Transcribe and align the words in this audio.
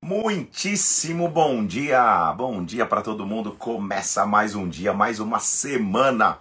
Muitíssimo 0.00 1.28
bom 1.28 1.66
dia! 1.66 2.32
Bom 2.34 2.64
dia 2.64 2.86
para 2.86 3.02
todo 3.02 3.26
mundo. 3.26 3.52
Começa 3.52 4.24
mais 4.24 4.54
um 4.54 4.68
dia, 4.68 4.94
mais 4.94 5.18
uma 5.18 5.40
semana 5.40 6.38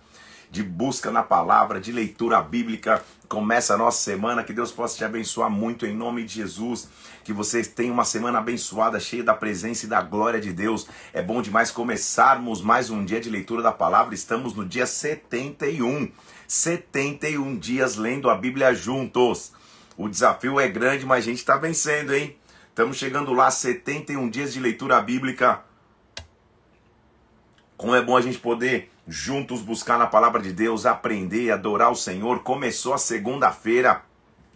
de 0.50 0.64
busca 0.64 1.12
na 1.12 1.24
palavra, 1.24 1.82
de 1.82 1.92
leitura 1.92 2.40
bíblica. 2.40 3.04
Começa 3.28 3.74
a 3.74 3.78
nossa 3.78 4.02
semana. 4.02 4.44
Que 4.44 4.54
Deus 4.54 4.72
possa 4.72 4.96
te 4.96 5.04
abençoar 5.04 5.50
muito 5.50 5.86
em 5.88 5.94
nome 5.94 6.24
de 6.24 6.36
Jesus. 6.36 6.88
Que 7.24 7.34
vocês 7.34 7.68
tenham 7.68 7.94
uma 7.96 8.06
semana 8.06 8.38
abençoada, 8.38 9.00
cheia 9.00 9.24
da 9.24 9.34
presença 9.34 9.86
e 9.86 9.90
da 9.90 10.02
glória 10.02 10.40
de 10.40 10.54
Deus. 10.54 10.88
É 11.12 11.22
bom 11.22 11.42
demais 11.42 11.72
começarmos 11.72 12.62
mais 12.62 12.90
um 12.92 13.04
dia 13.04 13.20
de 13.20 13.30
leitura 13.30 13.64
da 13.64 13.72
palavra. 13.72 14.14
Estamos 14.14 14.54
no 14.54 14.64
dia 14.64 14.86
71. 14.86 16.10
71 16.48 17.58
dias 17.58 17.98
lendo 17.98 18.30
a 18.30 18.36
Bíblia 18.36 18.74
juntos. 18.74 19.52
O 19.98 20.08
desafio 20.08 20.60
é 20.60 20.70
grande, 20.70 21.06
mas 21.08 21.24
a 21.26 21.28
gente 21.28 21.40
está 21.40 21.58
vencendo, 21.58 22.14
hein? 22.14 22.38
Estamos 22.78 22.98
chegando 22.98 23.34
lá, 23.34 23.50
71 23.50 24.30
dias 24.30 24.54
de 24.54 24.60
leitura 24.60 25.02
bíblica. 25.02 25.62
Como 27.76 27.96
é 27.96 28.04
bom 28.04 28.16
a 28.16 28.22
gente 28.22 28.38
poder 28.38 28.92
juntos 29.08 29.62
buscar 29.62 29.98
na 29.98 30.06
palavra 30.06 30.40
de 30.40 30.54
Deus, 30.54 30.86
aprender, 30.86 31.50
adorar 31.50 31.92
o 31.92 31.96
Senhor. 31.96 32.44
Começou 32.44 32.94
a 32.94 33.00
segunda-feira. 33.00 34.04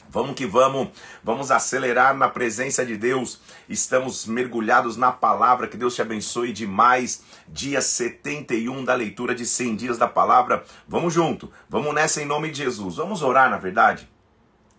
Vamos 0.08 0.36
que 0.36 0.46
vamos, 0.46 0.90
vamos 1.24 1.50
acelerar 1.50 2.16
na 2.16 2.30
presença 2.30 2.86
de 2.86 2.96
Deus. 2.96 3.42
Estamos 3.68 4.28
mergulhados 4.28 4.98
na 4.98 5.12
palavra. 5.12 5.68
Que 5.68 5.76
Deus 5.76 5.96
te 5.96 6.04
abençoe 6.04 6.54
demais. 6.54 7.24
Dia 7.48 7.82
71 7.82 8.86
da 8.86 8.94
leitura 8.94 9.34
de 9.34 9.48
100 9.48 9.76
dias 9.76 9.98
da 9.98 10.08
palavra. 10.08 10.64
Vamos 10.88 11.12
junto, 11.12 11.52
vamos 11.68 11.92
nessa 11.96 12.22
em 12.22 12.26
nome 12.28 12.52
de 12.52 12.60
Jesus. 12.60 12.98
Vamos 12.98 13.24
orar, 13.24 13.50
na 13.50 13.58
verdade. 13.58 14.08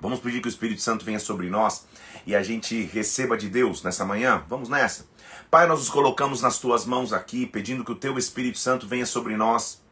Vamos 0.01 0.21
pedir 0.21 0.41
que 0.41 0.47
o 0.47 0.49
Espírito 0.49 0.81
Santo 0.81 1.05
venha 1.05 1.19
sobre 1.19 1.51
nós 1.51 1.87
e 2.27 2.35
a 2.35 2.43
gente 2.43 2.83
receba 2.85 3.37
de 3.37 3.49
Deus 3.49 3.83
nessa 3.83 4.05
manhã? 4.05 4.45
Vamos 4.49 4.69
nessa. 4.69 5.07
Pai, 5.51 5.67
nós 5.67 5.81
nos 5.81 5.91
colocamos 5.91 6.41
nas 6.41 6.59
tuas 6.59 6.87
mãos 6.87 7.13
aqui, 7.13 7.47
pedindo 7.47 7.85
que 7.85 7.93
o 7.93 7.97
teu 7.97 8.17
Espírito 8.17 8.59
Santo 8.59 8.87
venha 8.87 9.05
sobre 9.05 9.37
nós, 9.37 9.83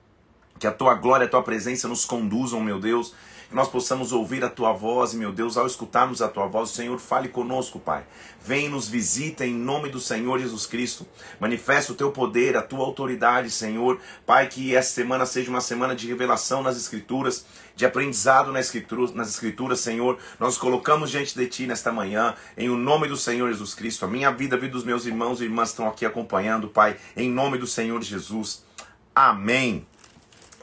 que 0.59 0.67
a 0.67 0.72
tua 0.72 0.95
glória, 0.95 1.27
a 1.27 1.28
tua 1.28 1.42
presença 1.42 1.87
nos 1.87 2.05
conduzam, 2.05 2.61
meu 2.61 2.81
Deus, 2.81 3.14
que 3.51 3.56
nós 3.56 3.69
possamos 3.69 4.12
ouvir 4.12 4.45
a 4.45 4.48
tua 4.48 4.73
voz, 4.73 5.12
meu 5.12 5.33
Deus, 5.33 5.56
ao 5.56 5.67
escutarmos 5.67 6.23
a 6.23 6.29
tua 6.29 6.47
voz, 6.47 6.70
Senhor, 6.70 6.97
fale 7.01 7.29
conosco, 7.29 7.81
Pai. 7.81 8.05
Vem 8.41 8.69
nos 8.69 8.89
visita 8.89 9.45
em 9.45 9.53
nome 9.53 9.89
do 9.89 9.98
Senhor 9.98 10.39
Jesus 10.39 10.67
Cristo. 10.67 11.05
Manifesta 11.41 11.93
o 11.93 11.97
teu 11.97 12.12
poder, 12.12 12.56
a 12.56 12.62
tua 12.62 12.84
autoridade, 12.84 13.51
Senhor. 13.51 13.98
Pai, 14.25 14.47
que 14.47 14.77
essa 14.77 14.93
semana 14.93 15.27
seja 15.27 15.51
uma 15.51 15.61
semana 15.61 15.97
de 15.97 16.06
revelação 16.06 16.62
nas 16.62 16.77
Escrituras, 16.77 17.45
de 17.75 17.84
aprendizado 17.84 18.53
nas 18.53 18.67
Escrituras, 18.67 19.12
nas 19.12 19.28
escrituras 19.31 19.81
Senhor. 19.81 20.17
Nós 20.39 20.56
colocamos 20.56 21.11
diante 21.11 21.37
de 21.37 21.47
Ti 21.48 21.67
nesta 21.67 21.91
manhã, 21.91 22.37
em 22.56 22.71
o 22.71 22.77
nome 22.77 23.09
do 23.09 23.17
Senhor 23.17 23.51
Jesus 23.51 23.75
Cristo. 23.75 24.05
A 24.05 24.09
minha 24.09 24.31
vida, 24.31 24.55
a 24.55 24.59
vida 24.61 24.75
dos 24.75 24.84
meus 24.84 25.06
irmãos 25.06 25.41
e 25.41 25.45
irmãs 25.45 25.71
estão 25.71 25.89
aqui 25.89 26.06
acompanhando, 26.06 26.69
Pai, 26.69 26.97
em 27.17 27.28
nome 27.28 27.59
do 27.59 27.67
Senhor 27.67 28.01
Jesus. 28.01 28.65
Amém. 29.12 29.84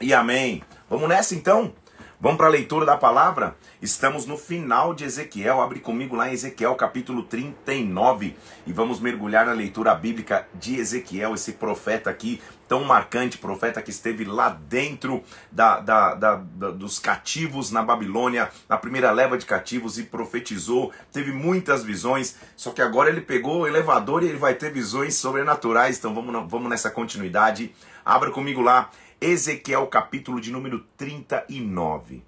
E 0.00 0.14
amém. 0.14 0.62
Vamos 0.88 1.06
nessa 1.06 1.34
então? 1.34 1.74
Vamos 2.20 2.36
para 2.36 2.48
a 2.48 2.50
leitura 2.50 2.84
da 2.84 2.96
palavra? 2.96 3.56
Estamos 3.80 4.26
no 4.26 4.36
final 4.36 4.92
de 4.92 5.04
Ezequiel. 5.04 5.60
Abre 5.60 5.78
comigo 5.78 6.16
lá 6.16 6.28
em 6.28 6.32
Ezequiel 6.32 6.74
capítulo 6.74 7.22
39 7.22 8.34
e 8.66 8.72
vamos 8.72 8.98
mergulhar 8.98 9.46
na 9.46 9.52
leitura 9.52 9.94
bíblica 9.94 10.44
de 10.52 10.80
Ezequiel, 10.80 11.36
esse 11.36 11.52
profeta 11.52 12.10
aqui 12.10 12.42
tão 12.66 12.82
marcante, 12.82 13.38
profeta 13.38 13.80
que 13.80 13.90
esteve 13.90 14.24
lá 14.24 14.48
dentro 14.48 15.22
da, 15.50 15.78
da, 15.78 16.14
da, 16.14 16.34
da, 16.34 16.70
dos 16.70 16.98
cativos 16.98 17.70
na 17.70 17.82
Babilônia, 17.82 18.50
na 18.68 18.76
primeira 18.76 19.12
leva 19.12 19.38
de 19.38 19.46
cativos 19.46 19.96
e 19.96 20.02
profetizou, 20.02 20.92
teve 21.10 21.32
muitas 21.32 21.82
visões, 21.82 22.36
só 22.56 22.70
que 22.70 22.82
agora 22.82 23.08
ele 23.08 23.22
pegou 23.22 23.60
o 23.60 23.66
elevador 23.66 24.22
e 24.22 24.26
ele 24.26 24.38
vai 24.38 24.54
ter 24.54 24.70
visões 24.70 25.14
sobrenaturais, 25.14 25.98
então 25.98 26.12
vamos, 26.12 26.50
vamos 26.50 26.68
nessa 26.68 26.90
continuidade. 26.90 27.72
Abra 28.04 28.30
comigo 28.30 28.60
lá, 28.60 28.90
Ezequiel 29.20 29.86
capítulo 29.88 30.40
de 30.40 30.52
número 30.52 30.86
39. 30.96 32.22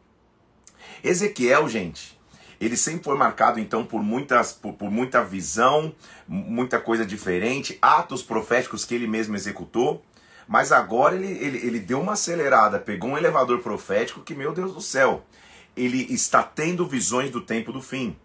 Ezequiel, 1.04 1.69
gente, 1.69 2.19
ele 2.60 2.76
sempre 2.76 3.04
foi 3.04 3.16
marcado 3.16 3.60
então 3.60 3.87
por 3.87 4.03
muitas 4.03 4.53
por, 4.53 4.72
por, 4.72 4.91
muita 4.91 5.22
visão, 5.22 5.94
muita 6.26 6.81
coisa 6.81 7.06
diferente, 7.06 7.78
atos 7.81 8.25
proféticos 8.25 8.84
que 8.84 8.94
ele 8.94 9.06
mesmo 9.06 9.37
executou. 9.37 10.04
Mas 10.48 10.72
agora 10.72 11.14
ele, 11.14 11.28
ele, 11.28 11.59
ele 11.59 11.78
deu 11.78 12.00
uma 12.00 12.14
acelerada, 12.14 12.81
pegou 12.81 13.10
um 13.10 13.19
elevador 13.19 13.60
profético 13.60 14.20
que, 14.20 14.34
meu 14.34 14.53
Deus 14.53 14.75
do 14.75 14.81
céu, 14.81 15.25
ele 15.76 16.12
está 16.12 16.43
tendo 16.43 16.88
visões 16.88 17.31
do 17.31 17.41
tempo 17.41 17.72
do 17.72 17.81
fim. 17.81 18.16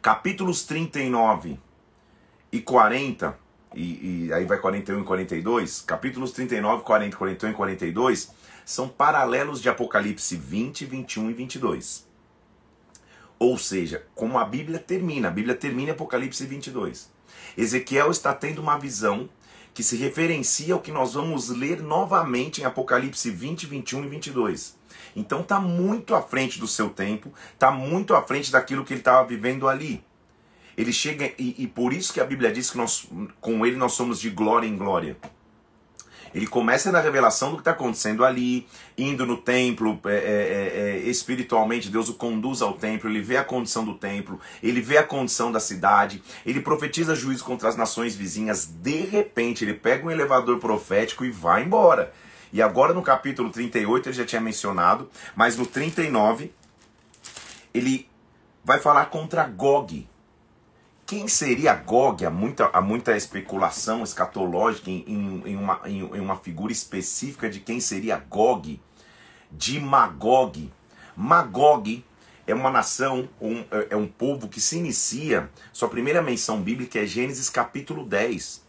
Capítulos 0.00 0.62
39 0.62 1.58
e 2.52 2.60
40 2.60 3.36
e, 3.74 4.26
e, 4.26 4.32
aí 4.32 4.44
vai 4.44 4.58
41 4.58 5.00
e 5.00 5.04
42, 5.04 5.82
capítulos 5.82 6.32
39, 6.32 6.82
40, 6.82 7.16
41 7.16 7.50
e 7.50 7.54
42, 7.54 8.30
são 8.64 8.88
paralelos 8.88 9.60
de 9.60 9.68
Apocalipse 9.68 10.36
20, 10.36 10.84
21 10.84 11.30
e 11.30 11.32
22. 11.34 12.08
Ou 13.38 13.56
seja, 13.56 14.04
como 14.14 14.38
a 14.38 14.44
Bíblia 14.44 14.78
termina, 14.78 15.28
a 15.28 15.30
Bíblia 15.30 15.54
termina 15.54 15.90
em 15.90 15.92
Apocalipse 15.92 16.44
22. 16.44 17.10
Ezequiel 17.56 18.10
está 18.10 18.34
tendo 18.34 18.60
uma 18.60 18.78
visão 18.78 19.28
que 19.72 19.82
se 19.82 19.96
referencia 19.96 20.74
ao 20.74 20.80
que 20.80 20.90
nós 20.90 21.14
vamos 21.14 21.50
ler 21.50 21.80
novamente 21.80 22.60
em 22.60 22.64
Apocalipse 22.64 23.30
20, 23.30 23.66
21 23.66 24.04
e 24.04 24.08
22. 24.08 24.76
Então 25.14 25.40
está 25.40 25.60
muito 25.60 26.14
à 26.14 26.22
frente 26.22 26.58
do 26.58 26.66
seu 26.66 26.90
tempo, 26.90 27.32
está 27.54 27.70
muito 27.70 28.14
à 28.14 28.22
frente 28.22 28.50
daquilo 28.50 28.84
que 28.84 28.92
ele 28.92 29.00
estava 29.00 29.26
vivendo 29.26 29.68
ali. 29.68 30.04
Ele 30.78 30.92
chega 30.92 31.32
e, 31.36 31.56
e 31.58 31.66
por 31.66 31.92
isso 31.92 32.12
que 32.12 32.20
a 32.20 32.24
Bíblia 32.24 32.52
diz 32.52 32.70
que 32.70 32.78
nós, 32.78 33.08
com 33.40 33.66
ele 33.66 33.76
nós 33.76 33.94
somos 33.94 34.20
de 34.20 34.30
glória 34.30 34.64
em 34.64 34.76
glória. 34.76 35.16
Ele 36.32 36.46
começa 36.46 36.92
na 36.92 37.00
revelação 37.00 37.50
do 37.50 37.56
que 37.56 37.62
está 37.62 37.72
acontecendo 37.72 38.24
ali, 38.24 38.68
indo 38.96 39.26
no 39.26 39.38
templo, 39.38 39.98
é, 40.04 40.10
é, 40.10 40.18
é, 40.18 40.80
é, 40.80 40.98
espiritualmente, 41.08 41.88
Deus 41.88 42.08
o 42.08 42.14
conduz 42.14 42.62
ao 42.62 42.74
templo, 42.74 43.10
ele 43.10 43.20
vê 43.20 43.38
a 43.38 43.42
condição 43.42 43.84
do 43.84 43.94
templo, 43.94 44.38
ele 44.62 44.80
vê 44.80 44.98
a 44.98 45.02
condição 45.02 45.50
da 45.50 45.58
cidade, 45.58 46.22
ele 46.46 46.60
profetiza 46.60 47.16
juízo 47.16 47.44
contra 47.44 47.68
as 47.68 47.76
nações 47.76 48.14
vizinhas, 48.14 48.66
de 48.66 49.00
repente 49.00 49.64
ele 49.64 49.74
pega 49.74 50.06
um 50.06 50.10
elevador 50.12 50.58
profético 50.58 51.24
e 51.24 51.30
vai 51.30 51.64
embora. 51.64 52.12
E 52.52 52.62
agora 52.62 52.94
no 52.94 53.02
capítulo 53.02 53.50
38 53.50 54.10
ele 54.10 54.16
já 54.16 54.24
tinha 54.24 54.40
mencionado, 54.40 55.10
mas 55.34 55.56
no 55.56 55.66
39 55.66 56.52
ele 57.74 58.06
vai 58.64 58.78
falar 58.78 59.06
contra 59.06 59.44
Gog. 59.44 60.06
Quem 61.08 61.26
seria 61.26 61.74
Gog? 61.74 62.22
Há 62.26 62.28
muita, 62.28 62.66
há 62.66 62.82
muita 62.82 63.16
especulação 63.16 64.04
escatológica 64.04 64.90
em, 64.90 65.04
em, 65.06 65.42
em, 65.52 65.56
uma, 65.56 65.80
em, 65.86 66.00
em 66.00 66.20
uma 66.20 66.36
figura 66.36 66.70
específica 66.70 67.48
de 67.48 67.60
quem 67.60 67.80
seria 67.80 68.18
Gog, 68.18 68.78
de 69.50 69.80
Magog. 69.80 70.70
Magog 71.16 72.04
é 72.46 72.54
uma 72.54 72.70
nação, 72.70 73.26
um, 73.40 73.64
é 73.88 73.96
um 73.96 74.06
povo 74.06 74.48
que 74.48 74.60
se 74.60 74.76
inicia, 74.76 75.50
sua 75.72 75.88
primeira 75.88 76.20
menção 76.20 76.60
bíblica 76.60 76.98
é 76.98 77.06
Gênesis 77.06 77.48
capítulo 77.48 78.04
10. 78.04 78.62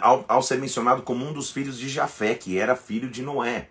Ao, 0.00 0.24
ao, 0.28 0.40
ser 0.40 0.60
mencionado 0.60 1.02
como 1.02 1.26
um 1.26 1.32
dos 1.32 1.50
filhos 1.50 1.80
de 1.80 1.88
Jafé, 1.88 2.36
que 2.36 2.56
era 2.56 2.76
filho 2.76 3.10
de 3.10 3.22
Noé. 3.22 3.70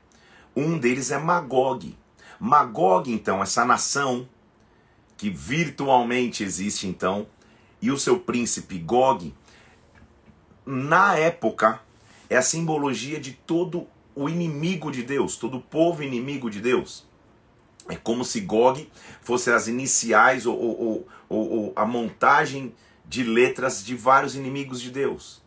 Um 0.53 0.77
deles 0.77 1.11
é 1.11 1.17
Magog. 1.17 1.97
Magog, 2.37 3.09
então, 3.09 3.41
essa 3.41 3.63
nação 3.63 4.27
que 5.21 5.29
virtualmente 5.29 6.43
existe 6.43 6.87
então, 6.87 7.27
e 7.79 7.91
o 7.91 7.97
seu 7.99 8.19
príncipe 8.19 8.79
Gog, 8.79 9.31
na 10.65 11.15
época, 11.15 11.79
é 12.27 12.37
a 12.37 12.41
simbologia 12.41 13.19
de 13.19 13.33
todo 13.33 13.85
o 14.15 14.27
inimigo 14.27 14.91
de 14.91 15.03
Deus, 15.03 15.35
todo 15.35 15.57
o 15.57 15.61
povo 15.61 16.01
inimigo 16.01 16.49
de 16.49 16.59
Deus. 16.59 17.05
É 17.87 17.95
como 17.95 18.25
se 18.25 18.41
Gog 18.41 18.89
fosse 19.21 19.51
as 19.51 19.67
iniciais 19.67 20.47
ou, 20.47 20.57
ou, 20.59 21.07
ou, 21.29 21.51
ou 21.51 21.73
a 21.75 21.85
montagem 21.85 22.73
de 23.05 23.23
letras 23.23 23.85
de 23.85 23.95
vários 23.95 24.35
inimigos 24.35 24.81
de 24.81 24.90
Deus. 24.90 25.40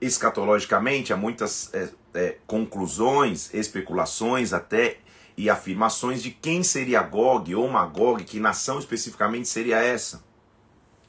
Escatologicamente, 0.00 1.12
há 1.12 1.16
muitas 1.18 1.68
é, 1.74 1.90
é, 2.14 2.38
conclusões, 2.46 3.52
especulações 3.52 4.54
até 4.54 4.96
e 5.36 5.50
afirmações 5.50 6.22
de 6.22 6.30
quem 6.30 6.62
seria 6.62 7.02
Gog 7.02 7.54
ou 7.54 7.68
Magog, 7.68 8.22
que 8.24 8.38
nação 8.38 8.78
especificamente 8.78 9.48
seria 9.48 9.78
essa. 9.78 10.22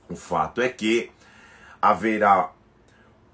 O 0.10 0.16
fato 0.16 0.62
é 0.62 0.70
que 0.70 1.12
haverá 1.82 2.52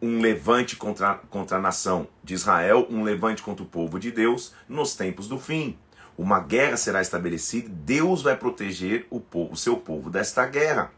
um 0.02 0.20
levante 0.20 0.76
contra, 0.76 1.16
contra 1.30 1.58
a 1.58 1.62
nação 1.62 2.08
de 2.24 2.34
Israel, 2.34 2.88
um 2.90 3.04
levante 3.04 3.44
contra 3.44 3.64
o 3.64 3.68
povo 3.68 4.00
de 4.00 4.12
Deus 4.12 4.54
nos 4.68 4.96
tempos 4.96 5.28
do 5.28 5.40
fim. 5.40 5.78
Uma 6.18 6.40
guerra 6.40 6.76
será 6.76 7.02
estabelecida, 7.02 7.70
Deus 7.70 8.22
vai 8.22 8.36
proteger 8.36 9.06
o, 9.10 9.20
povo, 9.20 9.54
o 9.54 9.58
seu 9.58 9.78
povo 9.78 10.10
desta 10.10 10.46
guerra. 10.46 10.92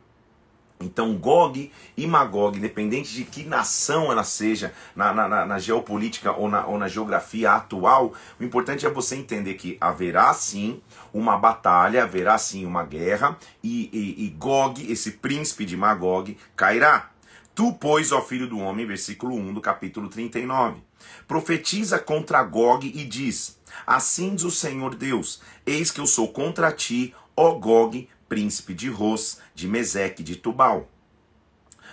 Então, 0.83 1.15
Gog 1.15 1.71
e 1.95 2.07
Magog, 2.07 2.57
independente 2.57 3.13
de 3.13 3.23
que 3.23 3.43
nação 3.43 4.11
ela 4.11 4.23
seja, 4.23 4.73
na, 4.95 5.13
na, 5.13 5.45
na 5.45 5.59
geopolítica 5.59 6.31
ou 6.31 6.49
na, 6.49 6.65
ou 6.65 6.77
na 6.77 6.87
geografia 6.87 7.53
atual, 7.53 8.13
o 8.39 8.43
importante 8.43 8.85
é 8.85 8.89
você 8.89 9.15
entender 9.15 9.53
que 9.55 9.77
haverá 9.79 10.33
sim 10.33 10.81
uma 11.13 11.37
batalha, 11.37 12.03
haverá 12.03 12.37
sim 12.37 12.65
uma 12.65 12.83
guerra, 12.83 13.37
e, 13.63 13.89
e, 13.93 14.25
e 14.25 14.29
Gog, 14.29 14.91
esse 14.91 15.11
príncipe 15.11 15.65
de 15.65 15.77
Magog, 15.77 16.37
cairá. 16.55 17.09
Tu, 17.55 17.71
pois, 17.73 18.11
ó 18.11 18.21
filho 18.21 18.47
do 18.47 18.57
homem, 18.57 18.85
versículo 18.85 19.35
1 19.35 19.53
do 19.53 19.61
capítulo 19.61 20.09
39, 20.09 20.81
profetiza 21.27 21.99
contra 21.99 22.41
Gog 22.43 22.87
e 22.87 23.05
diz: 23.05 23.59
Assim 23.85 24.33
diz 24.33 24.43
o 24.43 24.49
Senhor 24.49 24.95
Deus: 24.95 25.39
Eis 25.63 25.91
que 25.91 26.01
eu 26.01 26.07
sou 26.07 26.29
contra 26.29 26.71
ti, 26.71 27.13
ó 27.37 27.51
Gog, 27.51 28.09
príncipe 28.27 28.73
de 28.73 28.89
Ros, 28.89 29.39
de 29.53 29.67
Meseque, 29.67 30.23
de 30.23 30.35
Tubal. 30.35 30.89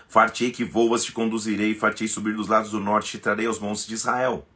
Fartei 0.09 0.51
que 0.51 0.65
voas, 0.65 1.05
te 1.05 1.13
conduzirei, 1.13 1.75
fartei 1.75 2.09
subir 2.09 2.35
dos 2.35 2.49
lados 2.49 2.73
do 2.73 2.81
norte, 2.81 3.13
te 3.13 3.19
trarei 3.19 3.47
aos 3.47 3.59
montes 3.59 3.87
de 3.87 3.95
Israel. 3.95 4.47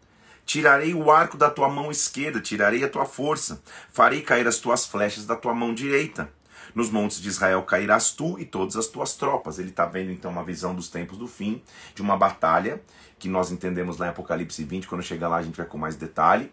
Tirarei 0.44 0.94
o 0.94 1.10
arco 1.10 1.36
da 1.36 1.48
tua 1.48 1.68
mão 1.68 1.90
esquerda, 1.90 2.40
tirarei 2.40 2.84
a 2.84 2.88
tua 2.88 3.06
força, 3.06 3.62
farei 3.90 4.20
cair 4.20 4.46
as 4.46 4.58
tuas 4.58 4.84
flechas 4.84 5.24
da 5.24 5.36
tua 5.36 5.54
mão 5.54 5.72
direita. 5.72 6.30
Nos 6.74 6.90
montes 6.90 7.20
de 7.20 7.28
Israel 7.28 7.62
cairás 7.62 8.10
tu 8.10 8.38
e 8.38 8.44
todas 8.44 8.76
as 8.76 8.88
tuas 8.88 9.14
tropas. 9.14 9.58
Ele 9.58 9.70
está 9.70 9.86
vendo 9.86 10.10
então 10.10 10.30
uma 10.30 10.42
visão 10.42 10.74
dos 10.74 10.88
tempos 10.88 11.16
do 11.16 11.28
fim, 11.28 11.62
de 11.94 12.02
uma 12.02 12.16
batalha, 12.16 12.82
que 13.18 13.28
nós 13.28 13.52
entendemos 13.52 13.96
lá 13.96 14.06
em 14.06 14.10
Apocalipse 14.10 14.64
20, 14.64 14.88
quando 14.88 15.02
chegar 15.02 15.28
lá 15.28 15.36
a 15.36 15.42
gente 15.42 15.56
vai 15.56 15.66
com 15.66 15.78
mais 15.78 15.94
detalhe 15.94 16.50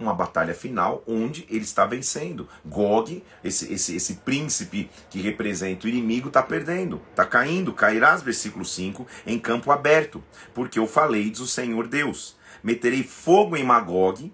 uma 0.00 0.14
batalha 0.14 0.54
final 0.54 1.02
onde 1.06 1.46
ele 1.48 1.64
está 1.64 1.86
vencendo. 1.86 2.48
Gog, 2.64 3.22
esse, 3.44 3.72
esse, 3.72 3.94
esse 3.94 4.14
príncipe 4.16 4.90
que 5.10 5.20
representa 5.20 5.86
o 5.86 5.88
inimigo, 5.88 6.28
está 6.28 6.42
perdendo, 6.42 7.00
está 7.10 7.24
caindo. 7.24 7.72
Cairás, 7.72 8.22
versículo 8.22 8.64
5, 8.64 9.06
em 9.26 9.38
campo 9.38 9.70
aberto, 9.70 10.22
porque 10.54 10.78
eu 10.78 10.86
falei, 10.86 11.30
diz 11.30 11.40
o 11.40 11.46
Senhor 11.46 11.86
Deus: 11.86 12.36
meterei 12.62 13.02
fogo 13.02 13.56
em 13.56 13.64
Magog 13.64 14.32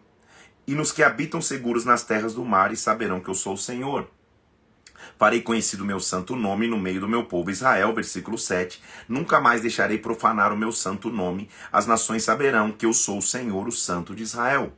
e 0.66 0.74
nos 0.74 0.90
que 0.90 1.02
habitam 1.02 1.40
seguros 1.40 1.84
nas 1.84 2.02
terras 2.02 2.34
do 2.34 2.44
mar, 2.44 2.72
e 2.72 2.76
saberão 2.76 3.20
que 3.20 3.28
eu 3.28 3.34
sou 3.34 3.54
o 3.54 3.58
Senhor. 3.58 4.08
Farei 5.18 5.40
conhecido 5.40 5.82
o 5.82 5.86
meu 5.86 6.00
santo 6.00 6.34
nome 6.34 6.66
no 6.66 6.78
meio 6.78 7.00
do 7.00 7.08
meu 7.08 7.24
povo 7.24 7.50
Israel, 7.50 7.94
versículo 7.94 8.36
7. 8.36 8.82
Nunca 9.08 9.40
mais 9.40 9.60
deixarei 9.60 9.98
profanar 9.98 10.52
o 10.52 10.56
meu 10.56 10.72
santo 10.72 11.08
nome. 11.08 11.48
As 11.72 11.86
nações 11.86 12.24
saberão 12.24 12.72
que 12.72 12.84
eu 12.84 12.92
sou 12.92 13.18
o 13.18 13.22
Senhor, 13.22 13.66
o 13.68 13.72
Santo 13.72 14.14
de 14.14 14.22
Israel. 14.22 14.72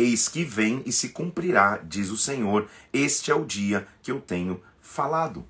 Eis 0.00 0.28
que 0.28 0.44
vem 0.44 0.80
e 0.86 0.92
se 0.92 1.08
cumprirá, 1.08 1.80
diz 1.82 2.08
o 2.10 2.16
Senhor, 2.16 2.68
este 2.92 3.32
é 3.32 3.34
o 3.34 3.44
dia 3.44 3.84
que 4.00 4.12
eu 4.12 4.20
tenho 4.20 4.62
falado. 4.80 5.44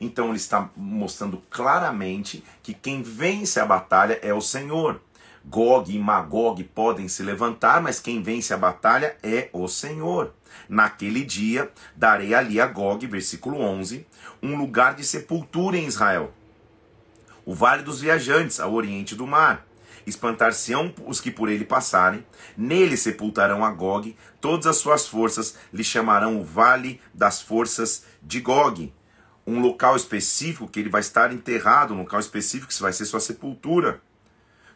Então 0.00 0.28
ele 0.28 0.36
está 0.36 0.70
mostrando 0.76 1.42
claramente 1.50 2.44
que 2.62 2.72
quem 2.72 3.02
vence 3.02 3.58
a 3.58 3.66
batalha 3.66 4.16
é 4.22 4.32
o 4.32 4.40
Senhor. 4.40 5.00
Gog 5.44 5.92
e 5.92 5.98
Magog 5.98 6.62
podem 6.62 7.08
se 7.08 7.24
levantar, 7.24 7.82
mas 7.82 7.98
quem 7.98 8.22
vence 8.22 8.54
a 8.54 8.56
batalha 8.56 9.16
é 9.24 9.50
o 9.52 9.66
Senhor. 9.66 10.34
Naquele 10.68 11.24
dia 11.24 11.68
darei 11.96 12.32
ali 12.32 12.60
a 12.60 12.68
Gog, 12.68 13.04
versículo 13.08 13.60
11, 13.60 14.06
um 14.40 14.56
lugar 14.56 14.94
de 14.94 15.02
sepultura 15.02 15.76
em 15.76 15.86
Israel. 15.86 16.32
O 17.44 17.56
vale 17.56 17.82
dos 17.82 18.00
viajantes, 18.00 18.60
ao 18.60 18.72
oriente 18.72 19.16
do 19.16 19.26
mar 19.26 19.66
espantar-se-ão 20.06 20.94
os 21.06 21.20
que 21.20 21.30
por 21.30 21.48
ele 21.48 21.64
passarem, 21.64 22.24
nele 22.56 22.96
sepultarão 22.96 23.64
a 23.64 23.70
Gog, 23.70 24.16
todas 24.40 24.66
as 24.66 24.76
suas 24.76 25.06
forças 25.06 25.56
lhe 25.72 25.84
chamarão 25.84 26.40
o 26.40 26.44
vale 26.44 27.00
das 27.12 27.40
forças 27.40 28.04
de 28.22 28.40
Gog. 28.40 28.92
Um 29.46 29.60
local 29.60 29.96
específico 29.96 30.68
que 30.68 30.80
ele 30.80 30.88
vai 30.88 31.00
estar 31.00 31.32
enterrado, 31.32 31.94
um 31.94 31.98
local 31.98 32.20
específico 32.20 32.72
que 32.72 32.82
vai 32.82 32.92
ser 32.92 33.04
sua 33.04 33.20
sepultura. 33.20 34.00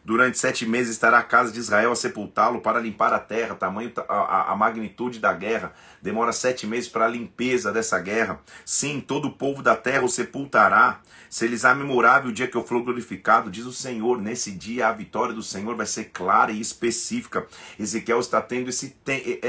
Durante 0.05 0.37
sete 0.37 0.67
meses 0.67 0.91
estará 0.91 1.17
a 1.17 1.23
casa 1.23 1.51
de 1.51 1.59
Israel 1.59 1.91
a 1.91 1.95
sepultá-lo 1.95 2.61
para 2.61 2.79
limpar 2.79 3.11
a 3.11 3.17
terra, 3.17 3.55
tamanho 3.55 3.91
a, 4.07 4.51
a, 4.51 4.55
magnitude 4.55 5.17
da 5.17 5.33
guerra. 5.33 5.73
Demora 5.99 6.31
sete 6.31 6.67
meses 6.67 6.87
para 6.87 7.05
a 7.05 7.07
limpeza 7.07 7.71
dessa 7.71 7.97
guerra. 7.97 8.39
Sim, 8.63 9.01
todo 9.01 9.29
o 9.29 9.31
povo 9.31 9.63
da 9.63 9.75
terra 9.75 10.05
o 10.05 10.09
sepultará. 10.09 11.01
Se 11.35 11.67
há 11.67 11.75
memorável 11.75 12.29
o 12.29 12.33
dia 12.33 12.47
que 12.47 12.55
eu 12.55 12.63
for 12.63 12.81
glorificado, 12.81 13.51
diz 13.51 13.65
o 13.65 13.73
Senhor, 13.73 14.21
nesse 14.21 14.51
dia 14.51 14.87
a 14.87 14.93
vitória 14.93 15.35
do 15.35 15.43
Senhor 15.43 15.75
vai 15.75 15.85
ser 15.85 16.05
clara 16.05 16.49
e 16.49 16.61
específica. 16.61 17.45
Ezequiel 17.77 18.21
está 18.21 18.41
tendo 18.41 18.69
esse, 18.69 18.95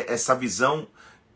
essa 0.09 0.35
visão. 0.35 0.89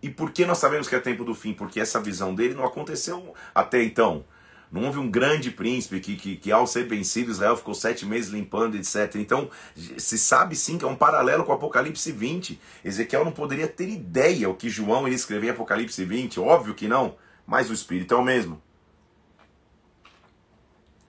E 0.02 0.10
por 0.10 0.32
que 0.32 0.44
nós 0.44 0.58
sabemos 0.58 0.88
que 0.88 0.96
é 0.96 0.98
tempo 0.98 1.24
do 1.24 1.36
fim? 1.36 1.54
Porque 1.54 1.78
essa 1.78 2.00
visão 2.00 2.34
dele 2.34 2.54
não 2.54 2.64
aconteceu 2.64 3.32
até 3.54 3.80
então. 3.80 4.24
Não 4.72 4.86
houve 4.86 4.98
um 4.98 5.08
grande 5.08 5.52
príncipe 5.52 6.00
que, 6.00 6.16
que, 6.16 6.34
que, 6.34 6.50
ao 6.50 6.66
ser 6.66 6.88
vencido, 6.88 7.30
Israel 7.30 7.56
ficou 7.56 7.72
sete 7.72 8.04
meses 8.04 8.32
limpando, 8.32 8.76
etc. 8.76 9.14
Então, 9.14 9.48
se 9.76 10.18
sabe 10.18 10.56
sim 10.56 10.76
que 10.76 10.84
é 10.84 10.88
um 10.88 10.96
paralelo 10.96 11.44
com 11.44 11.52
Apocalipse 11.52 12.10
20. 12.10 12.60
Ezequiel 12.84 13.24
não 13.24 13.30
poderia 13.30 13.68
ter 13.68 13.88
ideia 13.88 14.50
o 14.50 14.56
que 14.56 14.68
João 14.68 15.06
iria 15.06 15.14
escrever 15.14 15.46
em 15.46 15.50
Apocalipse 15.50 16.04
20. 16.04 16.40
Óbvio 16.40 16.74
que 16.74 16.88
não, 16.88 17.14
mas 17.46 17.70
o 17.70 17.72
Espírito 17.72 18.14
é 18.14 18.16
o 18.16 18.24
mesmo. 18.24 18.60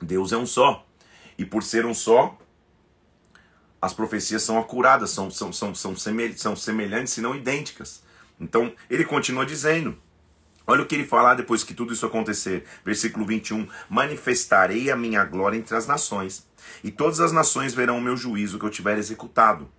Deus 0.02 0.32
é 0.32 0.38
um 0.38 0.46
só. 0.46 0.86
E 1.38 1.46
por 1.46 1.64
ser 1.64 1.86
um 1.86 1.94
só, 1.94 2.38
as 3.82 3.94
profecias 3.94 4.44
são 4.44 4.60
acuradas, 4.60 5.10
são, 5.10 5.32
são, 5.32 5.52
são, 5.52 5.74
são, 5.74 5.96
são 5.96 6.56
semelhantes, 6.56 7.14
se 7.14 7.22
não 7.22 7.36
idênticas. 7.36 8.04
Então, 8.40 8.74
ele 8.90 9.06
continua 9.06 9.46
dizendo. 9.46 9.98
Olha 10.68 10.84
o 10.84 10.86
que 10.86 10.96
ele 10.96 11.06
fala 11.06 11.34
depois 11.34 11.64
que 11.64 11.74
tudo 11.74 11.94
isso 11.94 12.06
acontecer. 12.06 12.66
Versículo 12.86 13.26
21. 13.26 13.68
Manifestarei 13.90 14.92
a 14.92 14.96
minha 14.96 15.24
glória 15.26 15.58
entre 15.58 15.76
as 15.76 15.88
nações, 15.88 16.48
e 16.84 16.92
todas 16.92 17.20
as 17.20 17.32
nações 17.32 17.74
verão 17.74 17.98
o 17.98 18.02
meu 18.02 18.16
juízo 18.16 18.60
que 18.60 18.66
eu 18.66 18.70
tiver 18.70 18.98
executado, 18.98 19.70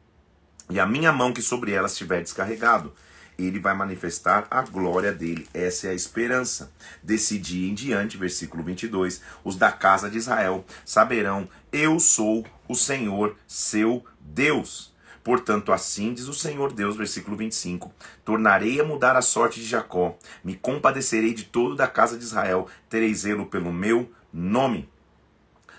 e 0.68 0.80
a 0.80 0.86
minha 0.86 1.12
mão 1.12 1.32
que 1.32 1.42
sobre 1.42 1.72
elas 1.72 1.96
tiver 1.96 2.22
descarregado. 2.22 2.92
Ele 3.38 3.58
vai 3.58 3.74
manifestar 3.74 4.46
a 4.50 4.62
glória 4.62 5.12
dele. 5.12 5.48
Essa 5.52 5.88
é 5.88 5.90
a 5.90 5.94
esperança. 5.94 6.72
Desse 7.02 7.38
dia 7.38 7.70
em 7.70 7.74
diante, 7.74 8.16
versículo 8.16 8.62
22, 8.62 9.20
os 9.42 9.56
da 9.56 9.72
casa 9.72 10.10
de 10.10 10.18
Israel 10.18 10.64
saberão: 10.84 11.48
eu 11.72 11.98
sou 11.98 12.44
o 12.68 12.74
Senhor, 12.74 13.34
seu 13.48 14.04
Deus. 14.20 14.92
Portanto, 15.24 15.72
assim 15.72 16.12
diz 16.12 16.28
o 16.28 16.34
Senhor 16.34 16.72
Deus, 16.72 16.96
versículo 16.96 17.34
25: 17.34 17.90
Tornarei 18.24 18.78
a 18.78 18.84
mudar 18.84 19.16
a 19.16 19.22
sorte 19.22 19.60
de 19.60 19.66
Jacó, 19.66 20.16
me 20.44 20.54
compadecerei 20.54 21.32
de 21.32 21.44
todo 21.44 21.74
da 21.74 21.86
casa 21.86 22.18
de 22.18 22.24
Israel, 22.24 22.68
terei 22.90 23.14
zelo 23.14 23.46
pelo 23.46 23.72
meu 23.72 24.10
nome. 24.32 24.86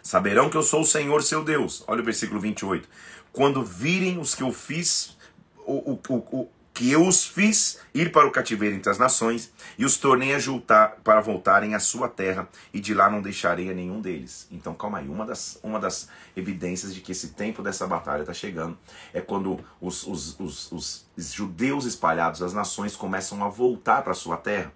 Saberão 0.02 0.50
que 0.50 0.58
eu 0.58 0.64
sou 0.64 0.82
o 0.82 0.86
Senhor 0.86 1.22
seu 1.22 1.44
Deus. 1.44 1.84
Olha 1.88 2.02
o 2.02 2.06
versículo 2.06 2.40
28. 2.40 2.90
Quando 3.32 3.64
virem 3.64 4.18
os 4.20 4.34
que 4.34 4.44
eu 4.44 4.52
fiz, 4.52 5.18
o, 5.66 5.94
o, 5.94 6.00
o, 6.10 6.50
que 6.74 6.92
eu 6.92 7.06
os 7.06 7.26
fiz 7.26 7.80
ir 7.94 8.12
para 8.12 8.28
o 8.28 8.32
cativeiro 8.32 8.76
entre 8.76 8.90
as 8.90 8.98
nações 8.98 9.54
e 9.78 9.86
os 9.86 9.96
tornei 9.98 10.34
a 10.34 10.40
juntar 10.40 10.98
para 11.04 11.22
voltarem 11.22 11.76
à 11.76 11.80
sua 11.80 12.10
terra 12.10 12.50
e 12.74 12.80
de 12.80 12.94
lá 12.96 13.10
não 13.10 13.22
deixarei 13.22 13.70
a 13.70 13.74
nenhum 13.74 14.02
deles. 14.02 14.48
Então 14.52 14.74
calma 14.74 14.98
aí, 14.98 15.08
uma 15.08 15.26
das, 15.26 15.60
uma 15.62 15.80
das 15.80 16.10
evidências 16.36 16.94
de 16.96 17.02
que 17.02 17.12
esse 17.12 17.30
tempo 17.30 17.62
dessa 17.62 17.86
batalha 17.86 18.22
está 18.22 18.34
chegando 18.34 18.76
é 19.14 19.22
quando 19.22 19.64
os, 19.80 20.08
os, 20.08 20.40
os, 20.40 20.72
os, 20.72 21.06
judeus 21.32 21.86
espalhados, 21.86 22.42
as 22.42 22.54
nações 22.54 22.96
começam 22.96 23.44
a 23.44 23.50
voltar 23.50 24.02
para 24.02 24.14
a 24.14 24.16
sua 24.16 24.38
terra. 24.38 24.74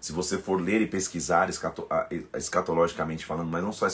Se 0.00 0.12
você 0.12 0.36
for 0.36 0.60
ler 0.60 0.80
e 0.80 0.86
pesquisar 0.86 1.48
escatologicamente 2.34 3.24
falando, 3.24 3.48
mas 3.48 3.62
não 3.62 3.72
só 3.72 3.86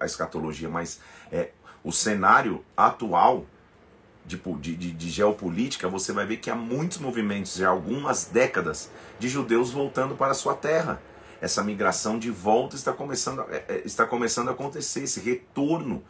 a 0.00 0.06
escatologia, 0.06 0.68
mas 0.68 1.00
é, 1.30 1.50
o 1.84 1.92
cenário 1.92 2.64
atual 2.74 3.46
de, 4.24 4.36
de, 4.38 4.92
de, 4.92 5.10
geopolítica, 5.10 5.88
você 5.88 6.12
vai 6.12 6.24
ver 6.24 6.36
que 6.38 6.50
há 6.50 6.54
muitos 6.54 6.98
movimentos, 6.98 7.56
já 7.56 7.68
algumas 7.68 8.24
décadas, 8.26 8.90
de 9.18 9.28
judeus 9.28 9.70
voltando 9.70 10.14
para 10.14 10.32
a 10.32 10.34
sua 10.34 10.54
terra. 10.54 11.00
Essa 11.40 11.62
migração 11.62 12.18
de 12.18 12.30
volta 12.30 12.76
está 12.76 12.92
começando, 12.92 13.44
é, 13.50 13.64
é, 13.68 13.82
está 13.84 14.06
começando 14.06 14.48
a 14.48 14.52
acontecer, 14.52 15.02
esse 15.02 15.20
retorno 15.20 16.02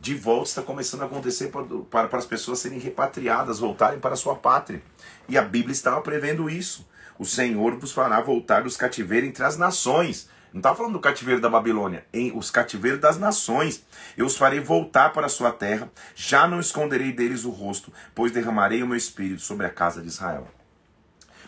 de 0.00 0.14
volta 0.14 0.48
está 0.48 0.62
começando 0.62 1.02
a 1.02 1.06
acontecer 1.06 1.48
para, 1.48 1.64
para, 1.90 2.08
para 2.08 2.18
as 2.18 2.26
pessoas 2.26 2.58
serem 2.60 2.78
repatriadas, 2.78 3.58
voltarem 3.58 3.98
para 3.98 4.14
a 4.14 4.16
sua 4.16 4.36
pátria. 4.36 4.82
E 5.28 5.36
a 5.36 5.42
Bíblia 5.42 5.72
estava 5.72 6.00
prevendo 6.02 6.48
isso. 6.48 6.86
O 7.18 7.24
Senhor 7.24 7.76
vos 7.78 7.92
fará 7.92 8.20
voltar 8.20 8.62
dos 8.62 8.76
cativeiros 8.76 9.28
entre 9.28 9.44
as 9.44 9.56
nações. 9.56 10.28
Não 10.54 10.60
está 10.60 10.72
falando 10.72 10.92
do 10.92 11.00
cativeiro 11.00 11.40
da 11.40 11.50
Babilônia, 11.50 12.06
em 12.12 12.30
os 12.30 12.48
cativeiros 12.48 13.00
das 13.00 13.18
nações. 13.18 13.84
Eu 14.16 14.24
os 14.24 14.36
farei 14.36 14.60
voltar 14.60 15.12
para 15.12 15.26
a 15.26 15.28
sua 15.28 15.50
terra, 15.50 15.90
já 16.14 16.46
não 16.46 16.60
esconderei 16.60 17.10
deles 17.10 17.44
o 17.44 17.50
rosto, 17.50 17.92
pois 18.14 18.30
derramarei 18.30 18.80
o 18.80 18.86
meu 18.86 18.96
espírito 18.96 19.42
sobre 19.42 19.66
a 19.66 19.70
casa 19.70 20.00
de 20.00 20.06
Israel. 20.06 20.46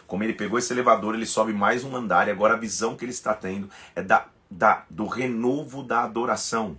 Como 0.08 0.24
ele 0.24 0.32
pegou 0.32 0.58
esse 0.58 0.72
elevador, 0.72 1.14
ele 1.14 1.24
sobe 1.24 1.52
mais 1.52 1.84
um 1.84 1.94
andar, 1.94 2.26
e 2.26 2.32
agora 2.32 2.54
a 2.54 2.58
visão 2.58 2.96
que 2.96 3.04
ele 3.04 3.12
está 3.12 3.32
tendo 3.32 3.70
é 3.94 4.02
da, 4.02 4.26
da, 4.50 4.84
do 4.90 5.06
renovo 5.06 5.84
da 5.84 6.02
adoração. 6.02 6.76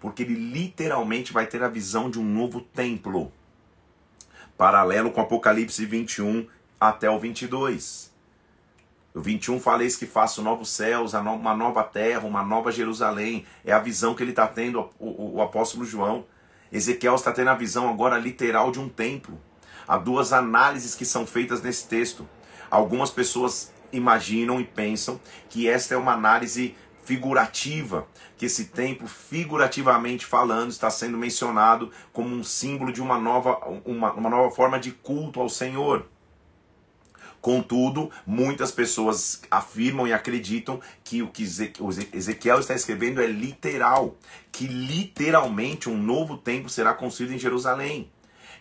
Porque 0.00 0.22
ele 0.22 0.34
literalmente 0.34 1.32
vai 1.32 1.46
ter 1.46 1.62
a 1.62 1.68
visão 1.68 2.10
de 2.10 2.20
um 2.20 2.24
novo 2.24 2.60
templo. 2.60 3.32
Paralelo 4.58 5.10
com 5.10 5.22
Apocalipse 5.22 5.86
21 5.86 6.46
até 6.78 7.08
o 7.08 7.18
22 7.18 8.12
O 9.14 9.20
21 9.20 9.60
fala 9.60 9.84
isso 9.84 10.00
que 10.00 10.06
faço 10.06 10.42
novos 10.42 10.70
céus, 10.70 11.14
uma 11.14 11.54
nova 11.54 11.84
terra, 11.84 12.26
uma 12.26 12.42
nova 12.42 12.72
Jerusalém. 12.72 13.46
É 13.64 13.72
a 13.72 13.78
visão 13.78 14.12
que 14.12 14.24
ele 14.24 14.32
está 14.32 14.48
tendo, 14.48 14.90
o, 14.98 15.06
o, 15.06 15.34
o 15.36 15.40
apóstolo 15.40 15.84
João. 15.84 16.26
Ezequiel 16.72 17.14
está 17.14 17.30
tendo 17.30 17.50
a 17.50 17.54
visão 17.54 17.88
agora 17.88 18.18
literal 18.18 18.72
de 18.72 18.80
um 18.80 18.88
templo. 18.88 19.40
Há 19.86 19.98
duas 19.98 20.32
análises 20.32 20.96
que 20.96 21.04
são 21.04 21.24
feitas 21.24 21.62
nesse 21.62 21.86
texto. 21.86 22.28
Algumas 22.68 23.12
pessoas 23.12 23.72
imaginam 23.92 24.60
e 24.60 24.64
pensam 24.64 25.20
que 25.48 25.68
esta 25.68 25.94
é 25.94 25.96
uma 25.96 26.14
análise 26.14 26.74
figurativa, 27.04 28.08
que 28.36 28.46
esse 28.46 28.64
templo, 28.64 29.06
figurativamente 29.06 30.26
falando, 30.26 30.70
está 30.70 30.90
sendo 30.90 31.16
mencionado 31.16 31.88
como 32.12 32.34
um 32.34 32.42
símbolo 32.42 32.92
de 32.92 33.00
uma 33.00 33.16
nova, 33.16 33.60
uma, 33.84 34.12
uma 34.12 34.28
nova 34.28 34.50
forma 34.50 34.80
de 34.80 34.90
culto 34.90 35.40
ao 35.40 35.48
Senhor. 35.48 36.04
Contudo, 37.44 38.10
muitas 38.26 38.72
pessoas 38.72 39.42
afirmam 39.50 40.08
e 40.08 40.14
acreditam 40.14 40.80
que 41.04 41.20
o 41.20 41.28
que 41.28 41.42
Ezequiel 41.42 42.58
está 42.58 42.74
escrevendo 42.74 43.20
é 43.20 43.26
literal, 43.26 44.16
que 44.50 44.66
literalmente 44.66 45.90
um 45.90 46.02
novo 46.02 46.38
templo 46.38 46.70
será 46.70 46.94
construído 46.94 47.34
em 47.34 47.38
Jerusalém. 47.38 48.10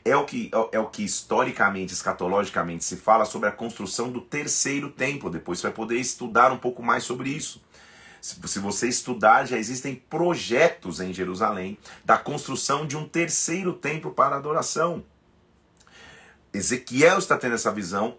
É 0.03 0.17
o 0.17 0.25
que 0.25 0.51
é 0.73 0.79
o 0.79 0.87
que 0.87 1.01
historicamente, 1.01 1.93
escatologicamente 1.93 2.83
se 2.83 2.97
fala 2.97 3.23
sobre 3.23 3.47
a 3.47 3.53
construção 3.53 4.11
do 4.11 4.19
terceiro 4.19 4.89
templo. 4.89 5.29
Depois 5.29 5.59
você 5.59 5.67
vai 5.67 5.73
poder 5.73 5.97
estudar 5.97 6.51
um 6.51 6.57
pouco 6.57 6.83
mais 6.83 7.05
sobre 7.05 7.29
isso. 7.29 7.63
Se 8.19 8.59
você 8.59 8.89
estudar, 8.89 9.45
já 9.45 9.57
existem 9.57 9.95
projetos 9.95 10.99
em 10.99 11.13
Jerusalém 11.13 11.77
da 12.03 12.17
construção 12.17 12.85
de 12.85 12.97
um 12.97 13.07
terceiro 13.07 13.71
templo 13.71 14.11
para 14.11 14.35
adoração. 14.35 15.05
Ezequiel 16.53 17.17
está 17.17 17.37
tendo 17.37 17.55
essa 17.55 17.71
visão, 17.71 18.17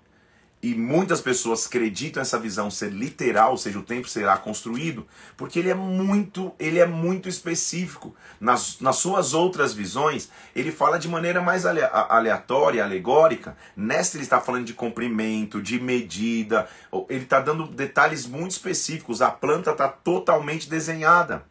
e 0.64 0.74
muitas 0.74 1.20
pessoas 1.20 1.66
acreditam 1.66 2.22
essa 2.22 2.38
visão 2.38 2.70
ser 2.70 2.90
literal, 2.90 3.50
ou 3.50 3.58
seja, 3.58 3.78
o 3.78 3.82
templo 3.82 4.08
será 4.08 4.34
construído, 4.38 5.06
porque 5.36 5.58
ele 5.58 5.68
é 5.68 5.74
muito, 5.74 6.54
ele 6.58 6.78
é 6.78 6.86
muito 6.86 7.28
específico. 7.28 8.16
Nas, 8.40 8.80
nas 8.80 8.96
suas 8.96 9.34
outras 9.34 9.74
visões, 9.74 10.30
ele 10.56 10.72
fala 10.72 10.98
de 10.98 11.06
maneira 11.06 11.42
mais 11.42 11.66
aleatória, 11.66 12.82
alegórica. 12.82 13.54
Nesta 13.76 14.16
ele 14.16 14.24
está 14.24 14.40
falando 14.40 14.64
de 14.64 14.72
comprimento, 14.72 15.60
de 15.60 15.78
medida, 15.78 16.66
ele 17.10 17.24
está 17.24 17.40
dando 17.40 17.66
detalhes 17.66 18.26
muito 18.26 18.52
específicos. 18.52 19.20
A 19.20 19.30
planta 19.30 19.72
está 19.72 19.86
totalmente 19.86 20.70
desenhada. 20.70 21.44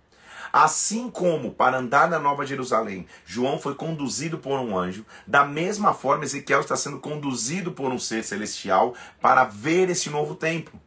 Assim 0.53 1.09
como 1.09 1.49
para 1.49 1.79
andar 1.79 2.07
na 2.07 2.19
Nova 2.19 2.45
Jerusalém, 2.45 3.07
João 3.25 3.57
foi 3.57 3.73
conduzido 3.73 4.37
por 4.37 4.59
um 4.59 4.77
anjo, 4.77 5.03
da 5.25 5.43
mesma 5.43 5.95
forma 5.95 6.25
Ezequiel 6.25 6.61
está 6.61 6.75
sendo 6.75 6.99
conduzido 6.99 7.71
por 7.71 7.91
um 7.91 7.97
ser 7.97 8.23
celestial 8.23 8.93
para 9.19 9.45
ver 9.45 9.89
esse 9.89 10.11
novo 10.11 10.35
templo. 10.35 10.79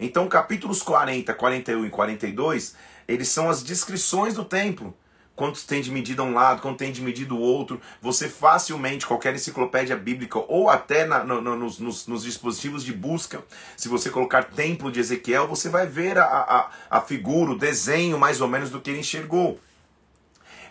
Então, 0.00 0.26
capítulos 0.26 0.82
40, 0.82 1.34
41 1.34 1.84
e 1.84 1.90
42, 1.90 2.74
eles 3.06 3.28
são 3.28 3.50
as 3.50 3.62
descrições 3.62 4.32
do 4.32 4.44
templo 4.46 4.96
quanto 5.40 5.64
tem 5.64 5.80
de 5.80 5.90
medida 5.90 6.22
um 6.22 6.34
lado, 6.34 6.60
quanto 6.60 6.76
tem 6.76 6.92
de 6.92 7.00
medida 7.00 7.32
o 7.32 7.40
outro. 7.40 7.80
Você 8.02 8.28
facilmente, 8.28 9.06
qualquer 9.06 9.34
enciclopédia 9.34 9.96
bíblica 9.96 10.38
ou 10.38 10.68
até 10.68 11.06
na, 11.06 11.24
no, 11.24 11.40
no, 11.40 11.56
nos, 11.56 11.78
nos, 11.78 12.06
nos, 12.06 12.24
dispositivos 12.24 12.84
de 12.84 12.92
busca, 12.92 13.42
se 13.74 13.88
você 13.88 14.10
colocar 14.10 14.50
templo 14.50 14.92
de 14.92 15.00
Ezequiel, 15.00 15.48
você 15.48 15.70
vai 15.70 15.86
ver 15.86 16.18
a, 16.18 16.24
a, 16.26 16.70
a 16.90 17.00
figura, 17.00 17.52
o 17.52 17.58
desenho 17.58 18.18
mais 18.18 18.42
ou 18.42 18.48
menos 18.48 18.68
do 18.68 18.82
que 18.82 18.90
ele 18.90 18.98
enxergou. 18.98 19.58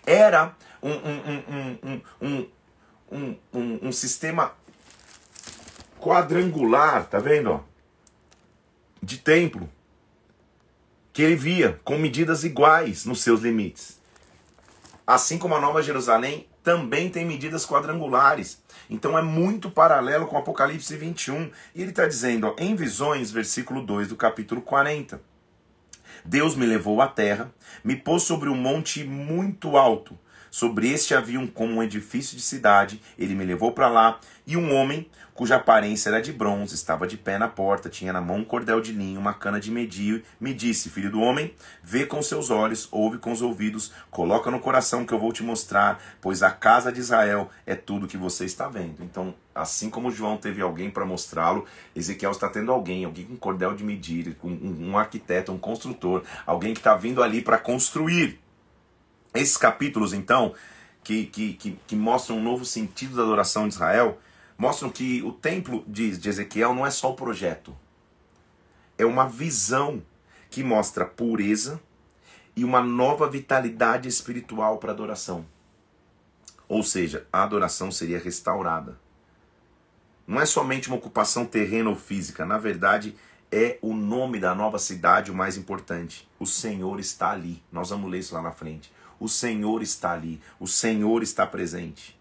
Era 0.06 0.56
um, 0.84 0.92
um, 0.92 2.02
um, 2.22 2.48
um, 3.12 3.36
um, 3.52 3.80
um 3.88 3.92
sistema 3.92 4.54
quadrangular, 6.00 7.08
tá 7.08 7.18
vendo? 7.18 7.66
De 9.02 9.18
templo 9.18 9.68
que 11.12 11.24
ele 11.24 11.36
via 11.36 11.80
com 11.84 11.98
medidas 11.98 12.44
iguais 12.44 13.04
nos 13.04 13.24
seus 13.24 13.42
limites. 13.42 13.99
Assim 15.10 15.40
como 15.40 15.56
a 15.56 15.60
Nova 15.60 15.82
Jerusalém 15.82 16.48
também 16.64 17.10
tem 17.10 17.26
medidas 17.26 17.66
quadrangulares. 17.66 18.62
Então 18.88 19.18
é 19.18 19.24
muito 19.24 19.72
paralelo 19.72 20.28
com 20.28 20.38
Apocalipse 20.38 20.96
21. 20.96 21.50
E 21.74 21.82
ele 21.82 21.90
está 21.90 22.06
dizendo, 22.06 22.46
ó, 22.46 22.56
em 22.60 22.76
visões, 22.76 23.32
versículo 23.32 23.82
2 23.82 24.10
do 24.10 24.16
capítulo 24.16 24.62
40. 24.62 25.20
Deus 26.24 26.56
me 26.56 26.68
levou 26.68 27.02
à 27.02 27.08
terra, 27.08 27.52
me 27.84 27.96
pôs 27.96 28.22
sobre 28.22 28.50
um 28.50 28.56
monte 28.56 29.04
muito 29.04 29.78
alto. 29.78 30.16
Sobre 30.52 30.90
este 30.90 31.14
havia 31.14 31.40
um, 31.40 31.48
como 31.48 31.76
um 31.76 31.84
edifício 31.84 32.36
de 32.36 32.42
cidade. 32.42 33.02
Ele 33.18 33.36
me 33.36 33.46
levou 33.46 33.72
para 33.72 33.88
lá, 33.88 34.20
e 34.50 34.58
um 34.58 34.74
homem 34.74 35.08
cuja 35.40 35.56
aparência 35.56 36.10
era 36.10 36.22
de 36.22 36.34
bronze, 36.34 36.76
estava 36.76 37.08
de 37.08 37.16
pé 37.16 37.38
na 37.38 37.48
porta, 37.48 37.88
tinha 37.88 38.12
na 38.12 38.20
mão 38.20 38.38
um 38.38 38.44
cordel 38.44 38.82
de 38.82 38.92
linho, 38.92 39.20
uma 39.20 39.34
cana 39.34 39.58
de 39.58 39.72
medir, 39.72 40.26
me 40.38 40.54
disse, 40.54 40.90
filho 40.90 41.10
do 41.10 41.22
homem, 41.22 41.54
vê 41.82 42.06
com 42.06 42.22
seus 42.22 42.50
olhos, 42.50 42.90
ouve 42.92 43.20
com 43.20 43.32
os 43.32 43.42
ouvidos, 43.42 43.94
coloca 44.12 44.52
no 44.52 44.60
coração 44.60 45.06
que 45.06 45.14
eu 45.14 45.20
vou 45.20 45.32
te 45.32 45.42
mostrar, 45.42 46.04
pois 46.20 46.44
a 46.44 46.52
casa 46.52 46.92
de 46.92 47.00
Israel 47.00 47.50
é 47.66 47.74
tudo 47.74 48.06
que 48.08 48.18
você 48.18 48.44
está 48.44 48.68
vendo. 48.68 49.02
Então, 49.02 49.34
assim 49.56 49.90
como 49.90 50.12
João 50.12 50.36
teve 50.36 50.62
alguém 50.62 50.90
para 50.90 51.06
mostrá-lo, 51.06 51.66
Ezequiel 51.96 52.32
está 52.32 52.50
tendo 52.50 52.74
alguém, 52.74 53.06
alguém 53.06 53.24
com 53.24 53.38
cordel 53.38 53.74
de 53.74 53.84
medir, 53.84 54.36
um, 54.44 54.90
um 54.90 54.98
arquiteto, 54.98 55.54
um 55.54 55.58
construtor, 55.58 56.24
alguém 56.46 56.74
que 56.74 56.80
está 56.80 56.96
vindo 56.96 57.24
ali 57.24 57.42
para 57.42 57.58
construir. 57.58 58.42
Esses 59.34 59.58
capítulos, 59.58 60.14
então, 60.14 60.54
que, 61.04 61.26
que, 61.26 61.54
que, 61.54 61.80
que 61.88 61.96
mostram 61.96 62.38
um 62.38 62.44
novo 62.44 62.66
sentido 62.66 63.16
da 63.16 63.24
adoração 63.24 63.68
de 63.68 63.74
Israel, 63.76 64.20
mostram 64.58 64.90
que 64.90 65.22
o 65.24 65.32
templo 65.32 65.84
de, 65.88 66.18
de 66.18 66.30
Ezequiel 66.30 66.74
não 66.74 66.86
é 66.86 66.92
só 66.92 67.12
o 67.12 67.16
projeto, 67.16 67.76
é 68.98 69.06
uma 69.06 69.28
visão 69.28 70.04
que 70.50 70.64
mostra 70.64 71.06
pureza 71.06 71.80
e 72.56 72.66
uma 72.66 72.82
nova 72.82 73.30
vitalidade 73.30 74.10
espiritual 74.10 74.78
para 74.78 74.92
a 74.92 74.94
adoração. 74.94 75.46
Ou 76.68 76.84
seja, 76.84 77.26
a 77.32 77.44
adoração 77.44 77.92
seria 77.92 78.20
restaurada. 78.20 79.00
Não 80.28 80.40
é 80.40 80.46
somente 80.46 80.90
uma 80.90 80.98
ocupação 80.98 81.46
terrena 81.46 81.90
ou 81.90 81.96
física, 81.96 82.46
na 82.46 82.58
verdade, 82.58 83.16
é 83.52 83.80
o 83.82 83.96
nome 83.96 84.40
da 84.40 84.54
nova 84.54 84.78
cidade 84.78 85.32
o 85.32 85.36
mais 85.36 85.58
importante. 85.58 86.30
O 86.40 86.46
Senhor 86.46 87.00
está 87.00 87.32
ali. 87.32 87.64
Nós 87.72 87.90
vamos 87.90 88.12
ler 88.12 88.20
isso 88.20 88.36
lá 88.36 88.42
na 88.42 88.52
frente. 88.52 88.92
O 89.20 89.28
Senhor 89.28 89.82
está 89.82 90.14
ali. 90.14 90.40
O 90.60 90.68
Senhor 90.68 91.22
está 91.24 91.46
presente. 91.46 92.18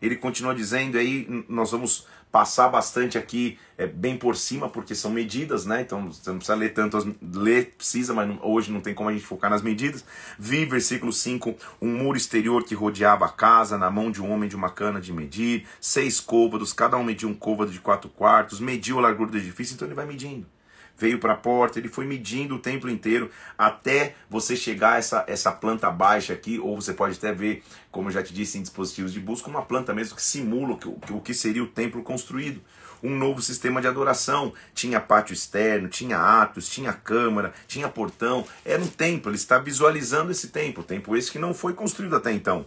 Ele 0.00 0.16
continua 0.16 0.54
dizendo 0.54 0.96
aí, 0.96 1.44
nós 1.48 1.70
vamos 1.72 2.06
passar 2.32 2.68
bastante 2.68 3.18
aqui 3.18 3.58
é, 3.76 3.86
bem 3.86 4.16
por 4.16 4.36
cima, 4.36 4.68
porque 4.68 4.94
são 4.94 5.10
medidas, 5.10 5.66
né? 5.66 5.82
Então 5.82 6.12
você 6.12 6.30
não 6.30 6.38
precisa 6.38 6.56
ler 6.56 6.72
tanto, 6.72 6.96
as, 6.96 7.04
ler 7.20 7.74
precisa, 7.76 8.14
mas 8.14 8.28
não, 8.28 8.38
hoje 8.42 8.70
não 8.70 8.80
tem 8.80 8.94
como 8.94 9.08
a 9.08 9.12
gente 9.12 9.24
focar 9.24 9.50
nas 9.50 9.62
medidas. 9.62 10.04
Vi, 10.38 10.64
versículo 10.64 11.12
5, 11.12 11.54
um 11.82 11.88
muro 11.88 12.16
exterior 12.16 12.64
que 12.64 12.74
rodeava 12.74 13.26
a 13.26 13.28
casa, 13.28 13.76
na 13.76 13.90
mão 13.90 14.10
de 14.10 14.22
um 14.22 14.30
homem 14.30 14.48
de 14.48 14.56
uma 14.56 14.70
cana 14.70 15.00
de 15.00 15.12
medir, 15.12 15.66
seis 15.80 16.20
côvados, 16.20 16.72
cada 16.72 16.96
um 16.96 17.04
media 17.04 17.28
um 17.28 17.34
côvado 17.34 17.72
de 17.72 17.80
quatro 17.80 18.08
quartos, 18.08 18.60
mediu 18.60 18.98
a 18.98 19.02
largura 19.02 19.32
do 19.32 19.38
edifício, 19.38 19.74
então 19.74 19.88
ele 19.88 19.94
vai 19.94 20.06
medindo 20.06 20.46
veio 21.00 21.18
para 21.18 21.32
a 21.32 21.36
porta, 21.36 21.78
ele 21.78 21.88
foi 21.88 22.04
medindo 22.04 22.56
o 22.56 22.58
templo 22.58 22.90
inteiro 22.90 23.30
até 23.56 24.14
você 24.28 24.54
chegar 24.54 24.92
a 24.92 24.96
essa, 24.98 25.24
essa 25.26 25.50
planta 25.50 25.90
baixa 25.90 26.34
aqui, 26.34 26.58
ou 26.58 26.78
você 26.78 26.92
pode 26.92 27.16
até 27.16 27.32
ver, 27.32 27.62
como 27.90 28.08
eu 28.08 28.12
já 28.12 28.22
te 28.22 28.34
disse 28.34 28.58
em 28.58 28.62
dispositivos 28.62 29.12
de 29.12 29.18
busca, 29.18 29.48
uma 29.48 29.62
planta 29.62 29.94
mesmo 29.94 30.14
que 30.14 30.22
simula 30.22 30.74
o 30.74 30.76
que, 30.76 31.12
o 31.12 31.20
que 31.20 31.32
seria 31.32 31.64
o 31.64 31.66
templo 31.66 32.02
construído. 32.02 32.60
Um 33.02 33.16
novo 33.16 33.40
sistema 33.40 33.80
de 33.80 33.86
adoração. 33.86 34.52
Tinha 34.74 35.00
pátio 35.00 35.32
externo, 35.32 35.88
tinha 35.88 36.18
atos, 36.18 36.68
tinha 36.68 36.92
câmara, 36.92 37.54
tinha 37.66 37.88
portão. 37.88 38.44
Era 38.62 38.82
um 38.82 38.86
templo, 38.86 39.30
ele 39.30 39.38
está 39.38 39.58
visualizando 39.58 40.30
esse 40.30 40.48
templo. 40.48 40.84
Templo 40.84 41.16
esse 41.16 41.32
que 41.32 41.38
não 41.38 41.54
foi 41.54 41.72
construído 41.72 42.14
até 42.14 42.30
então 42.30 42.66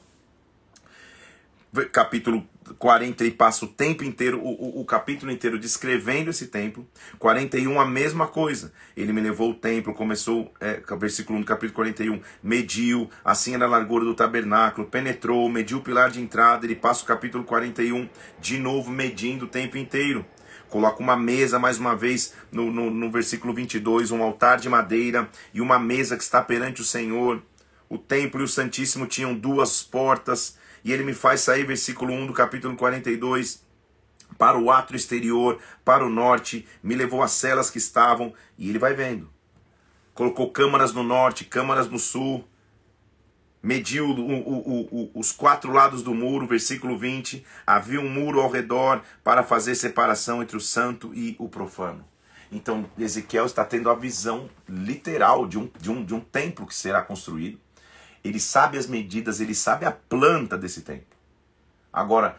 capítulo 1.91 2.47
40 2.77 3.23
ele 3.23 3.31
passa 3.31 3.65
o 3.65 3.67
tempo 3.67 4.03
inteiro, 4.03 4.39
o, 4.39 4.47
o, 4.47 4.81
o, 4.81 4.85
capítulo 4.85 5.31
inteiro 5.31 5.59
descrevendo 5.59 6.29
esse 6.29 6.47
templo. 6.47 6.87
41 7.19 7.79
a 7.79 7.85
mesma 7.85 8.27
coisa. 8.27 8.71
Ele 8.95 9.11
me 9.11 9.21
levou 9.21 9.51
o 9.51 9.55
templo, 9.55 9.93
começou, 9.93 10.53
é, 10.59 10.81
versículo 10.97 11.37
1 11.39 11.41
do 11.41 11.47
capítulo 11.47 11.73
41, 11.73 12.21
mediu, 12.41 13.09
assim 13.23 13.55
era 13.55 13.65
a 13.65 13.69
largura 13.69 14.05
do 14.05 14.13
tabernáculo, 14.13 14.87
penetrou, 14.87 15.49
mediu 15.49 15.79
o 15.79 15.81
pilar 15.81 16.09
de 16.09 16.21
entrada. 16.21 16.65
Ele 16.65 16.75
passa 16.75 17.03
o 17.03 17.07
capítulo 17.07 17.43
41 17.43 18.07
de 18.39 18.57
novo 18.59 18.91
medindo 18.91 19.45
o 19.45 19.49
tempo 19.49 19.77
inteiro. 19.77 20.25
Coloca 20.69 21.03
uma 21.03 21.15
mesa, 21.15 21.59
mais 21.59 21.77
uma 21.77 21.95
vez, 21.95 22.33
no, 22.51 22.71
no, 22.71 22.89
no 22.89 23.11
versículo 23.11 23.53
22, 23.53 24.11
um 24.11 24.23
altar 24.23 24.59
de 24.59 24.69
madeira 24.69 25.29
e 25.53 25.61
uma 25.61 25.77
mesa 25.77 26.17
que 26.17 26.23
está 26.23 26.41
perante 26.41 26.81
o 26.81 26.85
Senhor. 26.85 27.41
O 27.87 27.97
templo 27.97 28.41
e 28.41 28.43
o 28.43 28.47
Santíssimo 28.47 29.05
tinham 29.05 29.35
duas 29.35 29.83
portas 29.83 30.57
e 30.83 30.91
ele 30.91 31.03
me 31.03 31.13
faz 31.13 31.41
sair, 31.41 31.65
versículo 31.65 32.13
1 32.13 32.27
do 32.27 32.33
capítulo 32.33 32.75
42, 32.75 33.63
para 34.37 34.57
o 34.57 34.71
átrio 34.71 34.97
exterior, 34.97 35.59
para 35.85 36.05
o 36.05 36.09
norte, 36.09 36.67
me 36.81 36.95
levou 36.95 37.21
às 37.21 37.31
celas 37.31 37.69
que 37.69 37.77
estavam, 37.77 38.33
e 38.57 38.69
ele 38.69 38.79
vai 38.79 38.93
vendo. 38.93 39.29
Colocou 40.13 40.51
câmaras 40.51 40.93
no 40.93 41.03
norte, 41.03 41.45
câmaras 41.45 41.89
no 41.89 41.97
sul, 41.97 42.47
mediu 43.61 44.09
o, 44.09 44.11
o, 44.11 44.81
o, 44.91 45.11
os 45.15 45.31
quatro 45.31 45.71
lados 45.71 46.03
do 46.03 46.13
muro, 46.13 46.45
versículo 46.45 46.97
20, 46.97 47.45
havia 47.65 48.01
um 48.01 48.09
muro 48.09 48.41
ao 48.41 48.51
redor 48.51 49.01
para 49.23 49.41
fazer 49.41 49.75
separação 49.75 50.43
entre 50.43 50.57
o 50.57 50.61
santo 50.61 51.13
e 51.15 51.35
o 51.39 51.47
profano. 51.47 52.05
Então 52.51 52.85
Ezequiel 52.99 53.45
está 53.45 53.63
tendo 53.63 53.89
a 53.89 53.95
visão 53.95 54.49
literal 54.67 55.47
de 55.47 55.57
um, 55.57 55.71
de 55.79 55.89
um, 55.89 56.03
de 56.03 56.13
um 56.13 56.19
templo 56.19 56.67
que 56.67 56.75
será 56.75 57.01
construído. 57.01 57.59
Ele 58.23 58.39
sabe 58.39 58.77
as 58.77 58.87
medidas, 58.87 59.39
ele 59.39 59.53
sabe 59.53 59.85
a 59.85 59.91
planta 59.91 60.57
desse 60.57 60.81
templo. 60.81 61.17
Agora, 61.91 62.37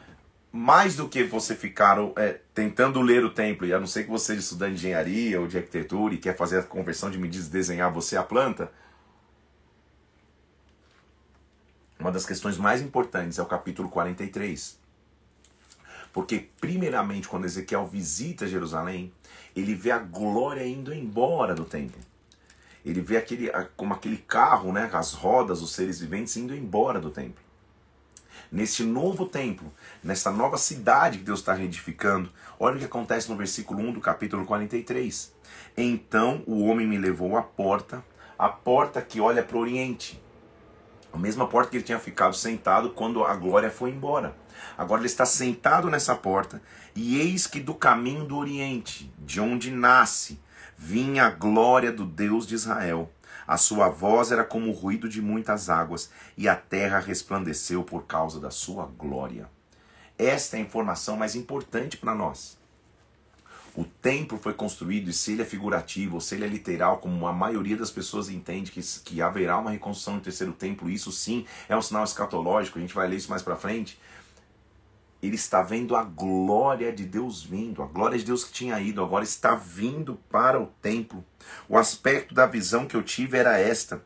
mais 0.50 0.96
do 0.96 1.08
que 1.08 1.24
você 1.24 1.54
ficar 1.54 1.98
é, 2.16 2.40
tentando 2.54 3.02
ler 3.02 3.24
o 3.24 3.30
templo, 3.30 3.66
e 3.66 3.74
a 3.74 3.80
não 3.80 3.86
ser 3.86 4.04
que 4.04 4.10
você 4.10 4.26
seja 4.26 4.40
estudante 4.40 4.74
de 4.74 4.78
engenharia 4.78 5.40
ou 5.40 5.46
de 5.46 5.56
arquitetura 5.56 6.14
e 6.14 6.18
quer 6.18 6.36
fazer 6.36 6.60
a 6.60 6.62
conversão 6.62 7.10
de 7.10 7.18
medidas, 7.18 7.48
desenhar 7.48 7.92
você 7.92 8.16
a 8.16 8.22
planta, 8.22 8.70
uma 11.98 12.12
das 12.12 12.26
questões 12.26 12.58
mais 12.58 12.82
importantes 12.82 13.38
é 13.38 13.42
o 13.42 13.46
capítulo 13.46 13.88
43. 13.88 14.78
Porque, 16.12 16.48
primeiramente, 16.60 17.26
quando 17.26 17.46
Ezequiel 17.46 17.86
visita 17.86 18.46
Jerusalém, 18.46 19.12
ele 19.56 19.74
vê 19.74 19.90
a 19.90 19.98
glória 19.98 20.64
indo 20.66 20.94
embora 20.94 21.54
do 21.54 21.64
templo. 21.64 22.00
Ele 22.84 23.00
vê 23.00 23.16
aquele, 23.16 23.50
como 23.76 23.94
aquele 23.94 24.18
carro, 24.18 24.72
né, 24.72 24.90
as 24.92 25.12
rodas, 25.12 25.62
os 25.62 25.72
seres 25.72 26.00
viventes 26.00 26.36
indo 26.36 26.54
embora 26.54 27.00
do 27.00 27.10
templo. 27.10 27.42
Neste 28.52 28.84
novo 28.84 29.26
templo, 29.26 29.72
nessa 30.02 30.30
nova 30.30 30.56
cidade 30.58 31.18
que 31.18 31.24
Deus 31.24 31.40
está 31.40 31.54
reedificando, 31.54 32.30
olha 32.58 32.76
o 32.76 32.78
que 32.78 32.84
acontece 32.84 33.30
no 33.30 33.36
versículo 33.36 33.80
1 33.80 33.92
do 33.92 34.00
capítulo 34.00 34.44
43. 34.44 35.32
Então 35.76 36.42
o 36.46 36.64
homem 36.66 36.86
me 36.86 36.98
levou 36.98 37.36
à 37.36 37.42
porta, 37.42 38.04
a 38.38 38.48
porta 38.48 39.00
que 39.00 39.20
olha 39.20 39.42
para 39.42 39.56
o 39.56 39.60
oriente. 39.60 40.22
A 41.12 41.18
mesma 41.18 41.46
porta 41.46 41.70
que 41.70 41.76
ele 41.76 41.84
tinha 41.84 41.98
ficado 41.98 42.34
sentado 42.34 42.90
quando 42.90 43.24
a 43.24 43.34
glória 43.34 43.70
foi 43.70 43.90
embora. 43.90 44.36
Agora 44.76 45.00
ele 45.00 45.06
está 45.06 45.24
sentado 45.24 45.88
nessa 45.88 46.14
porta, 46.14 46.60
e 46.94 47.20
eis 47.20 47.46
que 47.46 47.60
do 47.60 47.74
caminho 47.74 48.24
do 48.24 48.36
Oriente, 48.36 49.12
de 49.18 49.40
onde 49.40 49.70
nasce, 49.70 50.40
vinha 50.84 51.24
a 51.24 51.30
glória 51.30 51.90
do 51.90 52.04
Deus 52.04 52.46
de 52.46 52.54
Israel. 52.54 53.10
A 53.46 53.56
sua 53.56 53.88
voz 53.88 54.30
era 54.30 54.44
como 54.44 54.68
o 54.68 54.74
ruído 54.74 55.08
de 55.08 55.22
muitas 55.22 55.70
águas, 55.70 56.10
e 56.36 56.46
a 56.46 56.54
terra 56.54 56.98
resplandeceu 56.98 57.82
por 57.82 58.04
causa 58.04 58.38
da 58.38 58.50
sua 58.50 58.84
glória. 58.84 59.48
Esta 60.18 60.56
é 60.56 60.60
a 60.60 60.62
informação 60.62 61.16
mais 61.16 61.34
importante 61.34 61.96
para 61.96 62.14
nós. 62.14 62.58
O 63.74 63.84
templo 63.84 64.38
foi 64.38 64.52
construído, 64.52 65.08
e 65.08 65.12
se 65.14 65.32
ele 65.32 65.42
é 65.42 65.46
figurativo, 65.46 66.16
ou 66.16 66.20
se 66.20 66.34
ele 66.34 66.44
é 66.44 66.48
literal, 66.48 66.98
como 66.98 67.26
a 67.26 67.32
maioria 67.32 67.78
das 67.78 67.90
pessoas 67.90 68.28
entende 68.28 68.70
que, 68.70 68.82
que 68.82 69.22
haverá 69.22 69.58
uma 69.58 69.70
reconstrução 69.70 70.16
no 70.16 70.20
terceiro 70.20 70.52
templo, 70.52 70.90
isso 70.90 71.10
sim 71.10 71.46
é 71.66 71.74
um 71.74 71.82
sinal 71.82 72.04
escatológico, 72.04 72.78
a 72.78 72.82
gente 72.82 72.94
vai 72.94 73.08
ler 73.08 73.16
isso 73.16 73.30
mais 73.30 73.42
para 73.42 73.56
frente 73.56 73.98
ele 75.26 75.36
está 75.36 75.62
vendo 75.62 75.96
a 75.96 76.02
glória 76.02 76.92
de 76.92 77.04
Deus 77.04 77.42
vindo, 77.42 77.82
a 77.82 77.86
glória 77.86 78.18
de 78.18 78.24
Deus 78.24 78.44
que 78.44 78.52
tinha 78.52 78.78
ido, 78.80 79.02
agora 79.02 79.24
está 79.24 79.54
vindo 79.54 80.18
para 80.30 80.60
o 80.60 80.66
templo. 80.82 81.24
O 81.68 81.76
aspecto 81.76 82.34
da 82.34 82.46
visão 82.46 82.86
que 82.86 82.96
eu 82.96 83.02
tive 83.02 83.38
era 83.38 83.58
esta. 83.58 84.02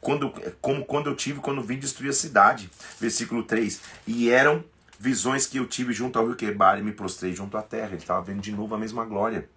Quando, 0.00 0.32
como 0.60 0.84
quando 0.84 1.10
eu 1.10 1.14
tive 1.14 1.40
quando 1.40 1.62
vim 1.62 1.78
destruir 1.78 2.10
a 2.10 2.14
cidade. 2.14 2.70
Versículo 2.98 3.42
3. 3.42 3.80
E 4.06 4.30
eram 4.30 4.64
visões 4.98 5.46
que 5.46 5.58
eu 5.58 5.66
tive 5.66 5.92
junto 5.92 6.18
ao 6.18 6.26
rio 6.26 6.36
Quebar 6.36 6.78
e 6.78 6.82
me 6.82 6.92
prostrei 6.92 7.34
junto 7.34 7.56
à 7.56 7.62
terra. 7.62 7.88
Ele 7.88 7.96
estava 7.96 8.22
vendo 8.22 8.40
de 8.40 8.52
novo 8.52 8.74
a 8.74 8.78
mesma 8.78 9.04
glória. 9.04 9.48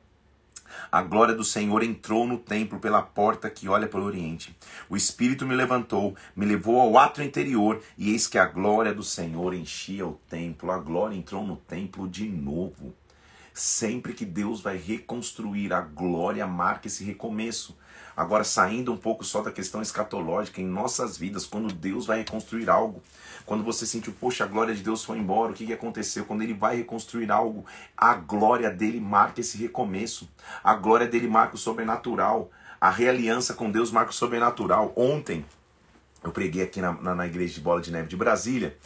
A 0.92 1.02
glória 1.02 1.34
do 1.34 1.44
Senhor 1.44 1.84
entrou 1.84 2.28
no 2.28 2.38
templo 2.38 2.80
pela 2.80 3.02
porta 3.02 3.50
que 3.50 3.68
olha 3.68 3.88
para 3.88 4.00
o 4.00 4.06
oriente. 4.06 4.56
O 4.90 4.96
Espírito 4.96 5.46
me 5.46 5.56
levantou, 5.56 6.16
me 6.36 6.46
levou 6.46 6.80
ao 6.80 6.98
ato 6.98 7.22
interior, 7.22 7.82
e 7.98 8.12
eis 8.12 8.28
que 8.28 8.38
a 8.38 8.46
glória 8.46 8.94
do 8.94 9.04
Senhor 9.04 9.54
enchia 9.54 10.06
o 10.06 10.20
templo. 10.30 10.72
A 10.72 10.78
glória 10.78 11.16
entrou 11.16 11.46
no 11.46 11.58
templo 11.58 12.08
de 12.08 12.28
novo. 12.28 12.94
Sempre 13.54 14.14
que 14.14 14.26
Deus 14.26 14.62
vai 14.62 14.78
reconstruir, 14.78 15.74
a 15.74 15.82
glória 15.82 16.48
marca 16.48 16.88
esse 16.88 17.04
recomeço. 17.04 17.78
Agora, 18.16 18.44
saindo 18.44 18.94
um 18.94 18.98
pouco 18.98 19.24
só 19.24 19.42
da 19.42 19.52
questão 19.52 19.82
escatológica, 19.82 20.62
em 20.62 20.66
nossas 20.66 21.18
vidas, 21.18 21.46
quando 21.46 21.74
Deus 21.74 22.06
vai 22.06 22.20
reconstruir 22.20 22.70
algo, 22.70 23.02
quando 23.46 23.64
você 23.64 23.86
sentiu, 23.86 24.14
poxa, 24.14 24.44
a 24.44 24.48
glória 24.48 24.74
de 24.74 24.84
Deus 24.84 25.04
foi 25.04 25.18
embora, 25.18 25.52
o 25.52 25.56
que, 25.56 25.66
que 25.66 25.74
aconteceu? 25.74 26.24
Quando 26.26 26.44
ele 26.44 26.54
vai 26.54 26.78
reconstruir 26.78 27.32
algo, 27.32 27.66
a 27.98 28.14
glória 28.14 28.70
dele 28.70 29.00
marca 29.00 29.42
esse 29.42 29.58
recomeço. 29.58 30.30
A 30.64 30.76
glória 30.76 31.08
dele 31.08 31.28
marca 31.28 31.56
o 31.56 31.58
sobrenatural. 31.58 32.50
A 32.80 32.90
realiança 32.90 33.54
com 33.54 33.70
Deus 33.70 33.92
marca 33.92 34.12
o 34.12 34.14
sobrenatural. 34.14 34.94
Ontem, 34.96 35.44
eu 36.24 36.32
preguei 36.32 36.64
aqui 36.64 36.80
na, 36.80 36.94
na, 36.94 37.16
na 37.16 37.28
igreja 37.28 37.56
de 37.56 37.62
Bola 37.62 37.82
de 37.82 37.92
Neve 37.92 38.08
de 38.08 38.16
Brasília 38.16 38.78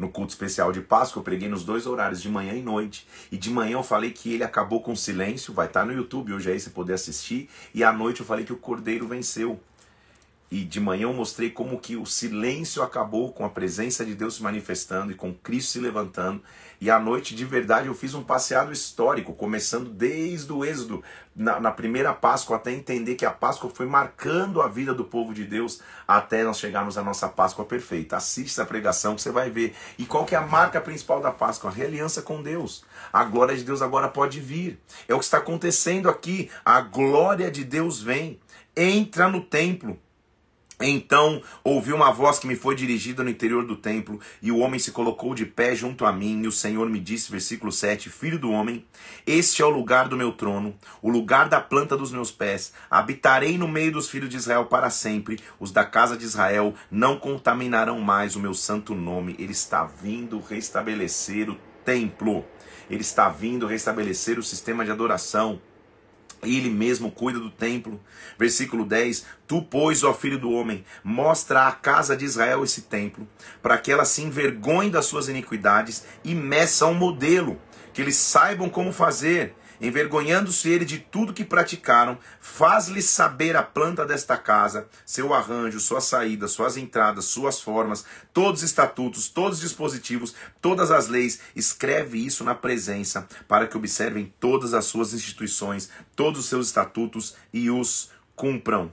no 0.00 0.08
culto 0.08 0.30
especial 0.30 0.72
de 0.72 0.80
Páscoa, 0.80 1.20
eu 1.20 1.24
preguei 1.24 1.46
nos 1.46 1.62
dois 1.62 1.86
horários, 1.86 2.22
de 2.22 2.28
manhã 2.30 2.54
e 2.54 2.62
noite. 2.62 3.06
E 3.30 3.36
de 3.36 3.50
manhã 3.50 3.74
eu 3.74 3.82
falei 3.82 4.10
que 4.10 4.32
ele 4.32 4.42
acabou 4.42 4.80
com 4.80 4.92
o 4.92 4.96
silêncio, 4.96 5.52
vai 5.52 5.66
estar 5.66 5.84
no 5.84 5.92
YouTube 5.92 6.32
hoje 6.32 6.50
aí 6.50 6.58
você 6.58 6.70
poder 6.70 6.94
assistir. 6.94 7.50
E 7.74 7.84
à 7.84 7.92
noite 7.92 8.20
eu 8.20 8.26
falei 8.26 8.46
que 8.46 8.52
o 8.52 8.56
cordeiro 8.56 9.06
venceu. 9.06 9.60
E 10.50 10.64
de 10.64 10.80
manhã 10.80 11.02
eu 11.02 11.12
mostrei 11.12 11.50
como 11.50 11.78
que 11.78 11.96
o 11.96 12.06
silêncio 12.06 12.82
acabou 12.82 13.30
com 13.30 13.44
a 13.44 13.50
presença 13.50 14.02
de 14.02 14.14
Deus 14.14 14.36
se 14.36 14.42
manifestando 14.42 15.12
e 15.12 15.14
com 15.14 15.34
Cristo 15.34 15.72
se 15.72 15.80
levantando. 15.80 16.42
E 16.80 16.90
à 16.90 16.98
noite, 16.98 17.34
de 17.34 17.44
verdade, 17.44 17.88
eu 17.88 17.94
fiz 17.94 18.14
um 18.14 18.22
passeado 18.22 18.72
histórico, 18.72 19.34
começando 19.34 19.90
desde 19.90 20.50
o 20.50 20.64
Êxodo, 20.64 21.04
na, 21.36 21.60
na, 21.60 21.70
primeira 21.70 22.14
Páscoa, 22.14 22.56
até 22.56 22.72
entender 22.72 23.16
que 23.16 23.26
a 23.26 23.30
Páscoa 23.30 23.68
foi 23.68 23.84
marcando 23.84 24.62
a 24.62 24.66
vida 24.66 24.94
do 24.94 25.04
povo 25.04 25.34
de 25.34 25.44
Deus 25.44 25.82
até 26.08 26.42
nós 26.42 26.58
chegarmos 26.58 26.96
à 26.96 27.02
nossa 27.02 27.28
Páscoa 27.28 27.66
perfeita. 27.66 28.16
Assista 28.16 28.62
a 28.62 28.66
pregação 28.66 29.14
que 29.14 29.20
você 29.20 29.30
vai 29.30 29.50
ver. 29.50 29.74
E 29.98 30.06
qual 30.06 30.24
que 30.24 30.34
é 30.34 30.38
a 30.38 30.46
marca 30.46 30.80
principal 30.80 31.20
da 31.20 31.30
Páscoa? 31.30 31.70
A 31.70 31.72
realiança 31.72 32.22
com 32.22 32.42
Deus. 32.42 32.82
A 33.12 33.24
glória 33.24 33.54
de 33.54 33.62
Deus 33.62 33.82
agora 33.82 34.08
pode 34.08 34.40
vir. 34.40 34.80
É 35.06 35.14
o 35.14 35.18
que 35.18 35.24
está 35.24 35.36
acontecendo 35.36 36.08
aqui. 36.08 36.50
A 36.64 36.80
glória 36.80 37.50
de 37.50 37.62
Deus 37.62 38.00
vem. 38.00 38.40
Entra 38.74 39.28
no 39.28 39.42
templo 39.42 39.98
então 40.80 41.42
ouvi 41.62 41.92
uma 41.92 42.10
voz 42.10 42.38
que 42.38 42.46
me 42.46 42.56
foi 42.56 42.74
dirigida 42.74 43.22
no 43.22 43.30
interior 43.30 43.64
do 43.64 43.76
templo, 43.76 44.20
e 44.40 44.50
o 44.50 44.58
homem 44.58 44.78
se 44.78 44.92
colocou 44.92 45.34
de 45.34 45.44
pé 45.44 45.74
junto 45.74 46.04
a 46.04 46.12
mim, 46.12 46.42
e 46.42 46.46
o 46.46 46.52
Senhor 46.52 46.88
me 46.88 46.98
disse, 46.98 47.30
versículo 47.30 47.70
7, 47.70 48.08
Filho 48.08 48.38
do 48.38 48.50
homem, 48.50 48.84
este 49.26 49.62
é 49.62 49.64
o 49.64 49.70
lugar 49.70 50.08
do 50.08 50.16
meu 50.16 50.32
trono, 50.32 50.74
o 51.02 51.10
lugar 51.10 51.48
da 51.48 51.60
planta 51.60 51.96
dos 51.96 52.12
meus 52.12 52.30
pés, 52.30 52.72
habitarei 52.90 53.58
no 53.58 53.68
meio 53.68 53.92
dos 53.92 54.08
filhos 54.08 54.30
de 54.30 54.36
Israel 54.36 54.66
para 54.66 54.90
sempre, 54.90 55.38
os 55.58 55.70
da 55.70 55.84
casa 55.84 56.16
de 56.16 56.24
Israel 56.24 56.74
não 56.90 57.18
contaminarão 57.18 58.00
mais 58.00 58.34
o 58.36 58.40
meu 58.40 58.54
santo 58.54 58.94
nome, 58.94 59.36
ele 59.38 59.52
está 59.52 59.84
vindo 59.84 60.40
restabelecer 60.40 61.50
o 61.50 61.56
templo, 61.84 62.44
ele 62.88 63.02
está 63.02 63.28
vindo 63.28 63.66
restabelecer 63.66 64.38
o 64.38 64.42
sistema 64.42 64.84
de 64.84 64.90
adoração, 64.90 65.60
ele 66.42 66.70
mesmo 66.70 67.10
cuida 67.10 67.38
do 67.38 67.50
templo. 67.50 68.00
Versículo 68.38 68.84
10: 68.84 69.26
Tu, 69.46 69.62
pois, 69.62 70.02
ó 70.04 70.14
filho 70.14 70.38
do 70.38 70.50
homem, 70.50 70.84
mostra 71.02 71.66
à 71.66 71.72
casa 71.72 72.16
de 72.16 72.24
Israel 72.24 72.64
esse 72.64 72.82
templo, 72.82 73.26
para 73.62 73.78
que 73.78 73.92
ela 73.92 74.04
se 74.04 74.22
envergonhe 74.22 74.90
das 74.90 75.06
suas 75.06 75.28
iniquidades 75.28 76.04
e 76.24 76.34
meça 76.34 76.86
um 76.86 76.94
modelo, 76.94 77.58
que 77.92 78.00
eles 78.00 78.16
saibam 78.16 78.68
como 78.68 78.92
fazer 78.92 79.54
envergonhando-se 79.80 80.68
ele 80.68 80.84
de 80.84 80.98
tudo 80.98 81.32
que 81.32 81.44
praticaram, 81.44 82.18
faz-lhes 82.40 83.06
saber 83.06 83.56
a 83.56 83.62
planta 83.62 84.04
desta 84.04 84.36
casa, 84.36 84.88
seu 85.06 85.32
arranjo, 85.32 85.80
suas 85.80 86.04
saídas, 86.04 86.52
suas 86.52 86.76
entradas, 86.76 87.24
suas 87.26 87.60
formas, 87.60 88.04
todos 88.32 88.62
os 88.62 88.68
estatutos, 88.68 89.28
todos 89.28 89.58
os 89.58 89.64
dispositivos, 89.64 90.34
todas 90.60 90.90
as 90.90 91.08
leis, 91.08 91.40
escreve 91.56 92.24
isso 92.24 92.44
na 92.44 92.54
presença, 92.54 93.26
para 93.48 93.66
que 93.66 93.76
observem 93.76 94.32
todas 94.38 94.74
as 94.74 94.84
suas 94.84 95.14
instituições, 95.14 95.90
todos 96.14 96.40
os 96.40 96.46
seus 96.46 96.66
estatutos 96.66 97.34
e 97.52 97.70
os 97.70 98.10
cumpram. 98.36 98.92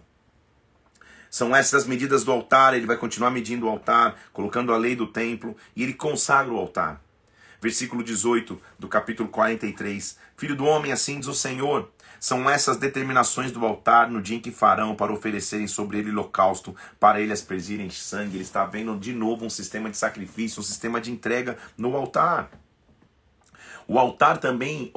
São 1.29 1.55
essas 1.55 1.85
medidas 1.85 2.23
do 2.23 2.31
altar, 2.31 2.73
ele 2.73 2.85
vai 2.85 2.97
continuar 2.97 3.29
medindo 3.29 3.65
o 3.65 3.69
altar, 3.69 4.15
colocando 4.31 4.73
a 4.73 4.77
lei 4.77 4.95
do 4.95 5.07
templo, 5.07 5.55
e 5.75 5.83
ele 5.83 5.93
consagra 5.93 6.53
o 6.53 6.57
altar. 6.57 7.01
Versículo 7.61 8.03
18 8.03 8.59
do 8.77 8.87
capítulo 8.87 9.29
43. 9.29 10.17
Filho 10.35 10.55
do 10.55 10.65
homem, 10.65 10.91
assim 10.91 11.19
diz 11.19 11.27
o 11.27 11.33
Senhor: 11.33 11.91
são 12.19 12.49
essas 12.49 12.77
determinações 12.77 13.51
do 13.51 13.65
altar 13.65 14.09
no 14.09 14.21
dia 14.21 14.37
em 14.37 14.41
que 14.41 14.51
farão 14.51 14.95
para 14.95 15.13
oferecerem 15.13 15.67
sobre 15.67 15.99
ele 15.99 16.11
holocausto, 16.11 16.75
para 16.99 17.21
ele 17.21 17.33
aspersirem 17.33 17.89
sangue. 17.89 18.37
Ele 18.37 18.43
está 18.43 18.65
vendo 18.65 18.97
de 18.97 19.13
novo 19.13 19.45
um 19.45 19.49
sistema 19.49 19.89
de 19.89 19.97
sacrifício, 19.97 20.59
um 20.59 20.63
sistema 20.63 20.99
de 20.99 21.11
entrega 21.11 21.57
no 21.77 21.95
altar. 21.95 22.49
O 23.87 23.97
altar 23.97 24.37
também, 24.37 24.91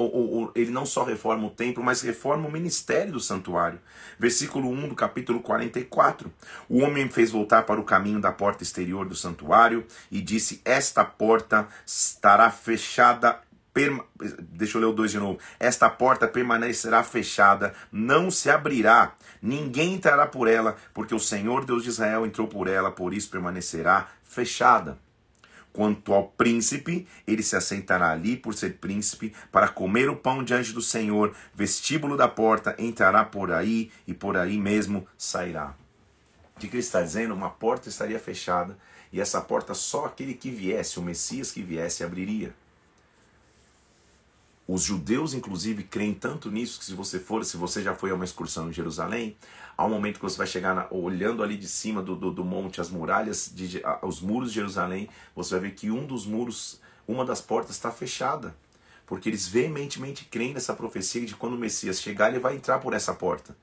ele 0.54 0.70
não 0.70 0.84
só 0.84 1.04
reforma 1.04 1.46
o 1.46 1.50
templo, 1.50 1.82
mas 1.82 2.02
reforma 2.02 2.48
o 2.48 2.52
ministério 2.52 3.12
do 3.12 3.20
santuário. 3.20 3.78
Versículo 4.18 4.68
1 4.68 4.88
do 4.88 4.94
capítulo 4.96 5.40
44. 5.40 6.32
O 6.68 6.80
homem 6.80 7.08
fez 7.08 7.30
voltar 7.30 7.62
para 7.62 7.80
o 7.80 7.84
caminho 7.84 8.20
da 8.20 8.32
porta 8.32 8.64
exterior 8.64 9.06
do 9.06 9.14
santuário 9.14 9.86
e 10.10 10.20
disse: 10.20 10.60
Esta 10.64 11.04
porta 11.04 11.68
estará 11.86 12.50
fechada 12.50 13.40
Perma... 13.72 14.04
Deixa 14.40 14.76
eu 14.76 14.80
ler 14.80 14.88
o 14.88 14.92
2 14.92 15.12
de 15.12 15.18
novo. 15.18 15.38
Esta 15.58 15.88
porta 15.88 16.26
permanecerá 16.26 17.02
fechada, 17.04 17.72
não 17.92 18.30
se 18.30 18.50
abrirá, 18.50 19.14
ninguém 19.40 19.94
entrará 19.94 20.26
por 20.26 20.48
ela, 20.48 20.76
porque 20.92 21.14
o 21.14 21.20
Senhor 21.20 21.64
Deus 21.64 21.84
de 21.84 21.90
Israel 21.90 22.26
entrou 22.26 22.48
por 22.48 22.66
ela, 22.66 22.90
por 22.90 23.14
isso 23.14 23.30
permanecerá 23.30 24.08
fechada. 24.24 24.98
Quanto 25.72 26.12
ao 26.12 26.28
príncipe, 26.28 27.06
ele 27.26 27.42
se 27.42 27.54
assentará 27.54 28.10
ali 28.10 28.36
por 28.36 28.54
ser 28.54 28.78
príncipe, 28.78 29.32
para 29.52 29.68
comer 29.68 30.10
o 30.10 30.16
pão 30.16 30.42
diante 30.42 30.72
do 30.72 30.82
Senhor, 30.82 31.34
vestíbulo 31.54 32.16
da 32.16 32.26
porta, 32.26 32.74
entrará 32.78 33.24
por 33.24 33.52
aí 33.52 33.90
e 34.06 34.12
por 34.12 34.36
aí 34.36 34.58
mesmo 34.58 35.06
sairá. 35.16 35.74
O 36.56 36.60
que 36.60 36.66
ele 36.66 36.78
está 36.78 37.00
dizendo? 37.00 37.34
Uma 37.34 37.50
porta 37.50 37.88
estaria 37.88 38.18
fechada 38.18 38.76
e 39.12 39.20
essa 39.20 39.40
porta 39.40 39.74
só 39.74 40.06
aquele 40.06 40.34
que 40.34 40.50
viesse, 40.50 40.98
o 40.98 41.02
Messias 41.02 41.50
que 41.50 41.62
viesse, 41.62 42.04
abriria. 42.04 42.54
Os 44.72 44.84
judeus, 44.84 45.34
inclusive, 45.34 45.82
creem 45.82 46.14
tanto 46.14 46.48
nisso 46.48 46.78
que 46.78 46.84
se 46.84 46.94
você 46.94 47.18
for, 47.18 47.44
se 47.44 47.56
você 47.56 47.82
já 47.82 47.92
foi 47.92 48.12
a 48.12 48.14
uma 48.14 48.24
excursão 48.24 48.70
em 48.70 48.72
Jerusalém, 48.72 49.36
há 49.76 49.84
um 49.84 49.90
momento 49.90 50.18
que 50.18 50.22
você 50.22 50.38
vai 50.38 50.46
chegar 50.46 50.76
na, 50.76 50.86
olhando 50.92 51.42
ali 51.42 51.56
de 51.56 51.66
cima 51.66 52.00
do, 52.00 52.14
do, 52.14 52.30
do 52.30 52.44
monte, 52.44 52.80
as 52.80 52.88
muralhas, 52.88 53.50
de, 53.52 53.82
os 54.00 54.20
muros 54.20 54.50
de 54.50 54.54
Jerusalém, 54.54 55.08
você 55.34 55.50
vai 55.58 55.68
ver 55.68 55.74
que 55.74 55.90
um 55.90 56.06
dos 56.06 56.24
muros, 56.24 56.80
uma 57.04 57.24
das 57.24 57.40
portas 57.40 57.74
está 57.74 57.90
fechada. 57.90 58.54
Porque 59.08 59.28
eles 59.28 59.48
veementemente 59.48 60.26
creem 60.26 60.54
nessa 60.54 60.72
profecia 60.72 61.26
de 61.26 61.34
quando 61.34 61.54
o 61.54 61.58
Messias 61.58 62.00
chegar, 62.00 62.28
ele 62.28 62.38
vai 62.38 62.54
entrar 62.54 62.78
por 62.78 62.94
essa 62.94 63.12
porta. 63.12 63.56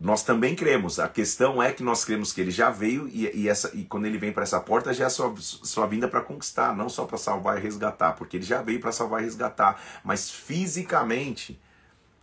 Nós 0.00 0.22
também 0.22 0.54
cremos. 0.54 1.00
A 1.00 1.08
questão 1.08 1.60
é 1.62 1.72
que 1.72 1.82
nós 1.82 2.04
cremos 2.04 2.32
que 2.32 2.40
ele 2.40 2.52
já 2.52 2.70
veio 2.70 3.08
e, 3.08 3.30
e 3.34 3.48
essa, 3.48 3.70
e 3.74 3.84
quando 3.84 4.06
ele 4.06 4.18
vem 4.18 4.32
para 4.32 4.44
essa 4.44 4.60
porta 4.60 4.94
já 4.94 5.06
é 5.06 5.08
sua, 5.08 5.34
sua 5.38 5.86
vinda 5.86 6.06
para 6.06 6.20
conquistar, 6.20 6.76
não 6.76 6.88
só 6.88 7.04
para 7.04 7.18
salvar 7.18 7.58
e 7.58 7.60
resgatar, 7.60 8.12
porque 8.12 8.36
ele 8.36 8.44
já 8.44 8.62
veio 8.62 8.80
para 8.80 8.92
salvar 8.92 9.22
e 9.22 9.24
resgatar, 9.24 9.82
mas 10.04 10.30
fisicamente 10.30 11.60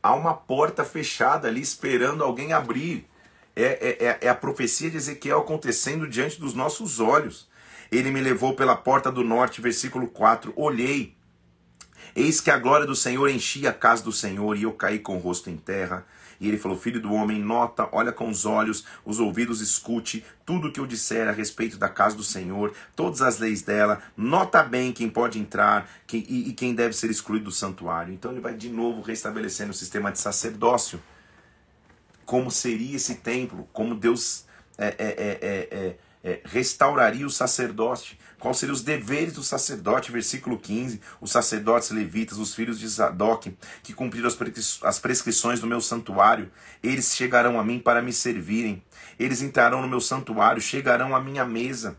há 0.01 0.13
uma 0.13 0.33
porta 0.33 0.85
fechada 0.85 1.47
ali 1.47 1.61
esperando 1.61 2.23
alguém 2.23 2.53
abrir. 2.53 3.07
É, 3.55 3.63
é, 3.63 4.05
é, 4.05 4.17
é 4.21 4.29
a 4.29 4.35
profecia 4.35 4.89
de 4.89 4.97
Ezequiel 4.97 5.39
acontecendo 5.39 6.07
diante 6.07 6.39
dos 6.39 6.53
nossos 6.53 6.99
olhos. 6.99 7.47
Ele 7.91 8.11
me 8.11 8.21
levou 8.21 8.55
pela 8.55 8.75
porta 8.75 9.11
do 9.11 9.23
norte, 9.23 9.61
versículo 9.61 10.07
4. 10.07 10.53
Olhei, 10.55 11.15
eis 12.15 12.39
que 12.39 12.51
a 12.51 12.57
glória 12.57 12.85
do 12.85 12.95
Senhor 12.95 13.29
enchia 13.29 13.69
a 13.69 13.73
casa 13.73 14.03
do 14.03 14.11
Senhor, 14.11 14.55
e 14.55 14.63
eu 14.63 14.73
caí 14.73 14.99
com 14.99 15.15
o 15.15 15.19
rosto 15.19 15.49
em 15.49 15.57
terra. 15.57 16.05
E 16.39 16.47
ele 16.47 16.57
falou: 16.57 16.77
Filho 16.77 17.01
do 17.01 17.13
homem, 17.13 17.39
nota, 17.39 17.87
olha 17.91 18.11
com 18.11 18.29
os 18.29 18.45
olhos, 18.45 18.85
os 19.05 19.19
ouvidos 19.19 19.61
escute 19.61 20.23
tudo 20.45 20.67
o 20.67 20.71
que 20.71 20.79
eu 20.79 20.85
disser 20.85 21.27
a 21.27 21.31
respeito 21.31 21.77
da 21.77 21.89
casa 21.89 22.15
do 22.15 22.23
Senhor, 22.23 22.73
todas 22.95 23.21
as 23.21 23.39
leis 23.39 23.61
dela, 23.61 24.01
nota 24.15 24.63
bem 24.63 24.91
quem 24.91 25.09
pode 25.09 25.39
entrar 25.39 25.89
quem, 26.05 26.25
e, 26.27 26.49
e 26.49 26.53
quem 26.53 26.73
deve 26.73 26.95
ser 26.95 27.09
excluído 27.09 27.45
do 27.45 27.51
santuário. 27.51 28.13
Então 28.13 28.31
ele 28.31 28.41
vai 28.41 28.53
de 28.53 28.69
novo 28.69 29.01
restabelecendo 29.01 29.71
o 29.71 29.75
sistema 29.75 30.11
de 30.11 30.19
sacerdócio. 30.19 31.01
Como 32.25 32.49
seria 32.49 32.95
esse 32.95 33.15
templo, 33.15 33.67
como 33.71 33.93
Deus 33.93 34.45
é, 34.77 34.87
é, 34.87 35.39
é, 35.41 35.97
é 36.23 36.41
restauraria 36.43 37.25
o 37.25 37.29
sacerdote. 37.29 38.19
Quais 38.45 38.57
seriam 38.59 38.75
os 38.75 38.83
deveres 38.83 39.33
do 39.33 39.41
sacerdote? 39.41 40.11
Versículo 40.11 40.59
15: 40.59 41.01
Os 41.19 41.31
sacerdotes 41.31 41.89
levitas, 41.89 42.37
os 42.37 42.53
filhos 42.53 42.79
de 42.79 42.87
Zadok, 42.87 43.57
que 43.81 43.91
cumpriram 43.91 44.29
as 44.83 44.99
prescrições 44.99 45.59
do 45.59 45.65
meu 45.65 45.81
santuário, 45.81 46.51
eles 46.83 47.15
chegarão 47.15 47.59
a 47.59 47.63
mim 47.63 47.79
para 47.79 48.03
me 48.03 48.13
servirem. 48.13 48.83
Eles 49.17 49.41
entrarão 49.41 49.81
no 49.81 49.87
meu 49.87 49.99
santuário, 49.99 50.61
chegarão 50.61 51.15
à 51.15 51.19
minha 51.19 51.43
mesa. 51.43 51.97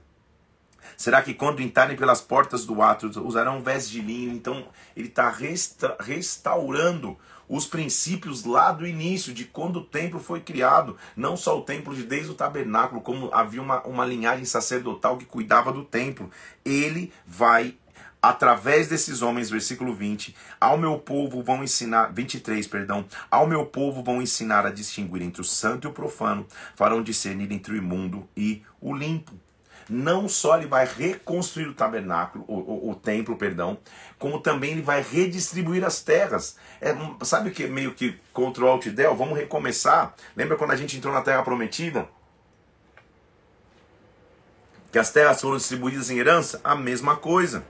Será 0.96 1.20
que 1.20 1.34
quando 1.34 1.60
entrarem 1.60 1.96
pelas 1.96 2.20
portas 2.20 2.64
do 2.64 2.80
átrio 2.80 3.10
usarão 3.26 3.60
vestes 3.60 3.90
de 3.90 4.00
linho? 4.00 4.32
Então 4.32 4.68
ele 4.96 5.08
está 5.08 5.28
resta 5.28 5.96
restaurando 5.98 7.18
os 7.48 7.66
princípios 7.66 8.44
lá 8.44 8.72
do 8.72 8.86
início, 8.86 9.32
de 9.32 9.44
quando 9.44 9.76
o 9.76 9.84
templo 9.84 10.20
foi 10.20 10.40
criado. 10.40 10.96
Não 11.16 11.36
só 11.36 11.58
o 11.58 11.62
templo 11.62 11.94
de 11.94 12.02
desde 12.02 12.30
o 12.30 12.34
tabernáculo, 12.34 13.00
como 13.00 13.32
havia 13.32 13.62
uma, 13.62 13.82
uma 13.82 14.04
linhagem 14.04 14.44
sacerdotal 14.44 15.16
que 15.16 15.24
cuidava 15.24 15.72
do 15.72 15.84
templo. 15.84 16.30
Ele 16.64 17.12
vai 17.26 17.76
através 18.20 18.88
desses 18.88 19.22
homens, 19.22 19.50
versículo 19.50 19.94
20, 19.94 20.34
ao 20.60 20.76
meu 20.76 20.98
povo 20.98 21.42
vão 21.42 21.62
ensinar, 21.62 22.12
23, 22.12 22.66
perdão, 22.66 23.04
ao 23.30 23.46
meu 23.46 23.64
povo 23.64 24.02
vão 24.02 24.20
ensinar 24.20 24.66
a 24.66 24.70
distinguir 24.70 25.22
entre 25.22 25.40
o 25.40 25.44
santo 25.44 25.86
e 25.86 25.90
o 25.90 25.92
profano, 25.92 26.44
farão 26.74 27.02
discernir 27.02 27.52
entre 27.52 27.74
o 27.74 27.76
imundo 27.76 28.28
e 28.36 28.64
o 28.80 28.92
limpo 28.92 29.32
não 29.88 30.28
só 30.28 30.56
ele 30.56 30.66
vai 30.66 30.86
reconstruir 30.86 31.66
o 31.66 31.74
tabernáculo, 31.74 32.44
o, 32.48 32.54
o, 32.54 32.90
o 32.90 32.94
templo, 32.94 33.36
perdão, 33.36 33.78
como 34.18 34.40
também 34.40 34.72
ele 34.72 34.82
vai 34.82 35.02
redistribuir 35.02 35.84
as 35.84 36.00
terras. 36.00 36.56
É, 36.80 36.94
sabe 37.24 37.50
o 37.50 37.52
que 37.52 37.66
meio 37.66 37.94
que 37.94 38.18
contra 38.32 38.64
o 38.64 38.68
Alt 38.68 38.86
Del? 38.88 39.14
Vamos 39.14 39.38
recomeçar. 39.38 40.14
Lembra 40.36 40.56
quando 40.56 40.72
a 40.72 40.76
gente 40.76 40.96
entrou 40.96 41.12
na 41.12 41.22
Terra 41.22 41.42
Prometida? 41.42 42.08
Que 44.90 44.98
as 44.98 45.10
terras 45.10 45.40
foram 45.40 45.56
distribuídas 45.56 46.10
em 46.10 46.18
herança? 46.18 46.60
A 46.64 46.74
mesma 46.74 47.16
coisa. 47.16 47.62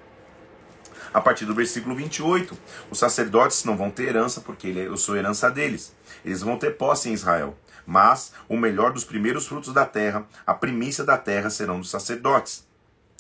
A 1.13 1.21
partir 1.21 1.45
do 1.47 1.55
versículo 1.55 1.95
28, 1.95 2.57
os 2.91 2.99
sacerdotes 2.99 3.65
não 3.65 3.77
vão 3.77 3.91
ter 3.91 4.05
herança, 4.05 4.41
porque 4.41 4.69
eu 4.69 4.97
sou 4.97 5.17
herança 5.17 5.51
deles. 5.51 5.95
Eles 6.25 6.43
vão 6.43 6.59
ter 6.59 6.77
posse 6.77 7.09
em 7.09 7.13
Israel 7.13 7.57
mas 7.87 8.33
o 8.49 8.57
melhor 8.57 8.93
dos 8.93 9.05
primeiros 9.05 9.47
frutos 9.47 9.73
da 9.73 9.87
terra, 9.87 10.27
a 10.47 10.53
primícia 10.53 11.05
da 11.05 11.17
terra 11.17 11.49
serão 11.49 11.81
dos 11.81 11.91
sacerdotes. 11.91 12.67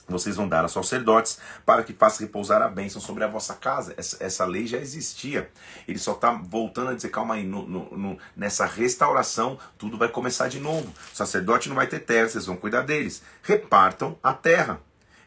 Vocês 0.08 0.36
vão 0.36 0.48
dar 0.48 0.62
aos 0.62 0.72
sacerdotes 0.72 1.38
para 1.64 1.82
que 1.82 1.92
faça 1.92 2.22
repousar 2.22 2.62
a 2.62 2.68
bênção 2.68 3.00
sobre 3.00 3.24
a 3.24 3.26
vossa 3.26 3.54
casa. 3.54 3.92
Essa, 3.96 4.16
essa 4.20 4.44
lei 4.44 4.64
já 4.64 4.78
existia. 4.78 5.50
Ele 5.86 5.98
só 5.98 6.12
está 6.12 6.30
voltando 6.30 6.90
a 6.90 6.94
dizer: 6.94 7.08
calma 7.08 7.34
aí, 7.34 7.44
no, 7.44 7.66
no, 7.66 7.96
no, 7.96 8.18
nessa 8.36 8.66
restauração, 8.66 9.58
tudo 9.76 9.98
vai 9.98 10.08
começar 10.08 10.46
de 10.46 10.60
novo. 10.60 10.92
O 11.12 11.16
sacerdote 11.16 11.68
não 11.68 11.74
vai 11.74 11.88
ter 11.88 12.00
terra, 12.00 12.28
vocês 12.28 12.46
vão 12.46 12.56
cuidar 12.56 12.82
deles. 12.82 13.20
Repartam 13.42 14.16
a 14.22 14.32
terra. 14.32 14.80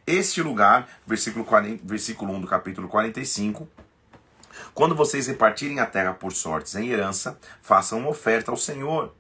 Este 0.08 0.42
lugar, 0.42 0.88
versículo, 1.06 1.44
40, 1.44 1.84
versículo 1.86 2.34
1 2.34 2.42
do 2.42 2.48
capítulo 2.48 2.88
45, 2.88 3.68
quando 4.74 4.96
vocês 4.96 5.28
repartirem 5.28 5.80
a 5.80 5.86
terra 5.86 6.14
por 6.14 6.32
sortes 6.32 6.74
em 6.76 6.88
herança, 6.88 7.38
façam 7.62 8.00
uma 8.00 8.10
oferta 8.10 8.50
ao 8.50 8.58
Senhor. 8.58 9.14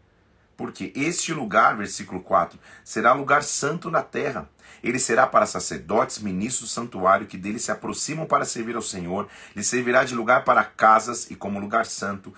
Porque 0.60 0.92
este 0.94 1.34
lugar, 1.34 1.78
versículo 1.78 2.20
4, 2.20 2.60
será 2.84 3.14
lugar 3.14 3.44
santo 3.44 3.90
na 3.90 4.02
terra. 4.02 4.50
Ele 4.84 5.00
será 5.00 5.26
para 5.26 5.46
sacerdotes, 5.46 6.20
ministros 6.20 6.70
do 6.70 6.74
santuário, 6.74 7.28
que 7.28 7.38
dele 7.38 7.60
se 7.60 7.72
aproximam 7.72 8.26
para 8.26 8.44
servir 8.44 8.76
ao 8.76 8.82
Senhor. 8.82 9.30
Lhe 9.56 9.64
servirá 9.64 10.04
de 10.04 10.14
lugar 10.14 10.44
para 10.44 10.66
casas, 10.66 11.32
e 11.32 11.36
como 11.36 11.62
lugar 11.62 11.86
santo, 11.86 12.34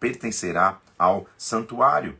pertencerá 0.00 0.80
ao 0.98 1.28
santuário. 1.38 2.18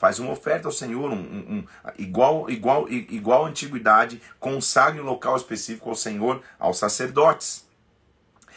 Faz 0.00 0.18
uma 0.18 0.32
oferta 0.32 0.66
ao 0.66 0.72
Senhor, 0.72 1.12
um, 1.12 1.14
um, 1.14 1.58
um, 1.58 1.64
igual, 1.96 2.50
igual, 2.50 2.88
igual 2.88 3.46
antiguidade, 3.46 4.20
consagre 4.40 5.00
um 5.00 5.04
local 5.04 5.36
específico 5.36 5.90
ao 5.90 5.94
Senhor, 5.94 6.42
aos 6.58 6.78
sacerdotes. 6.78 7.64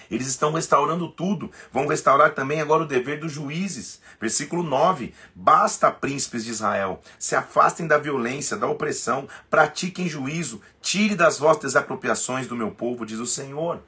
Eles 0.10 0.28
estão 0.28 0.54
restaurando 0.54 1.08
tudo. 1.10 1.52
Vão 1.72 1.88
restaurar 1.88 2.34
também 2.34 2.62
agora 2.62 2.84
o 2.84 2.88
dever 2.88 3.20
dos 3.20 3.32
juízes. 3.32 4.02
Versículo 4.20 4.64
9: 4.64 5.14
Basta, 5.34 5.92
príncipes 5.92 6.46
de 6.46 6.52
Israel, 6.52 7.02
se 7.20 7.36
afastem 7.36 7.88
da 7.88 7.98
violência, 7.98 8.58
da 8.58 8.68
opressão, 8.68 9.28
pratiquem 9.50 10.08
juízo, 10.08 10.62
tire 10.82 11.16
das 11.16 11.40
vossas 11.40 11.64
desapropriações 11.64 12.48
do 12.48 12.56
meu 12.56 12.72
povo, 12.72 13.06
diz 13.06 13.20
o 13.20 13.26
Senhor. 13.26 13.80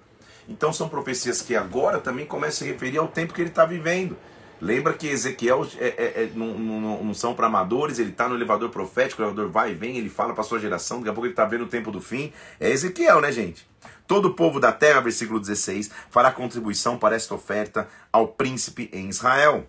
Então 0.47 0.71
são 0.71 0.87
profecias 0.87 1.41
que 1.41 1.55
agora 1.55 1.99
também 1.99 2.25
começam 2.25 2.65
a 2.65 2.69
se 2.69 2.73
referir 2.73 2.97
ao 2.97 3.07
tempo 3.07 3.33
que 3.33 3.41
ele 3.41 3.49
está 3.49 3.65
vivendo. 3.65 4.17
Lembra 4.59 4.93
que 4.93 5.07
Ezequiel 5.07 5.67
é, 5.77 5.87
é, 5.87 6.23
é 6.23 6.31
não, 6.33 6.47
não, 6.57 7.03
não, 7.03 7.13
são 7.13 7.35
para 7.35 7.45
amadores, 7.45 7.99
ele 7.99 8.09
está 8.09 8.27
no 8.27 8.33
elevador 8.33 8.69
profético, 8.69 9.21
o 9.21 9.25
elevador 9.25 9.51
vai 9.51 9.71
e 9.71 9.75
vem, 9.75 9.97
ele 9.97 10.09
fala 10.09 10.33
para 10.33 10.43
sua 10.43 10.59
geração, 10.59 10.97
daqui 10.97 11.09
a 11.09 11.13
pouco 11.13 11.27
ele 11.27 11.33
está 11.33 11.45
vendo 11.45 11.65
o 11.65 11.67
tempo 11.67 11.91
do 11.91 12.01
fim. 12.01 12.33
É 12.59 12.71
Ezequiel, 12.71 13.21
né, 13.21 13.31
gente? 13.31 13.67
Todo 14.07 14.29
o 14.29 14.33
povo 14.33 14.59
da 14.59 14.71
terra, 14.71 15.01
versículo 15.01 15.39
16, 15.39 15.91
fará 16.09 16.31
contribuição 16.31 16.97
para 16.97 17.15
esta 17.15 17.35
oferta 17.35 17.87
ao 18.11 18.29
príncipe 18.29 18.89
em 18.93 19.09
Israel. 19.09 19.67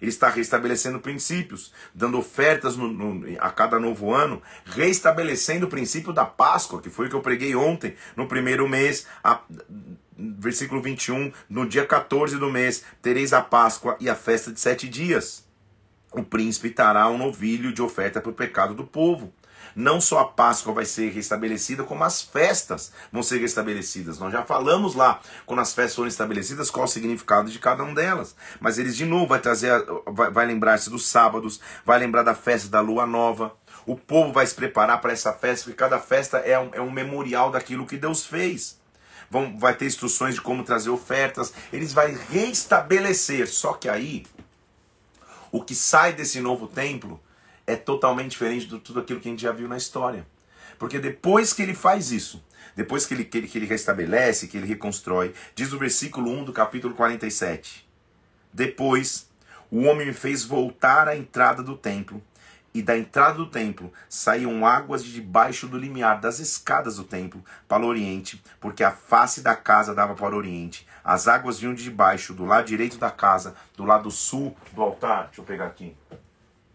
Ele 0.00 0.10
está 0.10 0.28
restabelecendo 0.28 1.00
princípios, 1.00 1.72
dando 1.94 2.18
ofertas 2.18 2.76
no, 2.76 2.88
no, 2.88 3.26
a 3.40 3.50
cada 3.50 3.80
novo 3.80 4.14
ano, 4.14 4.40
restabelecendo 4.66 5.66
o 5.66 5.68
princípio 5.68 6.12
da 6.12 6.24
Páscoa, 6.24 6.80
que 6.80 6.90
foi 6.90 7.06
o 7.06 7.08
que 7.08 7.16
eu 7.16 7.20
preguei 7.20 7.56
ontem, 7.56 7.96
no 8.14 8.28
primeiro 8.28 8.68
mês, 8.68 9.06
a, 9.24 9.40
versículo 10.16 10.80
21, 10.80 11.32
no 11.48 11.66
dia 11.66 11.86
14 11.86 12.36
do 12.38 12.50
mês, 12.50 12.84
tereis 13.02 13.32
a 13.32 13.40
Páscoa 13.40 13.96
e 13.98 14.08
a 14.08 14.14
festa 14.14 14.52
de 14.52 14.60
sete 14.60 14.88
dias. 14.88 15.46
O 16.12 16.22
príncipe 16.22 16.70
dará 16.70 17.08
um 17.08 17.18
novilho 17.18 17.72
de 17.72 17.82
oferta 17.82 18.20
para 18.20 18.30
o 18.30 18.34
pecado 18.34 18.74
do 18.74 18.84
povo. 18.84 19.32
Não 19.78 20.00
só 20.00 20.18
a 20.18 20.24
Páscoa 20.24 20.74
vai 20.74 20.84
ser 20.84 21.12
restabelecida, 21.12 21.84
como 21.84 22.02
as 22.02 22.20
festas 22.20 22.90
vão 23.12 23.22
ser 23.22 23.38
restabelecidas. 23.38 24.18
Nós 24.18 24.32
já 24.32 24.42
falamos 24.42 24.96
lá, 24.96 25.20
quando 25.46 25.60
as 25.60 25.72
festas 25.72 25.94
foram 25.94 26.08
estabelecidas, 26.08 26.68
qual 26.68 26.86
o 26.86 26.88
significado 26.88 27.48
de 27.48 27.60
cada 27.60 27.84
uma 27.84 27.94
delas. 27.94 28.34
Mas 28.58 28.76
eles 28.76 28.96
de 28.96 29.04
novo 29.06 29.28
vai 29.28 29.38
trazer, 29.38 29.70
vai, 30.04 30.32
vai 30.32 30.46
lembrar-se 30.46 30.90
dos 30.90 31.06
sábados, 31.06 31.60
vai 31.86 31.96
lembrar 31.96 32.24
da 32.24 32.34
festa 32.34 32.68
da 32.68 32.80
lua 32.80 33.06
nova. 33.06 33.54
O 33.86 33.94
povo 33.94 34.32
vai 34.32 34.44
se 34.48 34.54
preparar 34.56 35.00
para 35.00 35.12
essa 35.12 35.32
festa, 35.32 35.66
porque 35.66 35.78
cada 35.78 36.00
festa 36.00 36.38
é 36.38 36.58
um, 36.58 36.70
é 36.72 36.80
um 36.80 36.90
memorial 36.90 37.52
daquilo 37.52 37.86
que 37.86 37.96
Deus 37.96 38.26
fez. 38.26 38.80
Vão, 39.30 39.56
vai 39.56 39.76
ter 39.76 39.86
instruções 39.86 40.34
de 40.34 40.40
como 40.40 40.64
trazer 40.64 40.90
ofertas. 40.90 41.54
Eles 41.72 41.92
vai 41.92 42.18
restabelecer. 42.32 43.46
Só 43.46 43.74
que 43.74 43.88
aí, 43.88 44.26
o 45.52 45.62
que 45.62 45.76
sai 45.76 46.14
desse 46.14 46.40
novo 46.40 46.66
templo 46.66 47.20
é 47.68 47.76
totalmente 47.76 48.30
diferente 48.30 48.66
de 48.66 48.78
tudo 48.78 49.00
aquilo 49.00 49.20
que 49.20 49.28
a 49.28 49.30
gente 49.30 49.42
já 49.42 49.52
viu 49.52 49.68
na 49.68 49.76
história. 49.76 50.26
Porque 50.78 50.98
depois 50.98 51.52
que 51.52 51.62
ele 51.62 51.74
faz 51.74 52.10
isso, 52.10 52.42
depois 52.74 53.04
que 53.04 53.12
ele, 53.12 53.24
que 53.24 53.36
ele, 53.36 53.46
que 53.46 53.58
ele 53.58 53.66
restabelece, 53.66 54.48
que 54.48 54.56
ele 54.56 54.66
reconstrói, 54.66 55.34
diz 55.54 55.72
o 55.74 55.78
versículo 55.78 56.30
1 56.30 56.44
do 56.44 56.52
capítulo 56.52 56.94
47. 56.94 57.86
Depois, 58.50 59.28
o 59.70 59.82
homem 59.82 60.06
me 60.06 60.14
fez 60.14 60.44
voltar 60.44 61.08
à 61.08 61.16
entrada 61.16 61.62
do 61.62 61.76
templo, 61.76 62.22
e 62.72 62.82
da 62.82 62.96
entrada 62.96 63.34
do 63.34 63.46
templo 63.46 63.92
saíam 64.08 64.64
águas 64.64 65.02
de 65.02 65.12
debaixo 65.12 65.66
do 65.66 65.78
limiar 65.78 66.20
das 66.20 66.38
escadas 66.38 66.96
do 66.96 67.04
templo 67.04 67.42
para 67.66 67.82
o 67.82 67.88
oriente, 67.88 68.42
porque 68.60 68.84
a 68.84 68.90
face 68.90 69.42
da 69.42 69.56
casa 69.56 69.94
dava 69.94 70.14
para 70.14 70.34
o 70.34 70.38
oriente. 70.38 70.86
As 71.02 71.26
águas 71.28 71.58
vinham 71.58 71.74
de 71.74 71.82
debaixo, 71.82 72.32
do 72.32 72.44
lado 72.44 72.66
direito 72.66 72.96
da 72.96 73.10
casa, 73.10 73.54
do 73.76 73.84
lado 73.84 74.10
sul 74.10 74.56
do 74.72 74.82
altar. 74.82 75.26
Deixa 75.26 75.40
eu 75.40 75.44
pegar 75.44 75.66
aqui. 75.66 75.96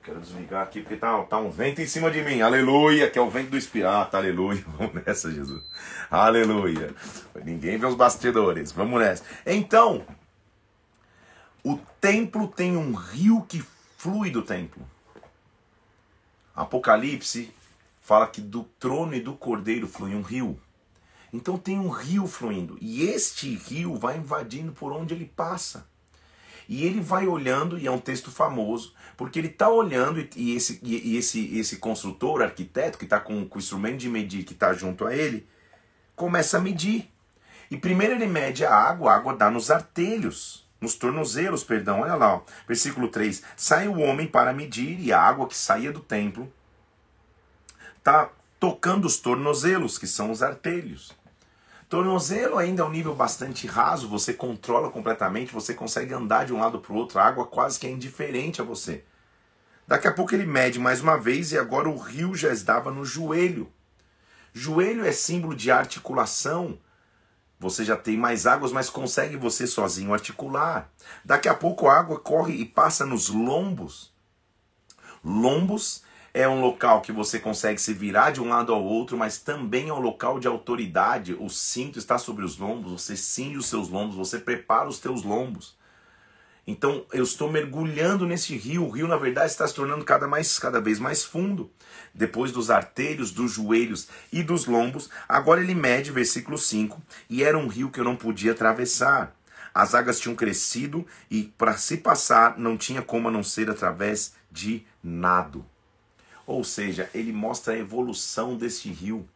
Quero 0.03 0.19
desligar 0.19 0.63
aqui 0.63 0.81
porque 0.81 0.97
tá, 0.97 1.23
tá 1.23 1.37
um 1.37 1.49
vento 1.49 1.81
em 1.81 1.87
cima 1.87 2.11
de 2.11 2.21
mim. 2.21 2.41
Aleluia, 2.41 3.09
que 3.09 3.17
é 3.17 3.21
o 3.21 3.29
vento 3.29 3.51
do 3.51 3.57
Espírito. 3.57 3.89
Tá, 4.11 4.17
aleluia. 4.17 4.61
Vamos 4.77 5.05
nessa, 5.05 5.31
Jesus. 5.31 5.63
Aleluia. 6.11 6.93
Ninguém 7.43 7.77
vê 7.77 7.85
os 7.85 7.95
bastidores. 7.95 8.73
Vamos 8.73 8.99
nessa. 8.99 9.23
Então, 9.45 10.05
o 11.63 11.77
templo 12.01 12.49
tem 12.49 12.75
um 12.75 12.93
rio 12.93 13.45
que 13.47 13.63
flui 13.97 14.29
do 14.29 14.41
templo. 14.41 14.85
Apocalipse 16.53 17.53
fala 18.01 18.27
que 18.27 18.41
do 18.41 18.63
trono 18.77 19.15
e 19.15 19.21
do 19.21 19.33
cordeiro 19.33 19.87
flui 19.87 20.13
um 20.13 20.21
rio. 20.21 20.59
Então 21.31 21.57
tem 21.57 21.79
um 21.79 21.87
rio 21.87 22.27
fluindo. 22.27 22.77
E 22.81 23.03
este 23.03 23.55
rio 23.55 23.95
vai 23.95 24.17
invadindo 24.17 24.73
por 24.73 24.91
onde 24.91 25.13
ele 25.13 25.25
passa. 25.25 25.87
E 26.67 26.85
ele 26.85 27.01
vai 27.01 27.27
olhando, 27.27 27.77
e 27.77 27.87
é 27.87 27.91
um 27.91 27.99
texto 27.99 28.31
famoso, 28.31 28.93
porque 29.15 29.39
ele 29.39 29.47
está 29.47 29.69
olhando, 29.69 30.28
e 30.36 30.56
esse, 30.56 30.80
e 30.84 31.17
esse, 31.17 31.58
esse 31.58 31.78
construtor, 31.78 32.41
arquiteto, 32.41 32.97
que 32.97 33.06
está 33.06 33.19
com, 33.19 33.47
com 33.47 33.56
o 33.58 33.60
instrumento 33.60 33.97
de 33.97 34.10
medir 34.10 34.43
que 34.43 34.54
está 34.54 34.73
junto 34.73 35.06
a 35.06 35.15
ele, 35.15 35.47
começa 36.15 36.58
a 36.58 36.62
medir. 36.62 37.12
E 37.69 37.78
primeiro 37.78 38.13
ele 38.13 38.28
mede 38.28 38.65
a 38.65 38.73
água, 38.73 39.12
a 39.12 39.15
água 39.15 39.36
dá 39.36 39.49
nos 39.49 39.71
artelhos, 39.71 40.67
nos 40.80 40.95
tornozelos, 40.95 41.63
perdão, 41.63 42.02
olha 42.02 42.15
lá, 42.15 42.36
ó, 42.36 42.41
versículo 42.67 43.08
3. 43.08 43.41
Sai 43.56 43.88
o 43.88 43.99
homem 43.99 44.28
para 44.28 44.54
medir, 44.54 44.99
e 44.99 45.13
a 45.13 45.21
água 45.21 45.47
que 45.47 45.58
saía 45.58 45.91
do 45.91 45.99
templo 45.99 46.52
está 47.97 48.30
tocando 48.60 49.06
os 49.06 49.17
tornozelos, 49.17 49.97
que 49.97 50.08
são 50.08 50.30
os 50.32 50.43
artelhos. 50.43 51.12
Tornozelo 51.93 52.58
ainda 52.58 52.82
é 52.82 52.86
um 52.88 52.89
nível 52.89 53.13
bastante 53.13 53.67
raso, 53.67 54.10
você 54.10 54.34
controla 54.34 54.89
completamente, 54.89 55.53
você 55.53 55.75
consegue 55.75 56.12
andar 56.12 56.43
de 56.43 56.51
um 56.51 56.58
lado 56.60 56.79
para 56.79 56.91
o 56.91 56.95
outro, 56.95 57.19
a 57.19 57.23
água 57.23 57.45
quase 57.45 57.79
que 57.79 57.86
é 57.86 57.91
indiferente 57.91 58.60
a 58.60 58.63
você. 58.63 59.03
Daqui 59.88 60.08
a 60.08 60.12
pouco 60.12 60.34
ele 60.34 60.47
mede 60.47 60.79
mais 60.79 61.01
uma 61.01 61.19
vez 61.19 61.51
e 61.51 61.58
agora 61.60 61.88
o 61.88 61.95
rio 61.95 62.34
já 62.34 62.51
estava 62.51 62.89
no 62.89 63.06
joelho. 63.06 63.71
Joelho 64.51 65.06
é 65.06 65.12
símbolo 65.12 65.56
de 65.56 65.69
articulação. 65.69 66.79
Você 67.60 67.86
já 67.86 67.95
tem 67.95 68.17
mais 68.17 68.47
águas, 68.47 68.71
mas 68.71 68.89
consegue 68.89 69.38
você 69.38 69.67
sozinho 69.67 70.15
articular. 70.15 70.89
Daqui 71.23 71.47
a 71.47 71.53
pouco 71.53 71.88
a 71.88 71.99
água 71.99 72.19
corre 72.19 72.56
e 72.56 72.65
passa 72.65 73.06
nos 73.06 73.29
lombos. 73.29 74.12
Lombos 75.23 76.01
é 76.34 76.50
um 76.50 76.62
local 76.62 77.02
que 77.02 77.12
você 77.12 77.39
consegue 77.39 77.80
se 77.80 77.93
virar 77.93 78.32
de 78.32 78.41
um 78.41 78.50
lado 78.50 78.74
ao 78.74 78.84
outro, 78.84 79.15
mas 79.15 79.38
também 79.38 79.89
é 79.89 79.93
um 79.93 80.00
local 80.00 80.39
de 80.39 80.48
autoridade. 80.48 81.38
O 81.39 81.48
cinto 81.48 82.00
está 82.00 82.17
sobre 82.17 82.43
os 82.43 82.58
lombos, 82.58 82.91
você 82.91 83.15
cinge 83.15 83.58
os 83.58 83.67
seus 83.67 83.88
lombos, 83.88 84.15
você 84.15 84.39
prepara 84.39 84.89
os 84.89 84.98
teus 84.98 85.22
lombos. 85.22 85.78
Então 86.65 87.06
eu 87.13 87.24
estou 87.24 87.52
mergulhando 87.52 88.26
nesse 88.26 88.56
rio. 88.56 88.86
O 88.86 88.89
rio, 88.89 89.08
na 89.08 89.17
verdade, 89.17 89.52
está 89.52 89.67
se 89.67 89.76
tornando 89.76 90.04
cada, 90.04 90.28
mais, 90.28 90.58
cada 90.58 90.82
vez 90.82 90.98
mais 90.98 91.24
fundo. 91.24 91.69
Depois 92.15 92.52
dos 92.52 92.72
artelhos, 92.72 93.32
dos 93.32 93.52
joelhos 93.52 94.08
e 94.32 94.41
dos 94.41 94.65
lombos, 94.65 95.12
agora 95.30 95.62
ele 95.62 95.76
mede, 95.76 96.10
versículo 96.12 96.58
5, 96.58 97.00
e 97.30 97.43
era 97.43 97.58
um 97.58 97.67
rio 97.67 97.91
que 97.91 98.00
eu 98.00 98.06
não 98.06 98.15
podia 98.15 98.54
atravessar. 98.54 99.36
As 99.74 99.93
águas 99.93 100.19
tinham 100.19 100.36
crescido 100.36 101.06
e 101.30 101.43
para 101.43 101.78
se 101.78 101.98
passar 101.98 102.58
não 102.58 102.78
tinha 102.78 103.02
como 103.02 103.28
a 103.28 103.32
não 103.32 103.43
ser 103.43 103.69
através 103.69 104.34
de 104.52 104.86
nado. 105.04 105.65
Ou 106.45 106.63
seja, 106.63 107.10
ele 107.13 107.32
mostra 107.32 107.73
a 107.73 107.77
evolução 107.77 108.56
desse 108.58 108.89
rio. 108.89 109.27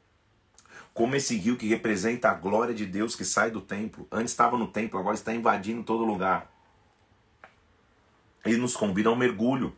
Como 0.94 1.16
esse 1.16 1.38
rio 1.38 1.56
que 1.56 1.68
representa 1.68 2.30
a 2.30 2.34
glória 2.34 2.74
de 2.74 2.86
Deus 2.86 3.16
que 3.16 3.24
sai 3.24 3.52
do 3.52 3.62
templo. 3.62 4.08
Antes 4.12 4.32
estava 4.32 4.58
no 4.58 4.68
templo, 4.68 5.00
agora 5.00 5.16
está 5.16 5.34
invadindo 5.34 5.84
todo 5.84 6.04
lugar. 6.04 6.52
Ele 8.44 8.58
nos 8.58 8.76
convida 8.76 9.10
a 9.10 9.12
um 9.12 9.16
mergulho, 9.16 9.76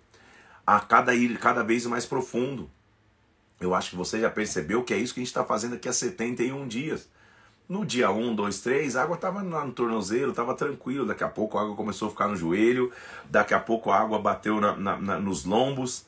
a 0.65 0.79
cada 0.79 1.13
ir 1.13 1.37
cada 1.39 1.63
vez 1.63 1.85
mais 1.85 2.05
profundo. 2.05 2.69
Eu 3.59 3.75
acho 3.75 3.91
que 3.91 3.95
você 3.95 4.21
já 4.21 4.29
percebeu 4.29 4.83
que 4.83 4.93
é 4.93 4.97
isso 4.97 5.13
que 5.13 5.19
a 5.19 5.23
gente 5.23 5.31
está 5.31 5.43
fazendo 5.43 5.75
aqui 5.75 5.89
há 5.89 5.93
71 5.93 6.67
dias. 6.67 7.09
No 7.67 7.85
dia 7.85 8.09
1, 8.09 8.33
2, 8.33 8.61
3, 8.61 8.95
a 8.95 9.03
água 9.03 9.15
estava 9.15 9.43
no 9.43 9.71
tornozelo, 9.71 10.31
estava 10.31 10.55
tranquilo. 10.55 11.05
Daqui 11.05 11.23
a 11.23 11.27
pouco 11.27 11.57
a 11.57 11.61
água 11.61 11.75
começou 11.75 12.07
a 12.07 12.11
ficar 12.11 12.27
no 12.27 12.35
joelho, 12.35 12.91
daqui 13.29 13.53
a 13.53 13.59
pouco 13.59 13.91
a 13.91 13.99
água 13.99 14.17
bateu 14.19 14.59
na, 14.59 14.75
na, 14.75 14.97
na, 14.97 15.19
nos 15.19 15.45
lombos, 15.45 16.05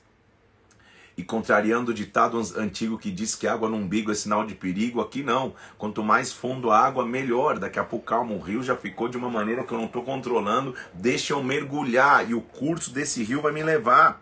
e 1.17 1.23
contrariando 1.23 1.91
o 1.91 1.93
ditado 1.93 2.39
antigo 2.57 2.97
que 2.97 3.11
diz 3.11 3.35
que 3.35 3.47
água 3.47 3.69
no 3.69 3.77
umbigo 3.77 4.11
é 4.11 4.15
sinal 4.15 4.45
de 4.45 4.55
perigo, 4.55 5.01
aqui 5.01 5.23
não. 5.23 5.53
Quanto 5.77 6.03
mais 6.03 6.31
fundo 6.31 6.71
a 6.71 6.79
água, 6.79 7.05
melhor. 7.05 7.59
Daqui 7.59 7.79
a 7.79 7.83
pouco, 7.83 8.05
calma, 8.05 8.33
o 8.33 8.39
rio 8.39 8.63
já 8.63 8.75
ficou 8.75 9.07
de 9.07 9.17
uma 9.17 9.29
maneira 9.29 9.63
que 9.63 9.73
eu 9.73 9.77
não 9.77 9.85
estou 9.85 10.03
controlando. 10.03 10.73
Deixa 10.93 11.33
eu 11.33 11.43
mergulhar 11.43 12.29
e 12.29 12.33
o 12.33 12.41
curso 12.41 12.93
desse 12.93 13.23
rio 13.23 13.41
vai 13.41 13.51
me 13.51 13.63
levar. 13.63 14.21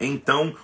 Então, 0.00 0.54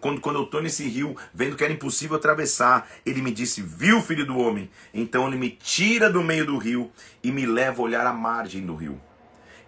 quando, 0.00 0.20
quando 0.20 0.36
eu 0.36 0.44
estou 0.44 0.62
nesse 0.62 0.88
rio, 0.88 1.16
vendo 1.32 1.56
que 1.56 1.62
era 1.62 1.72
impossível 1.72 2.16
atravessar, 2.16 2.88
ele 3.06 3.22
me 3.22 3.30
disse: 3.30 3.62
Viu, 3.62 4.00
filho 4.02 4.26
do 4.26 4.38
homem? 4.38 4.70
Então 4.92 5.28
ele 5.28 5.36
me 5.36 5.50
tira 5.50 6.10
do 6.10 6.22
meio 6.22 6.44
do 6.44 6.58
rio 6.58 6.90
e 7.22 7.30
me 7.30 7.46
leva 7.46 7.80
a 7.80 7.84
olhar 7.84 8.06
a 8.06 8.12
margem 8.12 8.66
do 8.66 8.74
rio. 8.74 9.00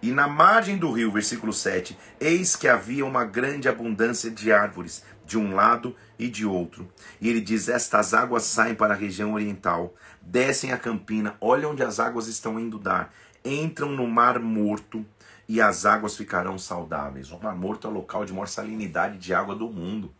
E 0.03 0.11
na 0.11 0.27
margem 0.27 0.77
do 0.77 0.91
rio, 0.91 1.09
versículo 1.13 1.53
7, 1.53 1.97
eis 2.19 2.57
que 2.57 2.67
havia 2.67 3.05
uma 3.05 3.23
grande 3.23 3.69
abundância 3.69 4.29
de 4.29 4.51
árvores, 4.51 5.01
de 5.25 5.37
um 5.37 5.55
lado 5.55 5.95
e 6.19 6.27
de 6.27 6.45
outro. 6.45 6.91
E 7.21 7.29
ele 7.29 7.39
diz: 7.39 7.69
Estas 7.69 8.13
águas 8.13 8.43
saem 8.43 8.75
para 8.75 8.93
a 8.93 8.97
região 8.97 9.33
oriental, 9.33 9.95
descem 10.21 10.73
a 10.73 10.77
campina, 10.77 11.37
olha 11.39 11.69
onde 11.69 11.83
as 11.83 12.01
águas 12.01 12.27
estão 12.27 12.59
indo 12.59 12.77
dar, 12.77 13.13
entram 13.45 13.93
no 13.93 14.05
mar 14.05 14.39
morto 14.39 15.05
e 15.47 15.61
as 15.61 15.85
águas 15.85 16.17
ficarão 16.17 16.59
saudáveis. 16.59 17.31
O 17.31 17.41
mar 17.41 17.55
morto 17.55 17.87
é 17.87 17.89
o 17.89 17.93
local 17.93 18.25
de 18.25 18.33
maior 18.33 18.49
salinidade 18.49 19.17
de 19.17 19.33
água 19.33 19.55
do 19.55 19.69
mundo. 19.69 20.13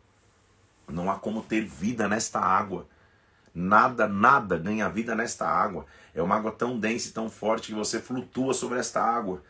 Não 0.88 1.12
há 1.12 1.16
como 1.16 1.44
ter 1.44 1.66
vida 1.66 2.08
nesta 2.08 2.40
água. 2.40 2.88
Nada, 3.54 4.08
nada 4.08 4.58
ganha 4.58 4.88
vida 4.88 5.14
nesta 5.14 5.46
água. 5.46 5.86
É 6.16 6.22
uma 6.22 6.38
água 6.38 6.54
tão 6.54 6.80
densa 6.80 7.10
e 7.10 7.12
tão 7.12 7.30
forte 7.30 7.68
que 7.68 7.78
você 7.78 8.00
flutua 8.00 8.54
sobre 8.54 8.80
esta 8.80 9.04
água. 9.04 9.44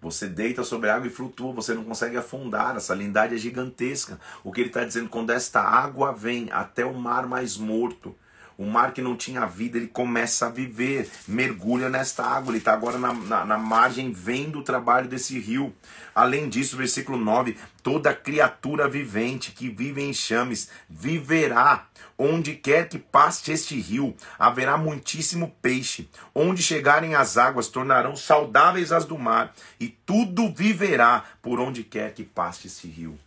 Você 0.00 0.26
deita 0.26 0.64
sobre 0.64 0.88
a 0.88 0.96
água 0.96 1.08
e 1.08 1.10
flutua, 1.10 1.52
você 1.52 1.74
não 1.74 1.84
consegue 1.84 2.16
afundar, 2.16 2.74
a 2.74 2.80
salinidade 2.80 3.34
é 3.34 3.38
gigantesca. 3.38 4.18
O 4.42 4.50
que 4.50 4.62
ele 4.62 4.70
está 4.70 4.82
dizendo, 4.82 5.10
quando 5.10 5.30
esta 5.30 5.60
água 5.60 6.12
vem 6.12 6.48
até 6.50 6.84
o 6.84 6.94
mar 6.94 7.26
mais 7.26 7.58
morto, 7.58 8.16
o 8.60 8.66
mar 8.66 8.92
que 8.92 9.00
não 9.00 9.16
tinha 9.16 9.46
vida, 9.46 9.78
ele 9.78 9.86
começa 9.86 10.44
a 10.44 10.50
viver, 10.50 11.10
mergulha 11.26 11.88
nesta 11.88 12.22
água, 12.22 12.50
ele 12.50 12.58
está 12.58 12.74
agora 12.74 12.98
na, 12.98 13.14
na, 13.14 13.46
na, 13.46 13.56
margem, 13.56 14.12
vendo 14.12 14.58
o 14.58 14.62
trabalho 14.62 15.08
desse 15.08 15.38
rio. 15.38 15.74
Além 16.14 16.46
disso, 16.46 16.76
versículo 16.76 17.16
9: 17.16 17.56
toda 17.82 18.14
criatura 18.14 18.86
vivente 18.86 19.52
que 19.52 19.70
vive 19.70 20.02
em 20.02 20.12
chames 20.12 20.68
viverá. 20.90 21.86
Onde 22.18 22.54
quer 22.54 22.86
que 22.86 22.98
passe 22.98 23.50
este 23.50 23.80
rio, 23.80 24.14
haverá 24.38 24.76
muitíssimo 24.76 25.56
peixe. 25.62 26.06
Onde 26.34 26.62
chegarem 26.62 27.14
as 27.14 27.38
águas, 27.38 27.68
tornarão 27.68 28.14
saudáveis 28.14 28.92
as 28.92 29.06
do 29.06 29.18
mar, 29.18 29.54
e 29.80 29.88
tudo 29.88 30.52
viverá 30.52 31.24
por 31.40 31.58
onde 31.60 31.82
quer 31.82 32.12
que 32.12 32.24
passe 32.24 32.66
este 32.66 32.86
rio. 32.86 33.18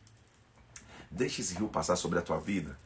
Deixe 1.10 1.42
esse 1.42 1.56
rio 1.56 1.70
passar 1.70 1.96
sobre 1.96 2.20
a 2.20 2.22
tua 2.22 2.40
vida. 2.40 2.78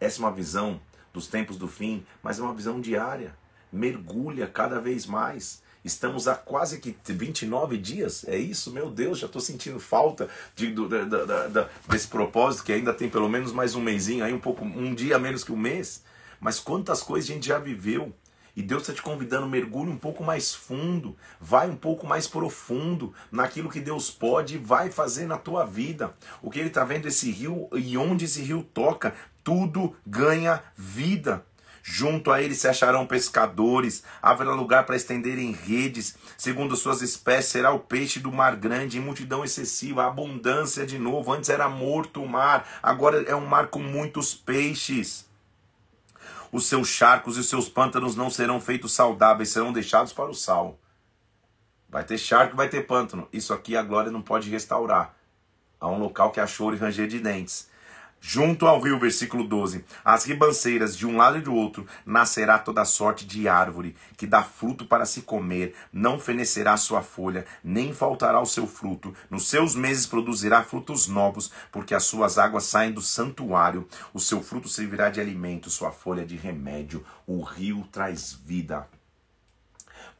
Essa 0.00 0.16
é 0.16 0.20
uma 0.20 0.32
visão 0.32 0.80
dos 1.12 1.26
tempos 1.26 1.56
do 1.56 1.68
fim, 1.68 2.04
mas 2.22 2.38
é 2.38 2.42
uma 2.42 2.54
visão 2.54 2.80
diária. 2.80 3.34
Mergulha 3.72 4.46
cada 4.46 4.80
vez 4.80 5.06
mais. 5.06 5.62
Estamos 5.84 6.28
há 6.28 6.34
quase 6.34 6.78
que 6.78 6.94
29 7.04 7.78
dias, 7.78 8.24
é 8.28 8.36
isso? 8.36 8.70
Meu 8.70 8.90
Deus, 8.90 9.18
já 9.18 9.26
estou 9.26 9.40
sentindo 9.40 9.80
falta 9.80 10.28
de, 10.54 10.70
do, 10.72 10.86
da, 10.86 11.46
da, 11.46 11.68
desse 11.88 12.06
propósito, 12.06 12.64
que 12.64 12.72
ainda 12.72 12.92
tem 12.92 13.08
pelo 13.08 13.30
menos 13.30 13.50
mais 13.50 13.74
um 13.74 13.80
mêsinho, 13.80 14.22
aí 14.22 14.32
um 14.32 14.38
pouco, 14.38 14.62
um 14.62 14.94
dia 14.94 15.18
menos 15.18 15.42
que 15.42 15.52
um 15.52 15.56
mês. 15.56 16.02
Mas 16.38 16.60
quantas 16.60 17.02
coisas 17.02 17.30
a 17.30 17.34
gente 17.34 17.46
já 17.46 17.58
viveu. 17.58 18.14
E 18.56 18.62
Deus 18.62 18.82
está 18.82 18.92
te 18.92 19.00
convidando, 19.00 19.46
mergulhe 19.46 19.90
um 19.90 19.96
pouco 19.96 20.24
mais 20.24 20.52
fundo, 20.52 21.16
vai 21.40 21.70
um 21.70 21.76
pouco 21.76 22.06
mais 22.06 22.26
profundo 22.26 23.14
naquilo 23.30 23.70
que 23.70 23.80
Deus 23.80 24.10
pode 24.10 24.56
e 24.56 24.58
vai 24.58 24.90
fazer 24.90 25.26
na 25.26 25.38
tua 25.38 25.64
vida. 25.64 26.12
O 26.42 26.50
que 26.50 26.58
Ele 26.58 26.68
está 26.68 26.84
vendo 26.84 27.06
esse 27.06 27.30
rio 27.30 27.68
e 27.72 27.96
onde 27.96 28.24
esse 28.24 28.42
rio 28.42 28.66
toca, 28.74 29.14
tudo 29.50 29.96
ganha 30.06 30.62
vida. 30.76 31.44
Junto 31.82 32.30
a 32.30 32.40
ele 32.40 32.54
se 32.54 32.68
acharão 32.68 33.04
pescadores, 33.04 34.04
haverá 34.22 34.52
lugar 34.52 34.86
para 34.86 34.94
estenderem 34.94 35.50
redes, 35.50 36.14
segundo 36.38 36.76
suas 36.76 37.02
espécies 37.02 37.50
será 37.50 37.72
o 37.72 37.80
peixe 37.80 38.20
do 38.20 38.30
mar 38.30 38.54
grande, 38.54 38.98
em 38.98 39.00
multidão 39.00 39.44
excessiva, 39.44 40.06
abundância 40.06 40.86
de 40.86 41.00
novo. 41.00 41.32
Antes 41.32 41.50
era 41.50 41.68
morto 41.68 42.22
o 42.22 42.28
mar, 42.28 42.64
agora 42.80 43.22
é 43.22 43.34
um 43.34 43.44
mar 43.44 43.66
com 43.68 43.80
muitos 43.80 44.34
peixes. 44.34 45.28
Os 46.52 46.66
seus 46.66 46.86
charcos 46.86 47.36
e 47.36 47.40
os 47.40 47.48
seus 47.48 47.68
pântanos 47.68 48.14
não 48.14 48.30
serão 48.30 48.60
feitos 48.60 48.92
saudáveis, 48.92 49.48
serão 49.48 49.72
deixados 49.72 50.12
para 50.12 50.30
o 50.30 50.34
sal. 50.34 50.78
Vai 51.88 52.04
ter 52.04 52.18
charco, 52.18 52.56
vai 52.56 52.68
ter 52.68 52.86
pântano. 52.86 53.26
Isso 53.32 53.52
aqui 53.52 53.76
a 53.76 53.82
glória 53.82 54.12
não 54.12 54.22
pode 54.22 54.48
restaurar. 54.48 55.16
Há 55.80 55.88
um 55.88 55.98
local 55.98 56.30
que 56.30 56.46
choro 56.46 56.76
e 56.76 56.78
ranger 56.78 57.08
de 57.08 57.18
dentes. 57.18 57.69
Junto 58.22 58.66
ao 58.66 58.78
rio, 58.78 58.98
versículo 58.98 59.44
12: 59.44 59.82
As 60.04 60.26
ribanceiras 60.26 60.94
de 60.96 61.06
um 61.06 61.16
lado 61.16 61.38
e 61.38 61.40
do 61.40 61.54
outro 61.54 61.86
nascerá 62.04 62.58
toda 62.58 62.84
sorte 62.84 63.26
de 63.26 63.48
árvore, 63.48 63.96
que 64.16 64.26
dá 64.26 64.42
fruto 64.42 64.84
para 64.84 65.06
se 65.06 65.22
comer, 65.22 65.74
não 65.90 66.20
fenecerá 66.20 66.76
sua 66.76 67.00
folha, 67.00 67.46
nem 67.64 67.94
faltará 67.94 68.38
o 68.38 68.46
seu 68.46 68.66
fruto. 68.66 69.14
Nos 69.30 69.48
seus 69.48 69.74
meses 69.74 70.06
produzirá 70.06 70.62
frutos 70.62 71.08
novos, 71.08 71.50
porque 71.72 71.94
as 71.94 72.04
suas 72.04 72.36
águas 72.36 72.64
saem 72.64 72.92
do 72.92 73.00
santuário. 73.00 73.88
O 74.12 74.20
seu 74.20 74.42
fruto 74.42 74.68
servirá 74.68 75.08
de 75.08 75.20
alimento, 75.20 75.70
sua 75.70 75.90
folha 75.90 76.24
de 76.24 76.36
remédio. 76.36 77.04
O 77.26 77.42
rio 77.42 77.88
traz 77.90 78.34
vida. 78.34 78.86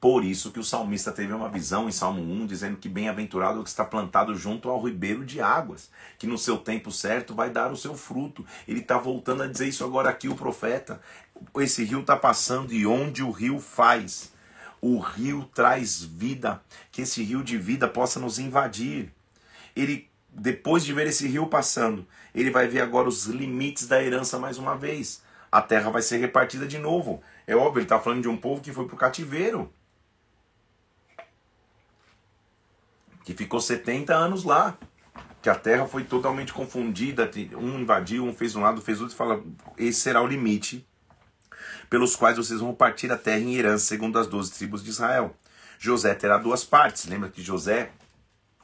Por 0.00 0.24
isso 0.24 0.50
que 0.50 0.58
o 0.58 0.64
salmista 0.64 1.12
teve 1.12 1.30
uma 1.34 1.50
visão 1.50 1.86
em 1.86 1.92
Salmo 1.92 2.22
1 2.22 2.46
dizendo 2.46 2.78
que 2.78 2.88
bem-aventurado 2.88 3.58
é 3.58 3.60
o 3.60 3.64
que 3.64 3.68
está 3.68 3.84
plantado 3.84 4.34
junto 4.34 4.70
ao 4.70 4.82
ribeiro 4.82 5.26
de 5.26 5.42
águas, 5.42 5.90
que 6.18 6.26
no 6.26 6.38
seu 6.38 6.56
tempo 6.56 6.90
certo 6.90 7.34
vai 7.34 7.50
dar 7.50 7.70
o 7.70 7.76
seu 7.76 7.94
fruto. 7.94 8.46
Ele 8.66 8.80
está 8.80 8.96
voltando 8.96 9.42
a 9.42 9.46
dizer 9.46 9.68
isso 9.68 9.84
agora 9.84 10.08
aqui, 10.08 10.26
o 10.26 10.34
profeta. 10.34 11.02
Esse 11.58 11.84
rio 11.84 12.00
está 12.00 12.16
passando 12.16 12.72
e 12.72 12.86
onde 12.86 13.22
o 13.22 13.30
rio 13.30 13.60
faz. 13.60 14.32
O 14.80 14.98
rio 14.98 15.44
traz 15.54 16.02
vida, 16.02 16.62
que 16.90 17.02
esse 17.02 17.22
rio 17.22 17.44
de 17.44 17.58
vida 17.58 17.86
possa 17.86 18.18
nos 18.18 18.38
invadir. 18.38 19.12
Ele, 19.76 20.08
depois 20.30 20.82
de 20.82 20.94
ver 20.94 21.08
esse 21.08 21.28
rio 21.28 21.46
passando, 21.46 22.06
ele 22.34 22.50
vai 22.50 22.66
ver 22.66 22.80
agora 22.80 23.06
os 23.06 23.26
limites 23.26 23.86
da 23.86 24.02
herança 24.02 24.38
mais 24.38 24.56
uma 24.56 24.74
vez. 24.74 25.22
A 25.52 25.60
terra 25.60 25.90
vai 25.90 26.00
ser 26.00 26.16
repartida 26.16 26.66
de 26.66 26.78
novo. 26.78 27.22
É 27.46 27.54
óbvio, 27.54 27.80
ele 27.80 27.84
está 27.84 27.98
falando 27.98 28.22
de 28.22 28.28
um 28.28 28.36
povo 28.38 28.62
que 28.62 28.72
foi 28.72 28.86
para 28.86 28.94
o 28.94 28.98
cativeiro. 28.98 29.70
Que 33.30 33.36
ficou 33.44 33.60
70 33.60 34.12
anos 34.14 34.44
lá. 34.44 34.76
Que 35.40 35.48
a 35.48 35.54
terra 35.54 35.86
foi 35.86 36.04
totalmente 36.04 36.52
confundida, 36.52 37.30
um 37.56 37.80
invadiu, 37.80 38.26
um 38.26 38.34
fez 38.34 38.54
um 38.54 38.60
lado, 38.60 38.82
fez 38.82 39.00
outro, 39.00 39.14
e 39.14 39.16
fala: 39.16 39.42
esse 39.78 40.00
será 40.00 40.20
o 40.20 40.26
limite 40.26 40.86
pelos 41.88 42.14
quais 42.14 42.36
vocês 42.36 42.60
vão 42.60 42.74
partir 42.74 43.10
a 43.10 43.16
terra 43.16 43.38
em 43.38 43.54
herança, 43.54 43.86
segundo 43.86 44.18
as 44.18 44.26
doze 44.26 44.52
tribos 44.52 44.84
de 44.84 44.90
Israel. 44.90 45.34
José 45.78 46.14
terá 46.14 46.36
duas 46.36 46.62
partes. 46.62 47.06
Lembra 47.06 47.30
que 47.30 47.42
José, 47.42 47.90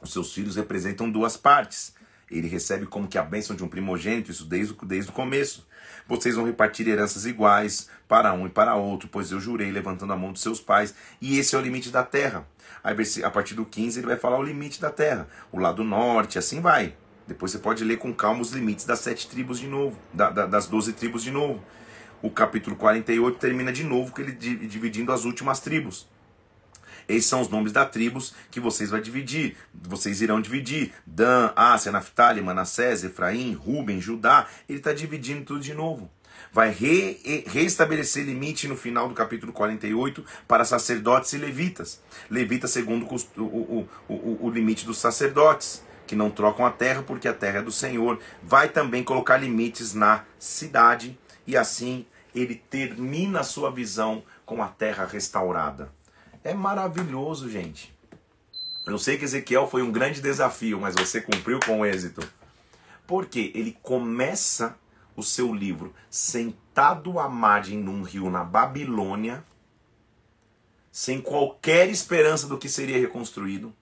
os 0.01 0.13
seus 0.13 0.31
filhos 0.33 0.55
representam 0.55 1.09
duas 1.09 1.35
partes. 1.35 1.95
Ele 2.29 2.47
recebe 2.47 2.85
como 2.85 3.07
que 3.07 3.17
a 3.17 3.23
bênção 3.23 3.55
de 3.55 3.63
um 3.63 3.67
primogênito, 3.67 4.29
isso 4.29 4.45
desde, 4.45 4.75
desde 4.83 5.09
o 5.09 5.13
começo. 5.13 5.65
Vocês 6.07 6.35
vão 6.35 6.45
repartir 6.45 6.87
heranças 6.87 7.25
iguais 7.25 7.89
para 8.07 8.33
um 8.33 8.45
e 8.45 8.49
para 8.49 8.75
outro, 8.75 9.09
pois 9.09 9.31
eu 9.31 9.39
jurei 9.39 9.71
levantando 9.71 10.13
a 10.13 10.17
mão 10.17 10.31
dos 10.31 10.41
seus 10.41 10.61
pais, 10.61 10.93
e 11.19 11.39
esse 11.39 11.55
é 11.55 11.57
o 11.57 11.61
limite 11.61 11.89
da 11.89 12.03
terra. 12.03 12.45
Aí 12.87 12.95
a 13.21 13.29
partir 13.29 13.53
do 13.53 13.65
15 13.65 13.99
ele 13.99 14.07
vai 14.07 14.15
falar 14.15 14.39
o 14.39 14.43
limite 14.43 14.79
da 14.79 14.89
terra, 14.89 15.27
o 15.51 15.59
lado 15.59 15.83
norte, 15.83 16.39
assim 16.39 16.61
vai. 16.61 16.95
Depois 17.27 17.51
você 17.51 17.57
pode 17.57 17.83
ler 17.83 17.97
com 17.97 18.13
calma 18.13 18.41
os 18.41 18.53
limites 18.53 18.85
das 18.85 18.99
sete 18.99 19.27
tribos 19.27 19.59
de 19.59 19.67
novo, 19.67 19.99
da, 20.13 20.29
da, 20.29 20.45
das 20.45 20.67
doze 20.67 20.93
tribos 20.93 21.21
de 21.21 21.29
novo. 21.29 21.61
O 22.21 22.31
capítulo 22.31 22.77
48 22.77 23.37
termina 23.39 23.73
de 23.73 23.83
novo 23.83 24.13
com 24.13 24.21
ele 24.21 24.31
dividindo 24.31 25.11
as 25.11 25.25
últimas 25.25 25.59
tribos. 25.59 26.07
Esses 27.07 27.29
são 27.29 27.41
os 27.41 27.49
nomes 27.49 27.71
das 27.71 27.89
tribos 27.89 28.33
que 28.51 28.59
vocês 28.59 28.89
vão 28.89 28.99
dividir. 28.99 29.55
Vocês 29.73 30.21
irão 30.21 30.41
dividir. 30.41 30.93
Dan, 31.05 31.51
Ásia, 31.55 31.91
Naphtali, 31.91 32.41
Manassés, 32.41 33.03
Efraim, 33.03 33.53
Ruben, 33.53 34.01
Judá. 34.01 34.47
Ele 34.67 34.79
está 34.79 34.93
dividindo 34.93 35.45
tudo 35.45 35.59
de 35.59 35.73
novo. 35.73 36.09
Vai 36.51 36.69
re, 36.69 37.45
reestabelecer 37.47 38.25
limite 38.25 38.67
no 38.67 38.75
final 38.75 39.07
do 39.07 39.15
capítulo 39.15 39.51
48 39.53 40.23
para 40.47 40.65
sacerdotes 40.65 41.33
e 41.33 41.37
levitas. 41.37 42.01
Levitas 42.29 42.71
segundo 42.71 43.05
o, 43.05 43.41
o, 43.41 43.89
o, 44.07 44.47
o 44.47 44.49
limite 44.49 44.85
dos 44.85 44.97
sacerdotes 44.97 45.83
que 46.05 46.15
não 46.15 46.29
trocam 46.29 46.65
a 46.65 46.71
terra 46.71 47.03
porque 47.03 47.27
a 47.27 47.33
terra 47.33 47.59
é 47.59 47.61
do 47.61 47.71
Senhor. 47.71 48.19
Vai 48.41 48.69
também 48.69 49.03
colocar 49.03 49.37
limites 49.37 49.93
na 49.93 50.23
cidade 50.39 51.17
e 51.45 51.57
assim 51.57 52.05
ele 52.33 52.55
termina 52.55 53.41
a 53.41 53.43
sua 53.43 53.71
visão 53.71 54.23
com 54.45 54.63
a 54.63 54.67
terra 54.67 55.05
restaurada. 55.05 55.91
É 56.47 56.53
maravilhoso, 56.53 57.49
gente. 57.49 57.93
Eu 58.85 58.97
sei 58.97 59.17
que 59.17 59.25
Ezequiel 59.25 59.69
foi 59.69 59.81
um 59.81 59.91
grande 59.91 60.21
desafio, 60.21 60.79
mas 60.79 60.95
você 60.95 61.19
cumpriu 61.19 61.59
com 61.59 61.85
êxito. 61.85 62.25
Porque 63.05 63.51
ele 63.53 63.77
começa 63.83 64.79
o 65.13 65.21
seu 65.21 65.53
livro 65.53 65.93
sentado 66.09 67.19
à 67.19 67.27
margem 67.27 67.83
de 67.83 67.89
um 67.89 68.01
rio 68.01 68.29
na 68.29 68.45
Babilônia, 68.45 69.43
sem 70.89 71.19
qualquer 71.19 71.89
esperança 71.89 72.47
do 72.47 72.57
que 72.57 72.69
seria 72.69 72.97
reconstruído. 72.97 73.75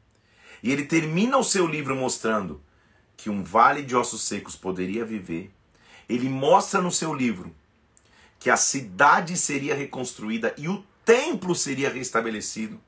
E 0.63 0.71
ele 0.71 0.85
termina 0.85 1.37
o 1.37 1.43
seu 1.43 1.67
livro 1.67 1.95
mostrando 1.95 2.59
que 3.15 3.29
um 3.29 3.43
vale 3.43 3.83
de 3.83 3.95
ossos 3.95 4.23
secos 4.23 4.55
poderia 4.55 5.05
viver. 5.05 5.51
Ele 6.09 6.27
mostra 6.27 6.81
no 6.81 6.91
seu 6.91 7.13
livro 7.13 7.55
que 8.39 8.49
a 8.49 8.57
cidade 8.57 9.37
seria 9.37 9.75
reconstruída 9.75 10.51
e 10.57 10.67
o 10.67 10.83
templo 11.05 11.55
seria 11.55 11.89
restabelecido 11.89 12.81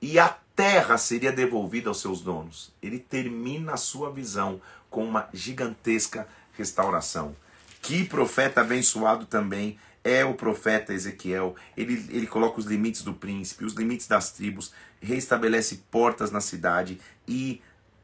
e 0.00 0.18
a 0.18 0.28
terra 0.56 0.96
seria 0.96 1.32
devolvida 1.32 1.88
aos 1.88 2.00
seus 2.00 2.20
donos. 2.20 2.72
Ele 2.82 2.98
termina 2.98 3.74
a 3.74 3.76
sua 3.76 4.10
visão 4.10 4.60
com 4.88 5.04
uma 5.04 5.28
gigantesca 5.34 6.26
restauração. 6.56 7.34
Que 7.82 8.04
profeta 8.04 8.60
abençoado 8.60 9.26
também 9.26 9.78
é 10.04 10.24
o 10.24 10.34
profeta 10.34 10.94
Ezequiel. 10.94 11.54
Ele, 11.76 12.06
ele 12.10 12.26
coloca 12.26 12.60
os 12.60 12.66
limites 12.66 13.02
do 13.02 13.12
príncipe, 13.12 13.64
os 13.64 13.74
limites 13.74 14.06
das 14.06 14.30
tribos, 14.32 14.72
restabelece 15.00 15.82
portas 15.90 16.30
na 16.30 16.40
cidade 16.40 17.00
e 17.26 17.60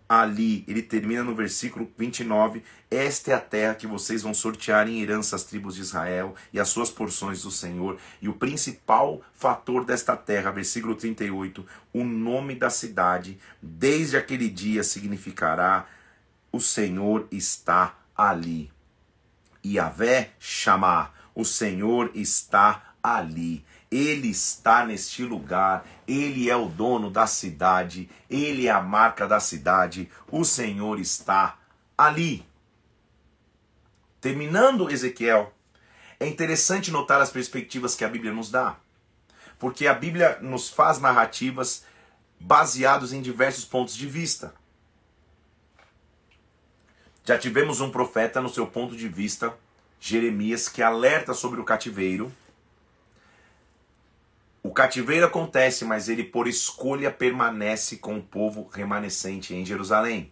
ali, 0.08 0.64
ele 0.68 0.82
termina 0.82 1.24
no 1.24 1.34
versículo 1.34 1.90
29, 1.98 2.62
esta 2.90 3.32
é 3.32 3.34
a 3.34 3.40
terra 3.40 3.74
que 3.74 3.86
vocês 3.86 4.22
vão 4.22 4.32
sortear 4.32 4.88
em 4.88 5.02
herança 5.02 5.34
às 5.34 5.44
tribos 5.44 5.74
de 5.74 5.80
Israel 5.80 6.34
e 6.52 6.60
as 6.60 6.68
suas 6.68 6.90
porções 6.90 7.42
do 7.42 7.50
Senhor. 7.50 7.98
E 8.22 8.28
o 8.28 8.34
principal 8.34 9.20
fator 9.34 9.84
desta 9.84 10.16
terra, 10.16 10.52
versículo 10.52 10.94
38, 10.94 11.66
o 11.92 12.04
nome 12.04 12.54
da 12.54 12.70
cidade, 12.70 13.38
desde 13.60 14.16
aquele 14.16 14.48
dia 14.48 14.84
significará 14.84 15.86
o 16.52 16.60
Senhor 16.60 17.26
está 17.30 17.98
ali. 18.16 18.70
Yahvé 19.64 20.30
chamar, 20.38 21.12
o 21.34 21.44
Senhor 21.44 22.10
está 22.14 22.94
ali. 23.02 23.64
Ele 23.90 24.28
está 24.28 24.84
neste 24.84 25.22
lugar, 25.22 25.86
ele 26.08 26.50
é 26.50 26.56
o 26.56 26.66
dono 26.68 27.10
da 27.10 27.26
cidade, 27.26 28.10
ele 28.28 28.66
é 28.66 28.70
a 28.70 28.82
marca 28.82 29.26
da 29.26 29.38
cidade, 29.38 30.10
o 30.30 30.44
Senhor 30.44 30.98
está 30.98 31.58
ali. 31.96 32.44
Terminando 34.20 34.90
Ezequiel, 34.90 35.52
é 36.18 36.26
interessante 36.26 36.90
notar 36.90 37.20
as 37.20 37.30
perspectivas 37.30 37.94
que 37.94 38.04
a 38.04 38.08
Bíblia 38.08 38.32
nos 38.32 38.50
dá, 38.50 38.76
porque 39.58 39.86
a 39.86 39.94
Bíblia 39.94 40.38
nos 40.40 40.68
faz 40.68 40.98
narrativas 40.98 41.84
baseados 42.40 43.12
em 43.12 43.22
diversos 43.22 43.64
pontos 43.64 43.94
de 43.94 44.06
vista. 44.06 44.52
Já 47.24 47.38
tivemos 47.38 47.80
um 47.80 47.90
profeta 47.90 48.40
no 48.40 48.48
seu 48.48 48.66
ponto 48.66 48.96
de 48.96 49.08
vista, 49.08 49.56
Jeremias, 50.00 50.68
que 50.68 50.82
alerta 50.82 51.34
sobre 51.34 51.60
o 51.60 51.64
cativeiro 51.64 52.32
cativeiro 54.76 55.24
acontece, 55.24 55.86
mas 55.86 56.06
ele 56.06 56.22
por 56.22 56.46
escolha 56.46 57.10
permanece 57.10 57.96
com 57.96 58.18
o 58.18 58.22
povo 58.22 58.68
remanescente 58.70 59.54
em 59.54 59.64
Jerusalém. 59.64 60.30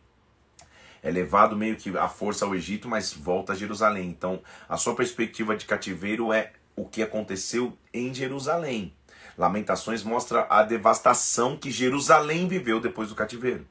É 1.02 1.10
levado 1.10 1.56
meio 1.56 1.76
que 1.76 1.96
à 1.96 2.08
força 2.08 2.44
ao 2.44 2.54
Egito, 2.54 2.86
mas 2.86 3.10
volta 3.12 3.54
a 3.54 3.56
Jerusalém. 3.56 4.06
Então, 4.10 4.42
a 4.68 4.76
sua 4.76 4.94
perspectiva 4.94 5.56
de 5.56 5.64
cativeiro 5.64 6.30
é 6.30 6.52
o 6.76 6.84
que 6.84 7.02
aconteceu 7.02 7.76
em 7.92 8.12
Jerusalém. 8.12 8.94
Lamentações 9.36 10.02
mostra 10.02 10.46
a 10.50 10.62
devastação 10.62 11.56
que 11.56 11.70
Jerusalém 11.70 12.46
viveu 12.46 12.80
depois 12.80 13.08
do 13.08 13.14
cativeiro. 13.14 13.66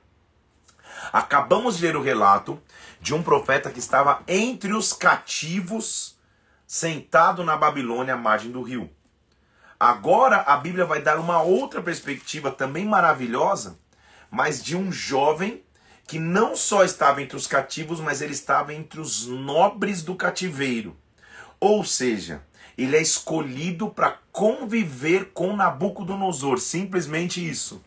Acabamos 1.11 1.77
de 1.77 1.85
ler 1.85 1.95
o 1.95 2.01
relato 2.01 2.59
de 2.99 3.13
um 3.13 3.21
profeta 3.21 3.69
que 3.69 3.79
estava 3.79 4.23
entre 4.27 4.73
os 4.73 4.91
cativos, 4.91 6.17
sentado 6.65 7.43
na 7.43 7.55
Babilônia, 7.55 8.15
à 8.15 8.17
margem 8.17 8.51
do 8.51 8.63
rio. 8.63 8.89
Agora 9.83 10.37
a 10.37 10.55
Bíblia 10.55 10.85
vai 10.85 11.01
dar 11.01 11.19
uma 11.19 11.41
outra 11.41 11.81
perspectiva 11.81 12.49
também 12.49 12.85
maravilhosa, 12.85 13.77
mas 14.31 14.63
de 14.63 14.77
um 14.77 14.93
jovem 14.93 15.61
que 16.07 16.17
não 16.17 16.55
só 16.55 16.85
estava 16.85 17.21
entre 17.21 17.35
os 17.35 17.47
cativos, 17.47 17.99
mas 17.99 18.21
ele 18.21 18.31
estava 18.31 18.73
entre 18.73 19.01
os 19.01 19.27
nobres 19.27 20.01
do 20.01 20.15
cativeiro. 20.15 20.95
Ou 21.59 21.83
seja, 21.83 22.41
ele 22.77 22.95
é 22.95 23.01
escolhido 23.01 23.89
para 23.89 24.19
conviver 24.31 25.31
com 25.33 25.53
Nabucodonosor, 25.53 26.59
simplesmente 26.59 27.45
isso. 27.45 27.83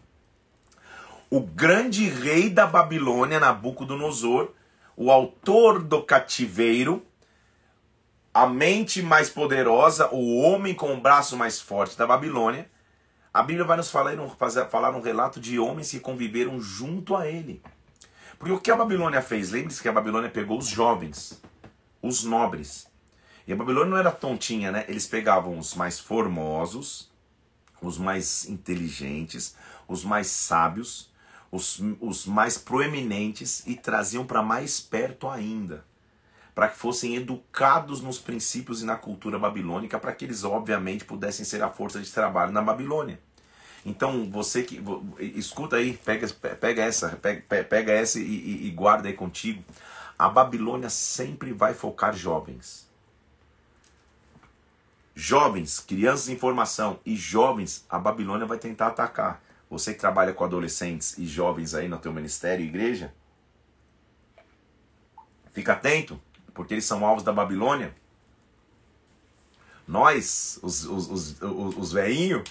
O 1.30 1.40
grande 1.40 2.11
rei 2.11 2.51
da 2.51 2.66
Babilônia, 2.66 3.40
Nabucodonosor, 3.40 4.51
o 4.94 5.11
autor 5.11 5.82
do 5.82 6.03
cativeiro, 6.03 7.05
a 8.37 8.47
mente 8.47 9.01
mais 9.01 9.30
poderosa, 9.30 10.11
o 10.12 10.37
homem 10.37 10.74
com 10.74 10.93
o 10.93 11.01
braço 11.01 11.39
mais 11.39 11.59
forte 11.59 11.97
da 11.97 12.07
Babilônia, 12.07 12.70
a 13.32 13.43
Bíblia 13.43 13.64
vai 13.64 13.78
nos 13.78 13.91
falar, 13.91 14.14
falar 14.68 14.95
um 14.95 15.01
relato 15.01 15.41
de 15.41 15.59
homens 15.59 15.91
que 15.91 15.99
conviveram 15.99 16.61
junto 16.61 17.16
a 17.16 17.26
ele. 17.26 17.62
Porque 18.39 18.53
o 18.53 18.61
que 18.61 18.70
a 18.70 18.76
Babilônia 18.76 19.22
fez? 19.22 19.53
Lembre-se 19.53 19.80
que 19.80 19.89
a 19.89 19.93
Babilônia 19.93 20.28
pegou 20.28 20.59
os 20.59 20.68
jovens, 20.68 21.43
os 22.03 22.24
nobres. 22.24 22.87
E 23.47 23.55
a 23.55 23.57
Babilônia 23.57 23.91
não 23.93 23.97
era 23.97 24.12
tontinha, 24.12 24.70
né? 24.70 24.84
Eles 24.87 25.07
pegavam 25.07 25.59
os 25.59 25.74
mais 25.74 25.99
formosos, 25.99 27.11
os 27.80 27.97
mais 27.97 28.47
inteligentes, 28.51 29.57
os 29.89 30.05
mais 30.05 30.26
sábios, 30.26 31.11
os, 31.51 31.80
os 32.03 32.26
mais 32.26 32.59
proeminentes 32.59 33.66
e 33.66 33.76
traziam 33.76 34.26
para 34.26 34.43
mais 34.43 34.78
perto 34.78 35.26
ainda 35.26 35.86
para 36.57 36.68
que 36.68 36.78
fossem 36.78 37.16
educados 37.16 38.00
nos 38.00 38.18
princípios 38.18 38.80
e 38.80 38.86
na 38.86 38.96
cultura 38.96 39.38
babilônica, 39.38 39.98
para 39.98 40.11
que 40.14 40.24
eles, 40.24 40.42
obviamente, 40.42 41.04
pudessem 41.04 41.44
ser 41.44 41.62
a 41.62 41.68
força 41.68 42.00
de 42.00 42.11
trabalho 42.11 42.50
na 42.50 42.62
Babilônia. 42.62 43.20
Então, 43.84 44.30
você 44.30 44.62
que. 44.62 44.82
Escuta 45.20 45.76
aí, 45.76 45.98
pega, 45.98 46.26
pega 46.59 46.82
essa, 46.82 47.11
pega, 47.16 47.42
pega 47.62 47.92
essa 47.92 48.18
e, 48.18 48.22
e, 48.22 48.68
e 48.68 48.70
guarda 48.70 49.07
aí 49.07 49.12
contigo. 49.12 49.62
A 50.18 50.30
Babilônia 50.30 50.88
sempre 50.88 51.52
vai 51.52 51.74
focar 51.74 52.16
jovens. 52.16 52.88
Jovens, 55.14 55.78
crianças 55.78 56.30
em 56.30 56.38
formação 56.38 56.98
e 57.04 57.14
jovens, 57.16 57.84
a 57.86 57.98
Babilônia 57.98 58.46
vai 58.46 58.57
tentar 58.57 58.86
atacar. 58.86 59.42
Você 59.68 59.92
que 59.92 60.00
trabalha 60.00 60.32
com 60.32 60.42
adolescentes 60.42 61.18
e 61.18 61.26
jovens 61.26 61.74
aí 61.74 61.86
no 61.86 61.98
teu 61.98 62.14
ministério 62.14 62.64
igreja, 62.64 63.12
fica 65.52 65.74
atento 65.74 66.18
porque 66.57 66.74
eles 66.74 66.86
são 66.86 67.04
alvos 67.04 67.22
da 67.22 67.32
Babilônia. 67.32 67.94
Nós, 69.86 70.59
os, 70.62 70.84
os, 70.84 71.09
os, 71.09 71.42
os, 71.42 71.76
os 71.76 71.92
veinhos, 71.92 72.42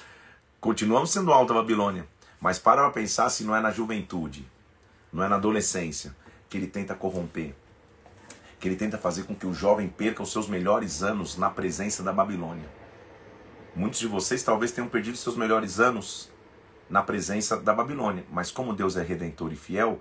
continuamos 0.62 1.12
sendo 1.12 1.34
alvos 1.34 1.50
da 1.50 1.60
Babilônia. 1.62 2.08
Mas 2.40 2.60
para 2.60 2.84
pra 2.84 2.92
pensar 2.92 3.30
se 3.30 3.44
não 3.44 3.56
é 3.56 3.60
na 3.60 3.72
juventude, 3.72 4.48
não 5.12 5.24
é 5.24 5.28
na 5.28 5.36
adolescência, 5.36 6.16
que 6.48 6.56
ele 6.56 6.68
tenta 6.68 6.94
corromper. 6.94 7.56
Que 8.60 8.68
ele 8.68 8.76
tenta 8.76 8.98
fazer 8.98 9.24
com 9.24 9.36
que 9.36 9.48
o 9.48 9.54
jovem 9.54 9.90
perca 9.90 10.24
os 10.24 10.32
seus 10.32 10.48
melhores 10.48 11.02
anos 11.02 11.36
na 11.38 11.50
presença 11.50 12.04
da 12.04 12.14
Babilônia. 12.14 12.70
Muitos 13.76 14.00
de 14.00 14.08
vocês 14.08 14.44
talvez 14.44 14.72
tenham 14.72 14.88
perdido 14.88 15.18
seus 15.18 15.36
melhores 15.36 15.80
anos 15.80 16.32
na 16.90 17.02
presença 17.02 17.58
da 17.58 17.74
Babilônia. 17.74 18.24
Mas 18.32 18.52
como 18.52 18.74
Deus 18.74 18.96
é 18.96 19.04
redentor 19.04 19.52
e 19.52 19.56
fiel, 19.56 20.00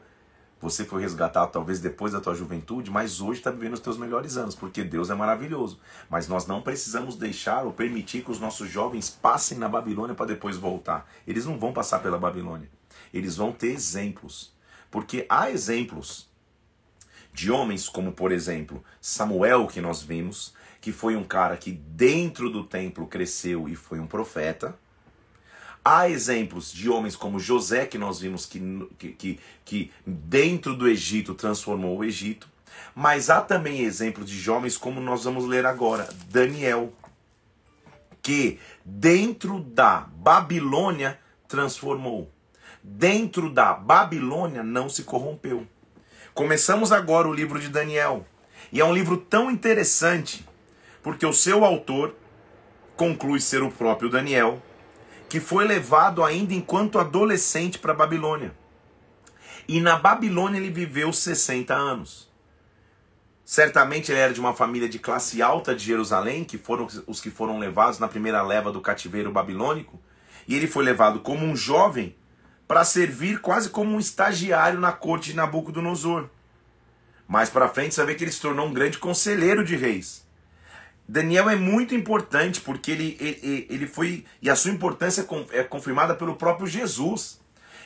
você 0.64 0.82
foi 0.82 1.02
resgatado 1.02 1.52
talvez 1.52 1.78
depois 1.78 2.14
da 2.14 2.22
tua 2.22 2.34
juventude, 2.34 2.90
mas 2.90 3.20
hoje 3.20 3.40
está 3.40 3.50
vivendo 3.50 3.74
os 3.74 3.80
teus 3.80 3.98
melhores 3.98 4.38
anos, 4.38 4.54
porque 4.54 4.82
Deus 4.82 5.10
é 5.10 5.14
maravilhoso. 5.14 5.78
Mas 6.08 6.26
nós 6.26 6.46
não 6.46 6.62
precisamos 6.62 7.16
deixar 7.16 7.66
ou 7.66 7.72
permitir 7.74 8.24
que 8.24 8.30
os 8.30 8.40
nossos 8.40 8.70
jovens 8.70 9.10
passem 9.10 9.58
na 9.58 9.68
Babilônia 9.68 10.14
para 10.14 10.24
depois 10.24 10.56
voltar. 10.56 11.06
Eles 11.26 11.44
não 11.44 11.58
vão 11.58 11.74
passar 11.74 11.98
pela 11.98 12.18
Babilônia. 12.18 12.70
Eles 13.12 13.36
vão 13.36 13.52
ter 13.52 13.72
exemplos. 13.72 14.54
Porque 14.90 15.26
há 15.28 15.50
exemplos 15.50 16.30
de 17.30 17.52
homens 17.52 17.86
como, 17.86 18.12
por 18.12 18.32
exemplo, 18.32 18.82
Samuel, 19.02 19.66
que 19.66 19.82
nós 19.82 20.02
vimos, 20.02 20.54
que 20.80 20.92
foi 20.92 21.14
um 21.14 21.24
cara 21.24 21.58
que 21.58 21.72
dentro 21.72 22.48
do 22.48 22.64
templo 22.64 23.06
cresceu 23.06 23.68
e 23.68 23.76
foi 23.76 24.00
um 24.00 24.06
profeta. 24.06 24.74
Há 25.84 26.08
exemplos 26.08 26.72
de 26.72 26.88
homens 26.88 27.14
como 27.14 27.38
José, 27.38 27.84
que 27.84 27.98
nós 27.98 28.18
vimos 28.18 28.46
que, 28.46 28.88
que, 28.98 29.40
que 29.64 29.92
dentro 30.06 30.74
do 30.74 30.88
Egito 30.88 31.34
transformou 31.34 31.98
o 31.98 32.04
Egito. 32.04 32.48
Mas 32.94 33.28
há 33.28 33.42
também 33.42 33.82
exemplos 33.82 34.30
de 34.30 34.38
jovens, 34.38 34.78
como 34.78 34.98
nós 34.98 35.24
vamos 35.24 35.44
ler 35.44 35.66
agora, 35.66 36.08
Daniel, 36.30 36.90
que 38.22 38.58
dentro 38.82 39.60
da 39.60 40.08
Babilônia 40.16 41.18
transformou. 41.46 42.30
Dentro 42.82 43.50
da 43.50 43.74
Babilônia 43.74 44.62
não 44.62 44.88
se 44.88 45.04
corrompeu. 45.04 45.66
Começamos 46.32 46.92
agora 46.92 47.28
o 47.28 47.34
livro 47.34 47.60
de 47.60 47.68
Daniel. 47.68 48.26
E 48.72 48.80
é 48.80 48.84
um 48.84 48.94
livro 48.94 49.18
tão 49.18 49.50
interessante, 49.50 50.46
porque 51.02 51.26
o 51.26 51.32
seu 51.32 51.62
autor 51.62 52.14
conclui 52.96 53.40
ser 53.40 53.62
o 53.62 53.70
próprio 53.70 54.08
Daniel 54.08 54.62
que 55.34 55.40
foi 55.40 55.64
levado 55.64 56.22
ainda 56.22 56.54
enquanto 56.54 56.96
adolescente 56.96 57.76
para 57.76 57.90
a 57.90 57.96
Babilônia. 57.96 58.54
E 59.66 59.80
na 59.80 59.96
Babilônia 59.96 60.58
ele 60.58 60.70
viveu 60.70 61.12
60 61.12 61.74
anos. 61.74 62.30
Certamente 63.44 64.12
ele 64.12 64.20
era 64.20 64.32
de 64.32 64.38
uma 64.38 64.54
família 64.54 64.88
de 64.88 65.00
classe 65.00 65.42
alta 65.42 65.74
de 65.74 65.84
Jerusalém, 65.84 66.44
que 66.44 66.56
foram 66.56 66.86
os 67.08 67.20
que 67.20 67.32
foram 67.32 67.58
levados 67.58 67.98
na 67.98 68.06
primeira 68.06 68.42
leva 68.42 68.70
do 68.70 68.80
cativeiro 68.80 69.32
babilônico. 69.32 70.00
E 70.46 70.54
ele 70.54 70.68
foi 70.68 70.84
levado 70.84 71.18
como 71.18 71.44
um 71.44 71.56
jovem 71.56 72.14
para 72.68 72.84
servir 72.84 73.40
quase 73.40 73.70
como 73.70 73.90
um 73.90 73.98
estagiário 73.98 74.78
na 74.78 74.92
corte 74.92 75.30
de 75.30 75.36
Nabucodonosor. 75.36 76.28
Mais 77.26 77.50
para 77.50 77.68
frente 77.68 77.96
você 77.96 78.04
vê 78.06 78.14
que 78.14 78.22
ele 78.22 78.30
se 78.30 78.40
tornou 78.40 78.68
um 78.68 78.72
grande 78.72 78.98
conselheiro 78.98 79.64
de 79.64 79.74
reis. 79.74 80.23
Daniel 81.06 81.50
é 81.50 81.56
muito 81.56 81.94
importante 81.94 82.60
porque 82.60 82.90
ele, 82.90 83.16
ele, 83.20 83.66
ele 83.68 83.86
foi. 83.86 84.24
E 84.40 84.48
a 84.48 84.56
sua 84.56 84.70
importância 84.70 85.26
é 85.52 85.62
confirmada 85.62 86.14
pelo 86.14 86.36
próprio 86.36 86.66
Jesus. 86.66 87.40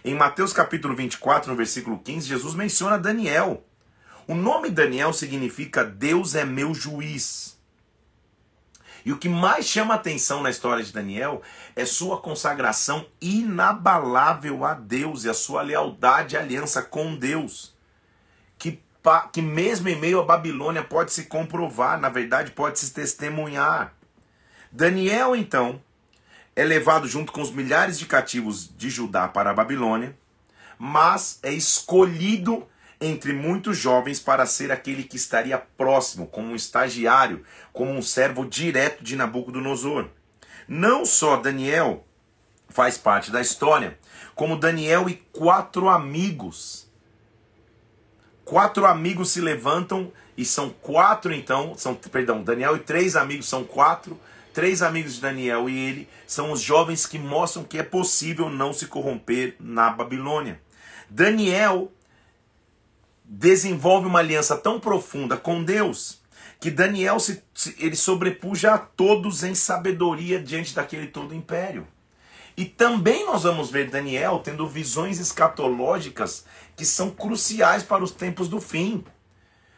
Em 0.05 0.15
Mateus 0.15 0.53
capítulo 0.53 0.95
24, 0.95 1.51
no 1.51 1.57
versículo 1.57 1.99
15, 1.99 2.29
Jesus 2.29 2.55
menciona 2.55 2.97
Daniel. 2.97 3.65
O 4.29 4.35
nome 4.35 4.71
Daniel 4.71 5.13
significa 5.13 5.85
Deus 5.85 6.35
é 6.37 6.45
meu 6.45 6.73
juiz. 6.73 7.59
E 9.05 9.13
o 9.13 9.19
que 9.19 9.29
mais 9.29 9.65
chama 9.65 9.95
atenção 9.95 10.43
na 10.43 10.51
história 10.51 10.85
de 10.85 10.93
Daniel 10.93 11.43
é 11.75 11.85
sua 11.85 12.21
consagração 12.21 13.07
inabalável 13.21 14.65
a 14.65 14.75
Deus 14.75 15.25
e 15.25 15.31
a 15.31 15.35
sua 15.35 15.63
lealdade 15.63 16.35
e 16.35 16.39
aliança 16.39 16.83
com 16.83 17.17
Deus 17.17 17.78
que 19.33 19.41
mesmo 19.41 19.89
em 19.89 19.97
meio 19.97 20.21
à 20.21 20.25
Babilônia 20.25 20.83
pode 20.83 21.13
se 21.13 21.25
comprovar, 21.25 21.99
na 22.01 22.09
verdade 22.09 22.51
pode 22.51 22.79
se 22.79 22.93
testemunhar. 22.93 23.95
Daniel, 24.71 25.35
então, 25.35 25.81
é 26.55 26.65
levado 26.65 27.07
junto 27.09 27.33
com 27.33 27.41
os 27.41 27.51
milhares 27.51 27.99
de 27.99 28.07
cativos 28.07 28.69
de 28.77 28.91
Judá 28.91 29.29
para 29.29 29.51
a 29.51 29.55
Babilônia, 29.55 30.17
mas 30.79 31.39
é 31.43 31.53
escolhido 31.53 32.67
entre 33.01 33.33
muitos 33.33 33.79
jovens 33.79 34.19
para 34.19 34.45
ser 34.45 34.73
aquele 34.73 35.05
que 35.05 35.17
estaria 35.17 35.57
próximo, 35.57 36.27
como 36.27 36.49
um 36.49 36.57
estagiário, 36.57 37.45
como 37.73 37.93
um 37.93 38.03
servo 38.03 38.45
direto 38.45 39.05
de 39.05 39.15
Nabucodonosor. 39.15 40.09
Não 40.67 41.07
só 41.07 41.37
Daniel 41.37 42.05
faz 42.69 42.99
parte 42.99 43.31
da 43.31 43.41
história, 43.41 43.99
como 44.35 44.59
Daniel 44.59 45.09
e 45.09 45.15
quatro 45.33 45.89
amigos 45.89 46.88
quatro 48.49 48.87
amigos 48.87 49.31
se 49.31 49.43
levantam 49.43 50.11
e 50.35 50.43
são 50.43 50.71
quatro 50.71 51.35
então, 51.35 51.75
são, 51.77 51.95
perdão, 51.95 52.43
Daniel 52.43 52.77
e 52.77 52.79
três 52.79 53.15
amigos 53.15 53.47
são 53.47 53.63
quatro, 53.63 54.19
três 54.55 54.81
amigos 54.81 55.17
de 55.17 55.21
Daniel 55.21 55.69
e 55.69 55.79
ele 55.79 56.09
são 56.27 56.51
os 56.51 56.63
jovens 56.63 57.05
que 57.05 57.19
mostram 57.19 57.63
que 57.63 57.77
é 57.77 57.83
possível 57.83 58.49
não 58.49 58.73
se 58.73 58.87
corromper 58.87 59.55
na 59.61 59.91
Babilônia. 59.91 60.59
Daniel 61.11 61.93
desenvolve 63.23 64.07
uma 64.07 64.21
aliança 64.21 64.57
tão 64.57 64.81
profunda 64.81 65.37
com 65.37 65.63
Deus 65.63 66.23
que 66.59 66.71
Daniel 66.71 67.21
se, 67.21 67.43
ele 67.79 67.97
sobrepuja 67.97 68.73
a 68.73 68.79
todos 68.79 69.45
em 69.45 69.55
sabedoria 69.55 70.43
diante 70.43 70.75
daquele 70.75 71.09
todo 71.09 71.35
império. 71.35 71.87
E 72.57 72.65
também 72.65 73.25
nós 73.27 73.45
vamos 73.45 73.71
ver 73.71 73.89
Daniel 73.89 74.41
tendo 74.43 74.67
visões 74.67 75.21
escatológicas 75.21 76.45
que 76.79 76.87
são 76.87 77.11
cruciais 77.11 77.83
para 77.83 78.05
os 78.05 78.13
tempos 78.13 78.49
do 78.49 78.61
fim. 78.61 79.05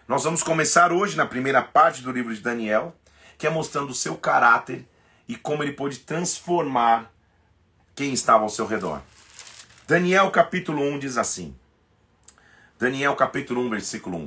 Nós 0.06 0.22
vamos 0.22 0.42
começar 0.42 0.92
hoje 0.92 1.16
na 1.16 1.24
primeira 1.24 1.62
parte 1.62 2.02
do 2.02 2.12
livro 2.12 2.34
de 2.34 2.42
Daniel, 2.42 2.94
que 3.38 3.46
é 3.46 3.50
mostrando 3.50 3.88
o 3.88 3.94
seu 3.94 4.18
caráter 4.18 4.86
e 5.26 5.34
como 5.34 5.62
ele 5.62 5.72
pôde 5.72 6.00
transformar 6.00 7.10
quem 7.94 8.12
estava 8.12 8.42
ao 8.42 8.50
seu 8.50 8.66
redor. 8.66 9.00
Daniel 9.88 10.30
capítulo 10.30 10.82
1 10.82 10.98
diz 10.98 11.16
assim: 11.16 11.56
Daniel 12.78 13.16
capítulo 13.16 13.62
1, 13.62 13.70
versículo 13.70 14.18
1. 14.18 14.26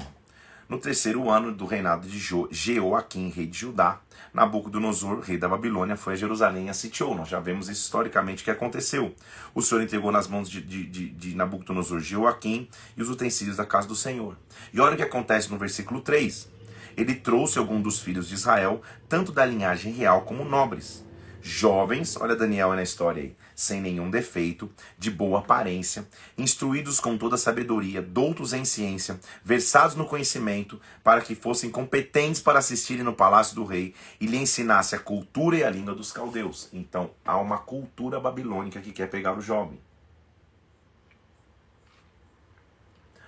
No 0.68 0.80
terceiro 0.80 1.30
ano 1.30 1.52
do 1.52 1.68
reinado 1.68 2.08
de 2.08 2.18
Jeoaquim, 2.50 3.30
rei 3.30 3.46
de 3.46 3.60
Judá, 3.60 4.00
Nabucodonosor, 4.34 5.20
rei 5.20 5.38
da 5.38 5.48
Babilônia, 5.48 5.96
foi 5.96 6.14
a 6.14 6.16
Jerusalém 6.16 6.66
e 6.66 6.70
a 6.70 6.74
sitiou. 6.74 7.14
Nós 7.14 7.30
já 7.30 7.40
vemos 7.40 7.70
isso 7.70 7.84
historicamente 7.84 8.44
que 8.44 8.50
aconteceu. 8.50 9.14
O 9.54 9.62
Senhor 9.62 9.82
entregou 9.82 10.12
nas 10.12 10.28
mãos 10.28 10.50
de, 10.50 10.60
de, 10.62 10.86
de, 10.86 11.10
de 11.10 11.36
Nabucodonosor 11.36 12.00
Jeoaquim 12.00 12.68
e 12.98 13.02
os 13.02 13.10
utensílios 13.10 13.58
da 13.58 13.66
casa 13.66 13.88
do 13.88 13.96
Senhor. 13.96 14.36
E 14.74 14.80
olha 14.80 14.96
o 14.96 14.98
que 14.98 15.04
acontece 15.04 15.52
no 15.52 15.58
versículo 15.58 16.02
3. 16.02 16.50
Ele 16.98 17.14
trouxe 17.14 17.60
algum 17.60 17.82
dos 17.82 18.00
filhos 18.00 18.28
de 18.28 18.34
Israel, 18.34 18.82
tanto 19.08 19.32
da 19.32 19.46
linhagem 19.46 19.94
real 19.94 20.22
como 20.22 20.44
nobres. 20.44 21.06
Jovens, 21.42 22.16
olha 22.18 22.36
Daniel 22.36 22.74
na 22.74 22.82
história 22.82 23.22
aí, 23.22 23.36
sem 23.56 23.82
nenhum 23.82 24.10
defeito, 24.10 24.70
de 24.98 25.12
boa 25.12 25.40
aparência, 25.40 26.08
instruídos 26.38 27.00
com 27.00 27.18
toda 27.18 27.38
sabedoria, 27.38 28.02
doutos 28.02 28.54
em 28.54 28.66
ciência, 28.66 29.20
versados 29.44 29.96
no 29.96 30.06
conhecimento, 30.06 30.80
para 31.04 31.22
que 31.22 31.36
fossem 31.36 31.70
competentes 31.70 32.42
para 32.42 32.60
assistirem 32.60 33.04
no 33.04 33.14
palácio 33.14 33.56
do 33.56 33.66
rei 33.66 33.94
e 34.20 34.26
lhe 34.26 34.38
ensinasse 34.38 34.96
a 34.96 35.00
cultura 35.00 35.58
e 35.58 35.64
a 35.64 35.70
língua 35.70 35.94
dos 35.94 36.12
caldeus. 36.12 36.70
Então, 36.74 37.12
há 37.26 37.38
uma 37.38 37.58
cultura 37.58 38.20
babilônica 38.20 38.82
que 38.82 38.92
quer 38.92 39.10
pegar 39.10 39.38
o 39.38 39.42
jovem. 39.42 39.80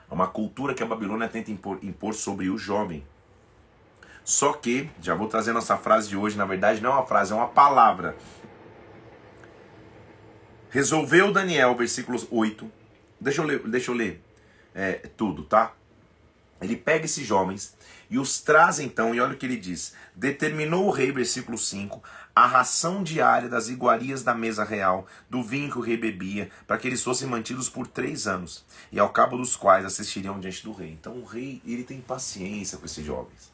Há 0.09 0.13
uma 0.13 0.27
cultura 0.27 0.73
que 0.73 0.83
a 0.83 0.85
Babilônia 0.85 1.27
tenta 1.27 1.51
impor, 1.51 1.79
impor 1.81 2.13
sobre 2.13 2.49
o 2.49 2.57
jovem. 2.57 3.03
Só 4.23 4.53
que, 4.53 4.89
já 5.01 5.13
vou 5.13 5.27
trazer 5.27 5.53
nossa 5.53 5.77
frase 5.77 6.09
de 6.09 6.17
hoje, 6.17 6.37
na 6.37 6.45
verdade 6.45 6.81
não 6.81 6.91
é 6.91 6.93
uma 6.93 7.05
frase, 7.05 7.31
é 7.31 7.35
uma 7.35 7.47
palavra. 7.47 8.15
Resolveu 10.75 11.31
Daniel, 11.31 11.73
versículos 11.73 12.27
8. 12.29 12.69
Deixa 13.17 13.39
eu 13.39 13.45
ler, 13.45 13.59
deixa 13.65 13.91
eu 13.91 13.95
ler 13.95 14.21
é, 14.73 14.91
tudo, 15.15 15.45
tá? 15.45 15.73
Ele 16.61 16.75
pega 16.75 17.05
esses 17.05 17.25
jovens 17.25 17.77
e 18.09 18.19
os 18.19 18.41
traz 18.41 18.77
então, 18.77 19.15
e 19.15 19.21
olha 19.21 19.35
o 19.35 19.37
que 19.37 19.45
ele 19.45 19.55
diz: 19.55 19.95
Determinou 20.13 20.85
o 20.85 20.91
rei, 20.91 21.13
versículo 21.13 21.57
5, 21.57 22.03
a 22.35 22.45
ração 22.45 23.03
diária 23.03 23.47
das 23.47 23.69
iguarias 23.69 24.21
da 24.21 24.35
mesa 24.35 24.65
real, 24.65 25.07
do 25.29 25.41
vinho 25.41 25.71
que 25.71 25.77
o 25.77 25.81
rei 25.81 25.95
bebia, 25.95 26.49
para 26.67 26.77
que 26.77 26.89
eles 26.89 27.01
fossem 27.01 27.25
mantidos 27.25 27.69
por 27.69 27.87
três 27.87 28.27
anos, 28.27 28.65
e 28.91 28.99
ao 28.99 29.13
cabo 29.13 29.37
dos 29.37 29.55
quais 29.55 29.85
assistiriam 29.85 30.41
diante 30.41 30.61
do 30.61 30.73
rei. 30.73 30.91
Então 30.91 31.13
o 31.13 31.23
rei, 31.23 31.61
ele 31.65 31.85
tem 31.85 32.01
paciência 32.01 32.77
com 32.77 32.85
esses 32.85 33.05
jovens. 33.05 33.49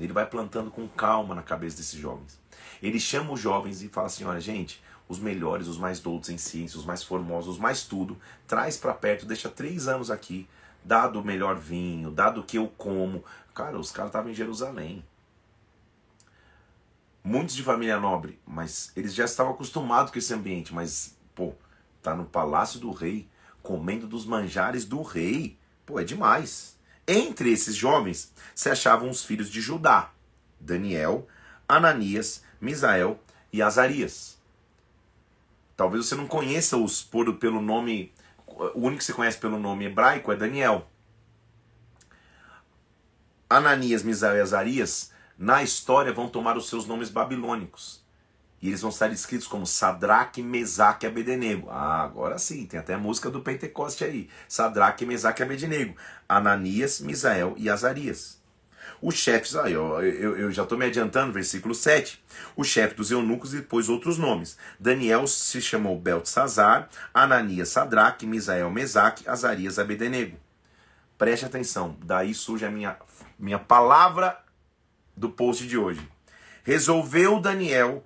Ele 0.00 0.14
vai 0.14 0.24
plantando 0.24 0.70
com 0.70 0.88
calma 0.88 1.34
na 1.34 1.42
cabeça 1.42 1.76
desses 1.76 2.00
jovens. 2.00 2.40
Ele 2.82 2.98
chama 2.98 3.32
os 3.32 3.40
jovens 3.40 3.82
e 3.82 3.90
fala 3.90 4.06
assim: 4.06 4.24
olha, 4.24 4.40
gente, 4.40 4.80
os 5.08 5.18
melhores, 5.18 5.66
os 5.66 5.78
mais 5.78 6.00
doutos 6.00 6.30
em 6.30 6.38
ciência, 6.38 6.78
os 6.78 6.84
mais 6.84 7.02
formosos, 7.02 7.54
os 7.54 7.60
mais 7.60 7.84
tudo, 7.84 8.18
traz 8.46 8.76
para 8.76 8.94
perto, 8.94 9.26
deixa 9.26 9.48
três 9.48 9.88
anos 9.88 10.10
aqui, 10.10 10.48
dado 10.84 11.20
o 11.20 11.24
melhor 11.24 11.56
vinho, 11.56 12.10
dado 12.10 12.40
o 12.40 12.44
que 12.44 12.58
eu 12.58 12.68
como. 12.78 13.24
Cara, 13.54 13.78
os 13.78 13.90
caras 13.90 14.08
estavam 14.10 14.30
em 14.30 14.34
Jerusalém. 14.34 15.04
Muitos 17.24 17.54
de 17.54 17.62
família 17.62 18.00
nobre, 18.00 18.40
mas 18.44 18.90
eles 18.96 19.14
já 19.14 19.24
estavam 19.24 19.52
acostumados 19.52 20.10
com 20.10 20.18
esse 20.18 20.34
ambiente, 20.34 20.74
mas, 20.74 21.16
pô, 21.34 21.54
tá 22.02 22.16
no 22.16 22.24
palácio 22.24 22.80
do 22.80 22.90
rei, 22.90 23.28
comendo 23.62 24.08
dos 24.08 24.26
manjares 24.26 24.84
do 24.84 25.02
rei. 25.02 25.56
Pô, 25.86 26.00
é 26.00 26.04
demais. 26.04 26.76
Entre 27.06 27.52
esses 27.52 27.76
jovens 27.76 28.32
se 28.54 28.68
achavam 28.70 29.08
os 29.08 29.24
filhos 29.24 29.50
de 29.50 29.60
Judá: 29.60 30.10
Daniel, 30.58 31.28
Ananias, 31.68 32.42
Misael 32.60 33.20
e 33.52 33.62
Azarias. 33.62 34.38
Talvez 35.82 36.06
você 36.06 36.14
não 36.14 36.28
conheça 36.28 36.76
os 36.76 37.02
por, 37.02 37.34
pelo 37.38 37.60
nome, 37.60 38.12
o 38.46 38.86
único 38.86 38.98
que 38.98 39.04
você 39.04 39.12
conhece 39.12 39.36
pelo 39.36 39.58
nome 39.58 39.86
hebraico 39.86 40.30
é 40.30 40.36
Daniel. 40.36 40.86
Ananias, 43.50 44.04
Misael 44.04 44.36
e 44.36 44.40
Azarias, 44.40 45.10
na 45.36 45.60
história, 45.60 46.12
vão 46.12 46.28
tomar 46.28 46.56
os 46.56 46.68
seus 46.68 46.86
nomes 46.86 47.10
babilônicos. 47.10 48.00
E 48.60 48.68
eles 48.68 48.80
vão 48.80 48.90
estar 48.90 49.10
escritos 49.10 49.48
como 49.48 49.66
Sadraque, 49.66 50.40
Mesaque 50.40 51.04
e 51.04 51.08
Abednego. 51.08 51.68
Ah, 51.68 52.04
agora 52.04 52.38
sim, 52.38 52.64
tem 52.64 52.78
até 52.78 52.94
a 52.94 52.98
música 52.98 53.28
do 53.28 53.40
Pentecoste 53.40 54.04
aí. 54.04 54.30
Sadraque, 54.48 55.04
Mesaque 55.04 55.42
e 55.42 55.44
Abednego. 55.44 55.96
Ananias, 56.28 57.00
Misael 57.00 57.54
e 57.56 57.68
Azarias. 57.68 58.40
Os 59.00 59.14
chefes, 59.16 59.56
aí, 59.56 59.76
ó, 59.76 60.00
eu, 60.00 60.36
eu 60.36 60.52
já 60.52 60.62
estou 60.62 60.78
me 60.78 60.86
adiantando, 60.86 61.32
versículo 61.32 61.74
7. 61.74 62.22
O 62.54 62.62
chefe 62.62 62.94
dos 62.94 63.10
eunucos 63.10 63.52
e 63.52 63.58
depois 63.58 63.88
outros 63.88 64.18
nomes. 64.18 64.56
Daniel 64.78 65.26
se 65.26 65.60
chamou 65.60 65.98
Beltesazar, 65.98 66.88
Ananias 67.12 67.70
Sadraque, 67.70 68.26
Misael 68.26 68.70
Mesaque, 68.70 69.28
Azarias 69.28 69.78
Abednego. 69.78 70.38
Preste 71.18 71.44
atenção, 71.44 71.96
daí 72.04 72.34
surge 72.34 72.64
a 72.64 72.70
minha, 72.70 72.96
minha 73.38 73.58
palavra 73.58 74.38
do 75.16 75.30
post 75.30 75.66
de 75.66 75.76
hoje. 75.76 76.08
Resolveu 76.64 77.40
Daniel 77.40 78.04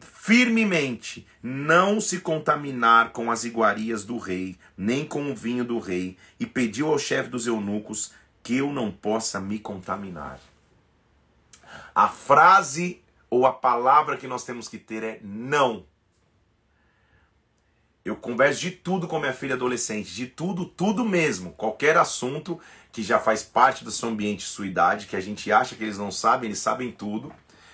firmemente 0.00 1.26
não 1.42 2.00
se 2.00 2.20
contaminar 2.20 3.12
com 3.12 3.30
as 3.30 3.44
iguarias 3.44 4.04
do 4.04 4.18
rei, 4.18 4.56
nem 4.76 5.04
com 5.04 5.30
o 5.30 5.34
vinho 5.34 5.64
do 5.64 5.78
rei, 5.78 6.16
e 6.40 6.46
pediu 6.46 6.88
ao 6.88 6.98
chefe 6.98 7.28
dos 7.28 7.46
eunucos 7.46 8.12
que 8.46 8.58
eu 8.58 8.72
não 8.72 8.92
possa 8.92 9.40
me 9.40 9.58
contaminar. 9.58 10.38
A 11.92 12.06
frase 12.06 13.02
ou 13.28 13.44
a 13.44 13.52
palavra 13.52 14.16
que 14.16 14.28
nós 14.28 14.44
temos 14.44 14.68
que 14.68 14.78
ter 14.78 15.02
é 15.02 15.20
não. 15.20 15.84
Eu 18.04 18.14
converso 18.14 18.60
de 18.60 18.70
tudo 18.70 19.08
com 19.08 19.18
minha 19.18 19.32
filha 19.32 19.56
adolescente, 19.56 20.14
de 20.14 20.28
tudo, 20.28 20.64
tudo 20.64 21.04
mesmo. 21.04 21.54
Qualquer 21.54 21.96
assunto 21.96 22.60
que 22.92 23.02
já 23.02 23.18
faz 23.18 23.42
parte 23.42 23.82
do 23.82 23.90
seu 23.90 24.10
ambiente, 24.10 24.44
sua 24.44 24.68
idade, 24.68 25.06
que 25.06 25.16
a 25.16 25.20
gente 25.20 25.50
acha 25.50 25.74
que 25.74 25.82
eles 25.82 25.98
não 25.98 26.12
sabem, 26.12 26.48
eles 26.48 26.60
sabem 26.60 26.92
tudo. 26.92 27.32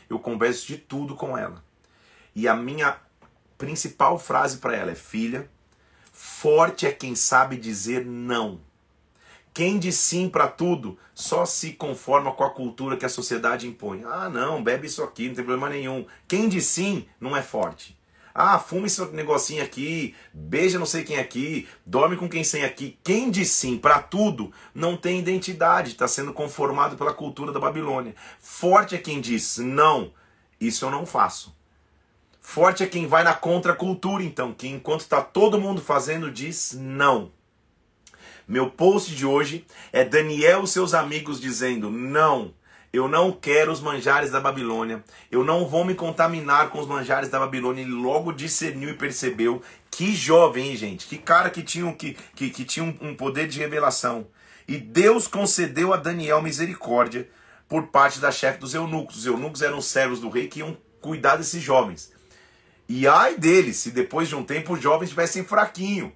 Eu 0.09 0.19
converso 0.19 0.67
de 0.67 0.79
tudo 0.79 1.15
com 1.15 1.37
ela. 1.37 1.63
E 2.35 2.49
a 2.49 2.57
minha 2.57 2.97
principal 3.59 4.19
frase 4.19 4.57
para 4.57 4.75
ela 4.75 4.93
é: 4.93 4.95
Filha, 4.95 5.51
forte 6.11 6.87
é 6.87 6.93
quem 6.93 7.15
sabe 7.15 7.59
dizer 7.59 8.07
não. 8.07 8.72
Quem 9.55 9.79
diz 9.79 9.97
sim 9.97 10.29
para 10.29 10.49
tudo 10.49 10.99
só 11.15 11.45
se 11.45 11.73
conforma 11.73 12.33
com 12.33 12.43
a 12.43 12.51
cultura 12.51 12.97
que 12.97 13.05
a 13.05 13.09
sociedade 13.09 13.67
impõe. 13.67 14.03
Ah, 14.05 14.31
não, 14.31 14.63
bebe 14.63 14.87
isso 14.87 15.03
aqui, 15.03 15.29
não 15.29 15.35
tem 15.35 15.45
problema 15.45 15.69
nenhum. 15.69 16.07
Quem 16.27 16.49
diz 16.49 16.65
sim 16.65 17.07
não 17.21 17.37
é 17.37 17.43
forte. 17.43 17.99
Ah, 18.35 18.59
fuma 18.59 18.87
esse 18.87 19.05
negocinho 19.13 19.63
aqui, 19.63 20.15
beija 20.33 20.79
não 20.79 20.87
sei 20.87 21.05
quem 21.05 21.19
aqui, 21.19 21.69
dorme 21.85 22.17
com 22.17 22.29
quem 22.29 22.43
sem 22.43 22.65
aqui. 22.65 22.99
Quem 23.05 23.31
diz 23.31 23.51
sim 23.51 23.77
para 23.77 24.01
tudo 24.01 24.51
não 24.75 24.97
tem 24.97 25.19
identidade, 25.19 25.91
está 25.91 26.09
sendo 26.09 26.33
conformado 26.33 26.97
pela 26.97 27.13
cultura 27.13 27.53
da 27.53 27.61
Babilônia. 27.61 28.15
Forte 28.41 28.95
é 28.95 28.99
quem 28.99 29.21
diz 29.21 29.59
não, 29.59 30.15
isso 30.59 30.87
eu 30.87 30.91
não 30.91 31.05
faço. 31.05 31.55
Forte 32.41 32.83
é 32.83 32.87
quem 32.87 33.07
vai 33.07 33.23
na 33.23 33.35
contracultura, 33.35 34.23
então, 34.23 34.55
que 34.55 34.67
enquanto 34.67 35.03
está 35.03 35.21
todo 35.21 35.61
mundo 35.61 35.83
fazendo, 35.83 36.31
diz 36.31 36.73
não. 36.73 37.31
Meu 38.53 38.69
post 38.69 39.17
de 39.17 39.25
hoje 39.25 39.65
é 39.95 40.05
Daniel 40.05 40.65
e 40.65 40.69
seus 40.69 40.93
amigos 40.93 41.41
dizendo 41.41 41.91
não. 41.91 42.53
Eu 42.93 43.09
não 43.09 43.33
quero 43.33 43.73
os 43.73 43.81
manjares 43.81 44.31
da 44.31 44.43
Babilônia. 44.43 45.03
Eu 45.31 45.43
não 45.43 45.67
vou 45.67 45.87
me 45.87 45.95
contaminar 45.95 46.69
com 46.69 46.79
os 46.79 46.87
manjares 46.87 47.31
da 47.31 47.39
Babilônia. 47.39 47.81
Ele 47.81 47.93
logo 47.93 48.31
discerniu 48.31 48.91
e 48.91 48.95
percebeu. 48.95 49.63
Que 49.91 50.15
jovem, 50.15 50.69
hein, 50.69 50.77
gente? 50.77 51.07
Que 51.07 51.17
cara 51.17 51.49
que 51.49 51.63
tinha, 51.63 51.91
que, 51.95 52.15
que, 52.37 52.51
que 52.51 52.67
tinha 52.67 52.85
um 53.01 53.15
poder 53.15 53.49
de 53.49 53.59
revelação. 53.59 54.27
E 54.69 54.77
Deus 54.77 55.27
concedeu 55.27 55.95
a 55.95 55.97
Daniel 55.97 56.43
misericórdia 56.43 57.27
por 57.67 57.87
parte 57.87 58.21
da 58.21 58.31
chefe 58.31 58.59
dos 58.59 58.75
eunucos. 58.75 59.17
Os 59.17 59.25
eunucos 59.25 59.63
eram 59.63 59.81
servos 59.81 60.21
do 60.21 60.29
rei 60.29 60.47
que 60.47 60.59
iam 60.59 60.77
cuidar 61.01 61.37
desses 61.37 61.63
jovens. 61.63 62.13
E 62.87 63.09
ai 63.09 63.35
deles, 63.35 63.79
se 63.79 63.91
depois 63.91 64.29
de 64.29 64.37
um 64.37 64.45
tempo 64.45 64.75
os 64.75 64.83
jovens 64.83 65.05
estivessem 65.05 65.43
fraquinho. 65.43 66.13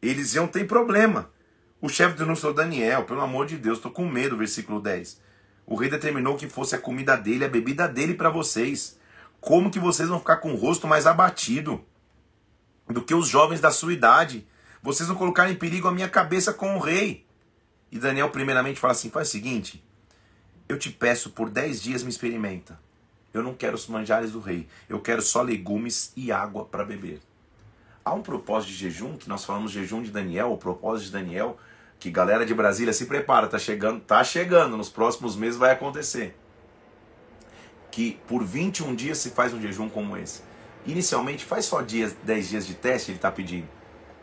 Eles 0.00 0.36
iam 0.36 0.46
ter 0.46 0.68
problema. 0.68 1.28
O 1.80 1.88
chefe 1.88 2.14
do 2.14 2.24
eunuco 2.24 2.52
Daniel, 2.52 3.04
pelo 3.04 3.22
amor 3.22 3.46
de 3.46 3.56
Deus, 3.56 3.78
estou 3.78 3.90
com 3.90 4.06
medo, 4.06 4.36
versículo 4.36 4.80
10. 4.80 5.18
O 5.66 5.74
rei 5.74 5.88
determinou 5.88 6.36
que 6.36 6.46
fosse 6.46 6.74
a 6.74 6.78
comida 6.78 7.16
dele, 7.16 7.44
a 7.44 7.48
bebida 7.48 7.88
dele 7.88 8.12
para 8.12 8.28
vocês. 8.28 8.98
Como 9.40 9.70
que 9.70 9.78
vocês 9.78 10.08
vão 10.08 10.18
ficar 10.18 10.36
com 10.36 10.52
o 10.52 10.56
rosto 10.56 10.86
mais 10.86 11.06
abatido 11.06 11.82
do 12.86 13.02
que 13.02 13.14
os 13.14 13.28
jovens 13.28 13.60
da 13.60 13.70
sua 13.70 13.94
idade? 13.94 14.46
Vocês 14.82 15.08
vão 15.08 15.16
colocar 15.16 15.50
em 15.50 15.54
perigo 15.54 15.88
a 15.88 15.92
minha 15.92 16.08
cabeça 16.08 16.52
com 16.52 16.76
o 16.76 16.80
rei. 16.80 17.24
E 17.90 17.98
Daniel 17.98 18.28
primeiramente 18.28 18.78
fala 18.78 18.92
assim: 18.92 19.08
faz 19.08 19.28
o 19.28 19.30
seguinte, 19.30 19.82
eu 20.68 20.78
te 20.78 20.90
peço 20.90 21.30
por 21.30 21.48
dez 21.48 21.80
dias 21.80 22.02
me 22.02 22.10
experimenta. 22.10 22.78
Eu 23.32 23.42
não 23.42 23.54
quero 23.54 23.76
os 23.76 23.86
manjares 23.86 24.32
do 24.32 24.40
rei, 24.40 24.68
eu 24.88 25.00
quero 25.00 25.22
só 25.22 25.40
legumes 25.40 26.12
e 26.14 26.30
água 26.30 26.64
para 26.64 26.84
beber. 26.84 27.20
Há 28.04 28.12
um 28.12 28.22
propósito 28.22 28.70
de 28.70 28.76
jejum, 28.76 29.16
que 29.16 29.28
nós 29.28 29.44
falamos 29.44 29.70
jejum 29.70 30.02
de 30.02 30.10
Daniel, 30.10 30.52
o 30.52 30.58
propósito 30.58 31.06
de 31.06 31.12
Daniel, 31.12 31.58
que 32.00 32.10
galera 32.10 32.46
de 32.46 32.54
Brasília 32.54 32.94
se 32.94 33.04
prepara, 33.04 33.46
tá 33.46 33.58
chegando, 33.58 34.00
tá 34.00 34.24
chegando, 34.24 34.74
nos 34.74 34.88
próximos 34.88 35.36
meses 35.36 35.58
vai 35.58 35.70
acontecer. 35.70 36.34
Que 37.90 38.18
por 38.26 38.42
21 38.42 38.94
dias 38.94 39.18
se 39.18 39.30
faz 39.30 39.52
um 39.52 39.60
jejum 39.60 39.88
como 39.88 40.16
esse. 40.16 40.40
Inicialmente 40.86 41.44
faz 41.44 41.66
só 41.66 41.82
dias, 41.82 42.16
10 42.24 42.48
dias 42.48 42.66
de 42.66 42.74
teste, 42.74 43.10
ele 43.10 43.18
está 43.18 43.30
pedindo. 43.30 43.68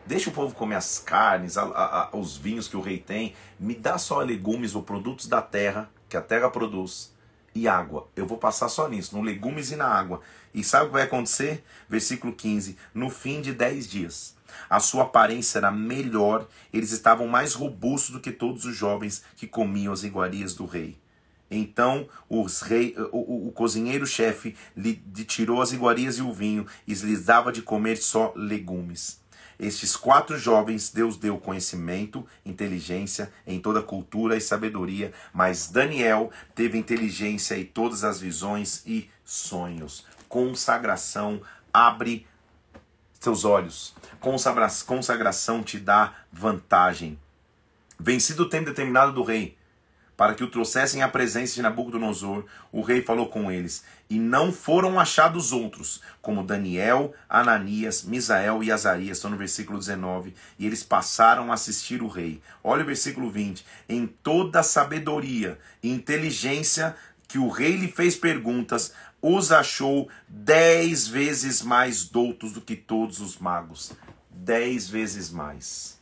Deixa 0.07 0.31
o 0.31 0.33
povo 0.33 0.55
comer 0.55 0.75
as 0.75 0.97
carnes, 0.97 1.55
a, 1.55 1.63
a, 1.63 2.03
a, 2.03 2.17
os 2.17 2.35
vinhos 2.35 2.67
que 2.67 2.75
o 2.75 2.81
rei 2.81 2.97
tem. 2.97 3.35
Me 3.59 3.75
dá 3.75 3.99
só 3.99 4.21
legumes 4.21 4.73
ou 4.73 4.81
produtos 4.81 5.27
da 5.27 5.41
terra, 5.41 5.87
que 6.09 6.17
a 6.17 6.21
terra 6.21 6.49
produz, 6.49 7.13
e 7.57 7.67
água. 7.67 8.07
Eu 8.15 8.25
vou 8.25 8.37
passar 8.37 8.69
só 8.69 8.87
nisso, 8.87 9.15
no 9.15 9.21
legumes 9.21 9.71
e 9.71 9.75
na 9.75 9.87
água. 9.87 10.21
E 10.53 10.63
sabe 10.63 10.85
o 10.85 10.87
que 10.87 10.93
vai 10.93 11.03
acontecer? 11.03 11.63
Versículo 11.89 12.33
15. 12.33 12.77
No 12.93 13.09
fim 13.09 13.41
de 13.41 13.53
10 13.53 13.87
dias 13.87 14.37
a 14.69 14.79
sua 14.79 15.03
aparência 15.03 15.59
era 15.59 15.71
melhor, 15.71 16.47
eles 16.73 16.91
estavam 16.91 17.27
mais 17.27 17.53
robustos 17.53 18.11
do 18.11 18.19
que 18.19 18.31
todos 18.31 18.65
os 18.65 18.75
jovens 18.75 19.23
que 19.35 19.47
comiam 19.47 19.93
as 19.93 20.03
iguarias 20.03 20.53
do 20.53 20.65
rei. 20.65 20.97
Então 21.49 22.07
rei, 22.61 22.93
o, 23.11 23.17
o, 23.17 23.47
o 23.47 23.51
cozinheiro-chefe 23.51 24.55
lhe 24.75 24.95
tirou 25.25 25.61
as 25.61 25.71
iguarias 25.71 26.17
e 26.17 26.21
o 26.21 26.33
vinho 26.33 26.65
e 26.85 26.93
lhes 26.93 27.25
dava 27.25 27.51
de 27.51 27.61
comer 27.61 27.97
só 27.97 28.33
legumes. 28.35 29.19
Estes 29.59 29.95
quatro 29.95 30.37
jovens 30.37 30.89
Deus 30.91 31.17
deu 31.17 31.37
conhecimento, 31.37 32.25
inteligência 32.45 33.31
em 33.45 33.59
toda 33.59 33.81
cultura 33.81 34.37
e 34.37 34.41
sabedoria, 34.41 35.11
mas 35.33 35.69
Daniel 35.69 36.31
teve 36.53 36.77
inteligência 36.77 37.55
e 37.55 37.65
todas 37.65 38.03
as 38.03 38.19
visões 38.19 38.83
e 38.85 39.09
sonhos. 39.25 40.05
Consagração 40.29 41.41
abre 41.73 42.27
seus 43.19 43.45
olhos. 43.45 43.95
Consagração 44.85 45.63
te 45.63 45.79
dá 45.79 46.13
vantagem. 46.31 47.19
Vencido 47.99 48.43
o 48.43 48.49
tempo 48.49 48.65
determinado 48.65 49.11
do 49.11 49.23
rei, 49.23 49.56
para 50.17 50.33
que 50.33 50.43
o 50.43 50.49
trouxessem 50.49 51.03
à 51.03 51.07
presença 51.07 51.53
de 51.53 51.61
Nabucodonosor, 51.61 52.43
o 52.71 52.81
rei 52.81 53.03
falou 53.03 53.29
com 53.29 53.51
eles, 53.51 53.83
e 54.09 54.17
não 54.17 54.51
foram 54.51 54.99
achados 54.99 55.51
outros, 55.51 56.01
como 56.21 56.43
Daniel, 56.43 57.13
Ananias, 57.29 58.03
Misael 58.03 58.63
e 58.63 58.71
Azarias, 58.71 59.17
estão 59.17 59.29
no 59.29 59.37
versículo 59.37 59.77
19, 59.77 60.33
e 60.57 60.65
eles 60.65 60.83
passaram 60.83 61.51
a 61.51 61.53
assistir 61.53 62.01
o 62.01 62.07
rei. 62.07 62.41
Olha 62.63 62.81
o 62.81 62.87
versículo 62.87 63.29
20, 63.29 63.63
em 63.87 64.07
toda 64.07 64.63
sabedoria 64.63 65.59
e 65.83 65.91
inteligência 65.91 66.95
que 67.27 67.37
o 67.37 67.49
rei 67.49 67.75
lhe 67.75 67.87
fez 67.87 68.15
perguntas, 68.15 68.93
os 69.21 69.51
achou 69.51 70.09
dez 70.27 71.07
vezes 71.07 71.61
mais 71.61 72.05
doutos 72.05 72.53
do 72.53 72.61
que 72.61 72.75
todos 72.75 73.19
os 73.19 73.37
magos. 73.37 73.91
Dez 74.31 74.89
vezes 74.89 75.29
mais. 75.29 75.96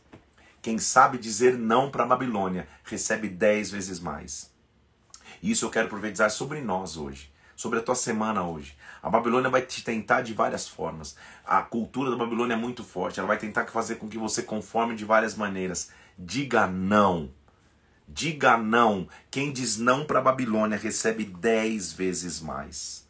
Quem 0.66 0.78
sabe 0.78 1.16
dizer 1.16 1.56
não 1.56 1.92
para 1.92 2.02
a 2.02 2.06
Babilônia 2.08 2.66
recebe 2.82 3.28
dez 3.28 3.70
vezes 3.70 4.00
mais. 4.00 4.52
Isso 5.40 5.64
eu 5.64 5.70
quero 5.70 5.88
profetizar 5.88 6.28
sobre 6.28 6.60
nós 6.60 6.96
hoje, 6.96 7.32
sobre 7.54 7.78
a 7.78 7.82
tua 7.82 7.94
semana 7.94 8.42
hoje. 8.42 8.76
A 9.00 9.08
Babilônia 9.08 9.48
vai 9.48 9.62
te 9.62 9.84
tentar 9.84 10.22
de 10.22 10.34
várias 10.34 10.66
formas. 10.66 11.16
A 11.46 11.62
cultura 11.62 12.10
da 12.10 12.16
Babilônia 12.16 12.54
é 12.54 12.56
muito 12.56 12.82
forte. 12.82 13.20
Ela 13.20 13.28
vai 13.28 13.38
tentar 13.38 13.64
fazer 13.66 13.94
com 13.94 14.08
que 14.08 14.18
você 14.18 14.42
conforme 14.42 14.96
de 14.96 15.04
várias 15.04 15.36
maneiras. 15.36 15.92
Diga 16.18 16.66
não. 16.66 17.30
Diga 18.08 18.56
não. 18.56 19.06
Quem 19.30 19.52
diz 19.52 19.76
não 19.76 20.04
para 20.04 20.18
a 20.18 20.22
Babilônia 20.22 20.76
recebe 20.76 21.22
dez 21.22 21.92
vezes 21.92 22.40
mais. 22.40 23.06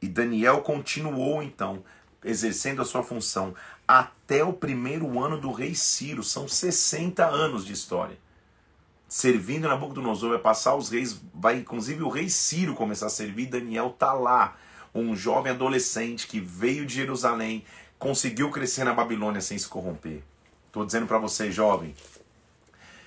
E 0.00 0.08
Daniel 0.08 0.62
continuou 0.62 1.42
então 1.42 1.84
exercendo 2.24 2.82
a 2.82 2.84
sua 2.84 3.02
função 3.02 3.54
até 3.86 4.44
o 4.44 4.52
primeiro 4.52 5.22
ano 5.22 5.38
do 5.38 5.52
rei 5.52 5.74
Ciro. 5.74 6.22
São 6.22 6.46
60 6.46 7.26
anos 7.26 7.64
de 7.64 7.72
história. 7.72 8.16
Servindo 9.08 9.68
Nabucodonosor, 9.68 10.30
vai 10.30 10.38
passar 10.38 10.74
os 10.74 10.88
reis, 10.88 11.20
vai 11.34 11.58
inclusive 11.58 12.02
o 12.02 12.08
rei 12.08 12.30
Ciro 12.30 12.74
começar 12.74 13.06
a 13.06 13.10
servir. 13.10 13.46
Daniel 13.46 13.90
tá 13.90 14.12
lá, 14.12 14.56
um 14.94 15.14
jovem 15.14 15.52
adolescente 15.52 16.26
que 16.26 16.40
veio 16.40 16.86
de 16.86 16.94
Jerusalém, 16.94 17.64
conseguiu 17.98 18.50
crescer 18.50 18.84
na 18.84 18.94
Babilônia 18.94 19.40
sem 19.40 19.58
se 19.58 19.68
corromper. 19.68 20.22
Estou 20.66 20.86
dizendo 20.86 21.06
para 21.06 21.18
você, 21.18 21.52
jovem, 21.52 21.94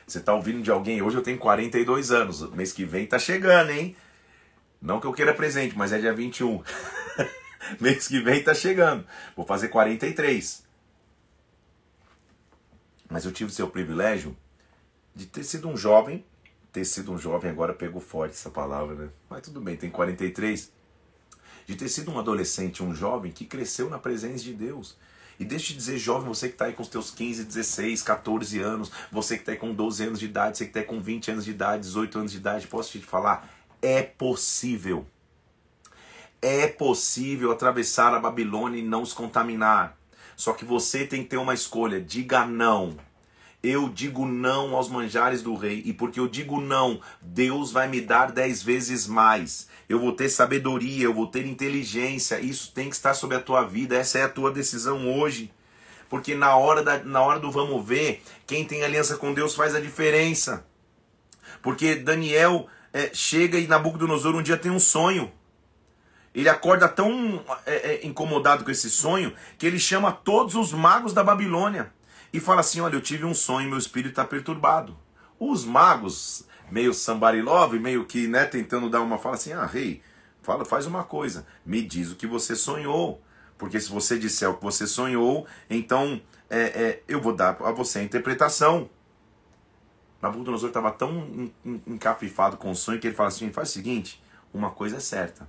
você 0.06 0.20
está 0.20 0.36
ouvindo 0.36 0.62
de 0.62 0.70
alguém? 0.70 1.02
Hoje 1.02 1.18
eu 1.18 1.24
tenho 1.24 1.40
42 1.40 2.12
anos, 2.12 2.48
mês 2.52 2.72
que 2.72 2.86
vem 2.86 3.08
tá 3.08 3.18
chegando, 3.18 3.72
hein? 3.72 3.96
Não 4.80 5.00
que 5.00 5.08
eu 5.08 5.14
queira 5.14 5.34
presente, 5.34 5.76
mas 5.76 5.92
é 5.92 5.98
dia 5.98 6.14
21. 6.14 6.62
mês 7.80 8.08
que 8.08 8.20
vem 8.20 8.44
tá 8.44 8.54
chegando. 8.54 9.06
Vou 9.36 9.46
fazer 9.46 9.70
43. 9.70 10.64
Mas 13.10 13.26
eu 13.26 13.32
tive 13.32 13.52
o 13.52 13.54
seu 13.54 13.70
privilégio 13.70 14.36
de 15.16 15.26
ter 15.26 15.44
sido 15.44 15.70
um 15.70 15.78
jovem, 15.78 16.26
ter 16.72 16.84
sido 16.84 17.12
um 17.12 17.18
jovem, 17.18 17.50
agora 17.50 17.74
pegou 17.74 18.02
forte 18.02 18.34
essa 18.34 18.50
palavra, 18.50 18.96
né? 18.96 19.10
Mas 19.30 19.44
tudo 19.44 19.62
bem, 19.62 19.78
tem 19.78 19.90
43. 19.90 20.72
De 21.66 21.76
ter 21.76 21.88
sido 21.88 22.12
um 22.12 22.20
adolescente, 22.20 22.84
um 22.84 22.94
jovem 22.94 23.32
que 23.32 23.46
cresceu 23.46 23.90
na 23.90 23.98
presença 23.98 24.44
de 24.44 24.54
Deus. 24.54 24.98
E 25.40 25.44
deixa 25.44 25.66
eu 25.66 25.68
te 25.70 25.76
dizer, 25.76 25.98
jovem, 25.98 26.28
você 26.28 26.48
que 26.48 26.56
está 26.56 26.66
aí 26.66 26.74
com 26.74 26.82
os 26.82 26.88
teus 26.88 27.12
15, 27.12 27.44
16, 27.44 28.02
14 28.04 28.60
anos, 28.60 28.92
você 29.12 29.36
que 29.36 29.42
está 29.42 29.52
aí 29.52 29.58
com 29.58 29.74
12 29.74 30.04
anos 30.04 30.20
de 30.20 30.26
idade, 30.26 30.58
você 30.58 30.66
que 30.66 30.70
está 30.70 30.80
aí 30.80 30.86
com 30.86 31.02
20 31.02 31.32
anos 31.32 31.46
de 31.46 31.52
idade, 31.52 31.84
18 31.84 32.20
anos 32.20 32.32
de 32.32 32.38
idade, 32.38 32.68
posso 32.68 32.92
te 32.92 33.00
falar? 33.00 33.50
É 33.82 34.02
possível. 34.02 35.06
É 36.48 36.68
possível 36.68 37.52
atravessar 37.52 38.14
a 38.14 38.20
Babilônia 38.20 38.78
e 38.78 38.84
não 38.84 39.04
se 39.04 39.16
contaminar. 39.16 39.98
Só 40.36 40.54
que 40.54 40.64
você 40.64 41.04
tem 41.04 41.24
que 41.24 41.30
ter 41.30 41.38
uma 41.38 41.56
escolha. 41.56 42.00
Diga 42.00 42.46
não. 42.46 42.96
Eu 43.64 43.90
digo 43.90 44.28
não 44.28 44.76
aos 44.76 44.88
manjares 44.88 45.42
do 45.42 45.56
rei. 45.56 45.82
E 45.84 45.92
porque 45.92 46.20
eu 46.20 46.28
digo 46.28 46.62
não, 46.62 47.02
Deus 47.20 47.72
vai 47.72 47.88
me 47.88 48.00
dar 48.00 48.32
dez 48.32 48.62
vezes 48.62 49.08
mais. 49.08 49.68
Eu 49.90 50.00
vou 50.00 50.12
ter 50.12 50.30
sabedoria, 50.30 51.06
eu 51.06 51.14
vou 51.16 51.26
ter 51.26 51.48
inteligência. 51.48 52.40
Isso 52.40 52.72
tem 52.76 52.90
que 52.90 52.96
estar 52.96 53.16
sobre 53.16 53.38
a 53.38 53.42
tua 53.42 53.64
vida. 53.64 53.98
Essa 53.98 54.20
é 54.20 54.24
a 54.26 54.30
tua 54.30 54.52
decisão 54.52 55.12
hoje. 55.20 55.52
Porque 56.08 56.36
na 56.36 56.56
hora, 56.56 56.84
da, 56.84 57.04
na 57.04 57.24
hora 57.24 57.40
do 57.40 57.52
vamos 57.52 57.84
ver, 57.84 58.22
quem 58.46 58.64
tem 58.64 58.84
aliança 58.84 59.18
com 59.18 59.34
Deus 59.34 59.56
faz 59.56 59.74
a 59.74 59.80
diferença. 59.80 60.64
Porque 61.64 61.96
Daniel 61.96 62.68
é, 62.94 63.10
chega 63.16 63.58
e 63.58 63.66
Nabucodonosor 63.66 64.36
um 64.36 64.44
dia 64.44 64.58
tem 64.58 64.72
um 64.72 64.80
sonho. 64.80 65.32
Ele 66.36 66.50
acorda 66.50 66.90
tão 66.90 67.42
é, 67.66 67.94
é, 67.94 68.06
incomodado 68.06 68.66
com 68.66 68.70
esse 68.70 68.90
sonho 68.90 69.34
que 69.58 69.66
ele 69.66 69.80
chama 69.80 70.12
todos 70.12 70.54
os 70.56 70.74
magos 70.74 71.14
da 71.14 71.24
Babilônia 71.24 71.94
e 72.34 72.42
fala 72.42 72.60
assim: 72.60 72.82
Olha, 72.82 72.96
eu 72.96 73.02
tive 73.02 73.24
um 73.24 73.34
sonho, 73.34 73.70
meu 73.70 73.78
espírito 73.78 74.10
está 74.10 74.26
perturbado. 74.26 74.98
Os 75.40 75.64
magos, 75.64 76.46
meio 76.70 76.94
sambarilove, 76.94 77.80
meio 77.80 78.06
que 78.06 78.28
né, 78.28 78.44
tentando 78.44 78.90
dar 78.90 79.00
uma 79.00 79.18
fala 79.18 79.36
assim: 79.36 79.54
Ah, 79.54 79.66
rei, 79.66 80.02
fala, 80.42 80.66
faz 80.66 80.86
uma 80.86 81.06
coisa, 81.06 81.48
me 81.66 81.82
diz 81.82 82.12
o 82.12 82.16
que 82.16 82.28
você 82.28 82.54
sonhou. 82.54 83.22
Porque 83.58 83.80
se 83.80 83.90
você 83.90 84.20
disser 84.20 84.50
o 84.50 84.58
que 84.58 84.64
você 84.64 84.86
sonhou, 84.86 85.48
então 85.70 86.22
é, 86.50 86.60
é, 86.60 87.04
eu 87.08 87.22
vou 87.22 87.34
dar 87.34 87.56
a 87.62 87.72
você 87.72 88.00
a 88.00 88.04
interpretação. 88.04 88.90
Nabucodonosor 90.22 90.68
estava 90.68 90.92
tão 90.92 91.50
encafifado 91.88 92.58
com 92.58 92.72
o 92.72 92.76
sonho 92.76 93.00
que 93.00 93.08
ele 93.08 93.16
fala 93.16 93.30
assim: 93.30 93.54
faz 93.54 93.70
o 93.70 93.72
seguinte, 93.72 94.22
uma 94.54 94.70
coisa 94.72 94.98
é 94.98 95.00
certa 95.00 95.48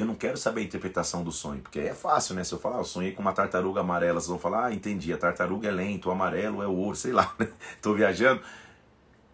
eu 0.00 0.06
não 0.06 0.14
quero 0.14 0.36
saber 0.36 0.62
a 0.62 0.64
interpretação 0.64 1.22
do 1.22 1.30
sonho, 1.30 1.60
porque 1.60 1.78
é 1.78 1.94
fácil, 1.94 2.34
né? 2.34 2.42
Se 2.42 2.52
eu 2.52 2.58
falar, 2.58 2.76
ah, 2.76 2.80
eu 2.80 2.84
sonhei 2.84 3.12
com 3.12 3.20
uma 3.20 3.32
tartaruga 3.32 3.80
amarela, 3.80 4.18
vocês 4.18 4.28
vão 4.28 4.38
falar, 4.38 4.66
ah, 4.66 4.72
entendi, 4.72 5.12
a 5.12 5.18
tartaruga 5.18 5.68
é 5.68 5.70
lento, 5.70 6.08
o 6.08 6.12
amarelo 6.12 6.62
é 6.62 6.66
o 6.66 6.72
ouro, 6.72 6.96
sei 6.96 7.12
lá, 7.12 7.34
né? 7.38 7.48
Viajando. 7.94 8.40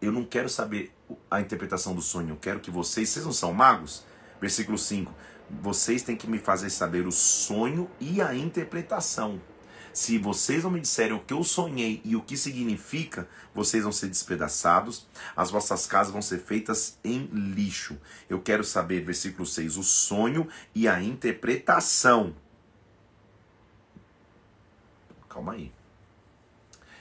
Eu 0.03 0.13
não 0.13 0.25
quero 0.25 0.49
saber 0.49 0.93
a 1.31 1.41
interpretação 1.41 1.95
do 1.95 2.03
sonho, 2.03 2.31
eu 2.31 2.37
quero 2.37 2.61
que 2.61 2.71
vocês, 2.71 3.09
vocês 3.09 3.25
não 3.25 3.33
são 3.33 3.53
magos? 3.53 4.05
Versículo 4.41 4.77
5. 4.77 5.13
Vocês 5.49 6.03
têm 6.03 6.17
que 6.17 6.29
me 6.29 6.39
fazer 6.39 6.69
saber 6.69 7.07
o 7.07 7.13
sonho 7.13 7.89
e 8.01 8.21
a 8.21 8.35
interpretação. 8.35 9.41
Se 9.97 10.19
vocês 10.19 10.63
não 10.63 10.71
me 10.71 10.79
disserem 10.79 11.15
o 11.15 11.21
que 11.21 11.33
eu 11.33 11.43
sonhei 11.43 12.03
e 12.05 12.15
o 12.15 12.21
que 12.21 12.37
significa, 12.37 13.27
vocês 13.55 13.83
vão 13.83 13.91
ser 13.91 14.09
despedaçados, 14.09 15.07
as 15.35 15.51
vossas 15.51 15.87
casas 15.87 16.13
vão 16.13 16.21
ser 16.21 16.37
feitas 16.37 16.99
em 17.03 17.25
lixo. 17.33 17.99
Eu 18.29 18.39
quero 18.39 18.63
saber, 18.63 19.03
versículo 19.03 19.47
6, 19.47 19.79
o 19.79 19.83
sonho 19.83 20.47
e 20.75 20.87
a 20.87 21.03
interpretação. 21.03 22.37
Calma 25.31 25.55
aí. 25.55 25.73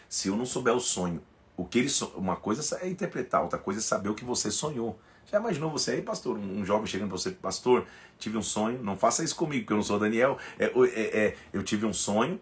Se 0.07 0.29
eu 0.29 0.37
não 0.37 0.45
souber 0.45 0.73
o 0.73 0.79
sonho, 0.79 1.21
o 1.57 1.65
que 1.65 1.79
ele 1.79 1.89
uma 2.15 2.37
coisa 2.37 2.77
é 2.77 2.87
interpretar, 2.87 3.43
outra 3.43 3.59
coisa 3.59 3.81
é 3.81 3.83
saber 3.83 4.07
o 4.07 4.15
que 4.15 4.23
você 4.23 4.49
sonhou. 4.49 4.97
Já 5.25 5.37
imaginou 5.37 5.69
você 5.69 5.91
aí, 5.91 6.01
pastor, 6.01 6.37
um 6.37 6.63
jovem 6.63 6.87
chegando 6.87 7.09
para 7.09 7.17
você, 7.17 7.31
pastor, 7.31 7.85
tive 8.17 8.37
um 8.37 8.41
sonho, 8.41 8.81
não 8.81 8.95
faça 8.95 9.21
isso 9.21 9.35
comigo, 9.35 9.63
porque 9.63 9.73
eu 9.73 9.77
não 9.77 9.83
sou 9.83 9.99
Daniel. 9.99 10.37
É, 10.57 10.67
é, 10.67 11.25
é, 11.25 11.37
eu 11.51 11.61
tive 11.61 11.85
um 11.85 11.91
sonho, 11.91 12.39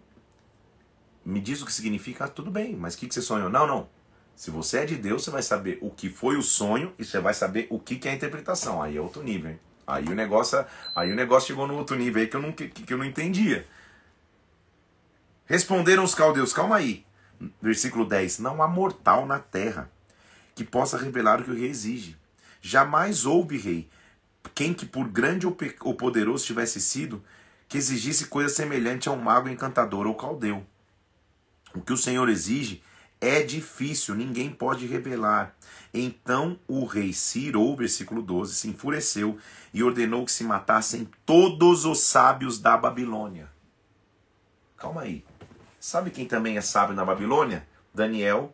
me 1.25 1.39
diz 1.39 1.61
o 1.61 1.65
que 1.65 1.73
significa, 1.73 2.25
ah, 2.25 2.27
tudo 2.27 2.51
bem, 2.51 2.75
mas 2.75 2.95
o 2.95 2.97
que, 2.97 3.07
que 3.07 3.13
você 3.13 3.21
sonhou? 3.21 3.49
Não, 3.49 3.65
não. 3.65 3.89
Se 4.35 4.49
você 4.51 4.79
é 4.79 4.85
de 4.85 4.95
Deus, 4.95 5.23
você 5.23 5.31
vai 5.31 5.43
saber 5.43 5.77
o 5.81 5.89
que 5.89 6.09
foi 6.09 6.35
o 6.35 6.41
sonho 6.41 6.93
e 6.97 7.05
você 7.05 7.19
vai 7.19 7.33
saber 7.33 7.67
o 7.69 7.79
que, 7.79 7.97
que 7.97 8.07
é 8.07 8.11
a 8.11 8.15
interpretação. 8.15 8.81
Aí 8.81 8.97
é 8.97 9.01
outro 9.01 9.23
nível, 9.23 9.51
hein? 9.51 9.59
Aí 9.85 10.05
o 10.05 10.15
negócio, 10.15 10.65
aí 10.95 11.11
o 11.11 11.15
negócio 11.15 11.47
chegou 11.47 11.67
no 11.67 11.75
outro 11.75 11.95
nível 11.95 12.21
aí 12.21 12.27
que 12.27 12.35
eu 12.35 12.41
não, 12.41 12.51
que, 12.51 12.67
que 12.67 12.93
eu 12.93 12.97
não 12.97 13.05
entendia. 13.05 13.67
Responderam 15.45 16.03
os 16.03 16.15
caldeus, 16.15 16.53
calma 16.53 16.77
aí. 16.77 17.05
Versículo 17.61 18.05
10: 18.05 18.39
Não 18.39 18.63
há 18.63 18.67
mortal 18.67 19.25
na 19.25 19.39
terra 19.39 19.91
que 20.55 20.63
possa 20.63 20.97
revelar 20.97 21.41
o 21.41 21.43
que 21.43 21.51
o 21.51 21.55
rei 21.55 21.69
exige. 21.69 22.17
Jamais 22.61 23.25
houve 23.25 23.57
rei, 23.57 23.89
quem 24.55 24.73
que 24.73 24.85
por 24.85 25.07
grande 25.09 25.45
ou 25.45 25.93
poderoso 25.93 26.45
tivesse 26.45 26.79
sido, 26.79 27.21
que 27.67 27.77
exigisse 27.77 28.27
coisa 28.27 28.53
semelhante 28.53 29.09
a 29.09 29.11
um 29.11 29.17
mago 29.17 29.49
encantador 29.49 30.07
ou 30.07 30.15
caldeu. 30.15 30.65
O 31.75 31.81
que 31.81 31.93
o 31.93 31.97
Senhor 31.97 32.29
exige 32.29 32.83
é 33.19 33.41
difícil, 33.41 34.15
ninguém 34.15 34.49
pode 34.49 34.85
revelar. 34.85 35.55
Então 35.93 36.59
o 36.67 36.85
rei 36.85 37.13
Ciro, 37.13 37.75
versículo 37.75 38.21
12, 38.21 38.53
se 38.55 38.67
enfureceu 38.67 39.37
e 39.73 39.81
ordenou 39.81 40.25
que 40.25 40.31
se 40.31 40.43
matassem 40.43 41.09
todos 41.25 41.85
os 41.85 42.01
sábios 42.01 42.59
da 42.59 42.75
Babilônia. 42.75 43.49
Calma 44.75 45.01
aí. 45.01 45.23
Sabe 45.79 46.11
quem 46.11 46.25
também 46.25 46.57
é 46.57 46.61
sábio 46.61 46.95
na 46.95 47.05
Babilônia? 47.05 47.65
Daniel, 47.93 48.53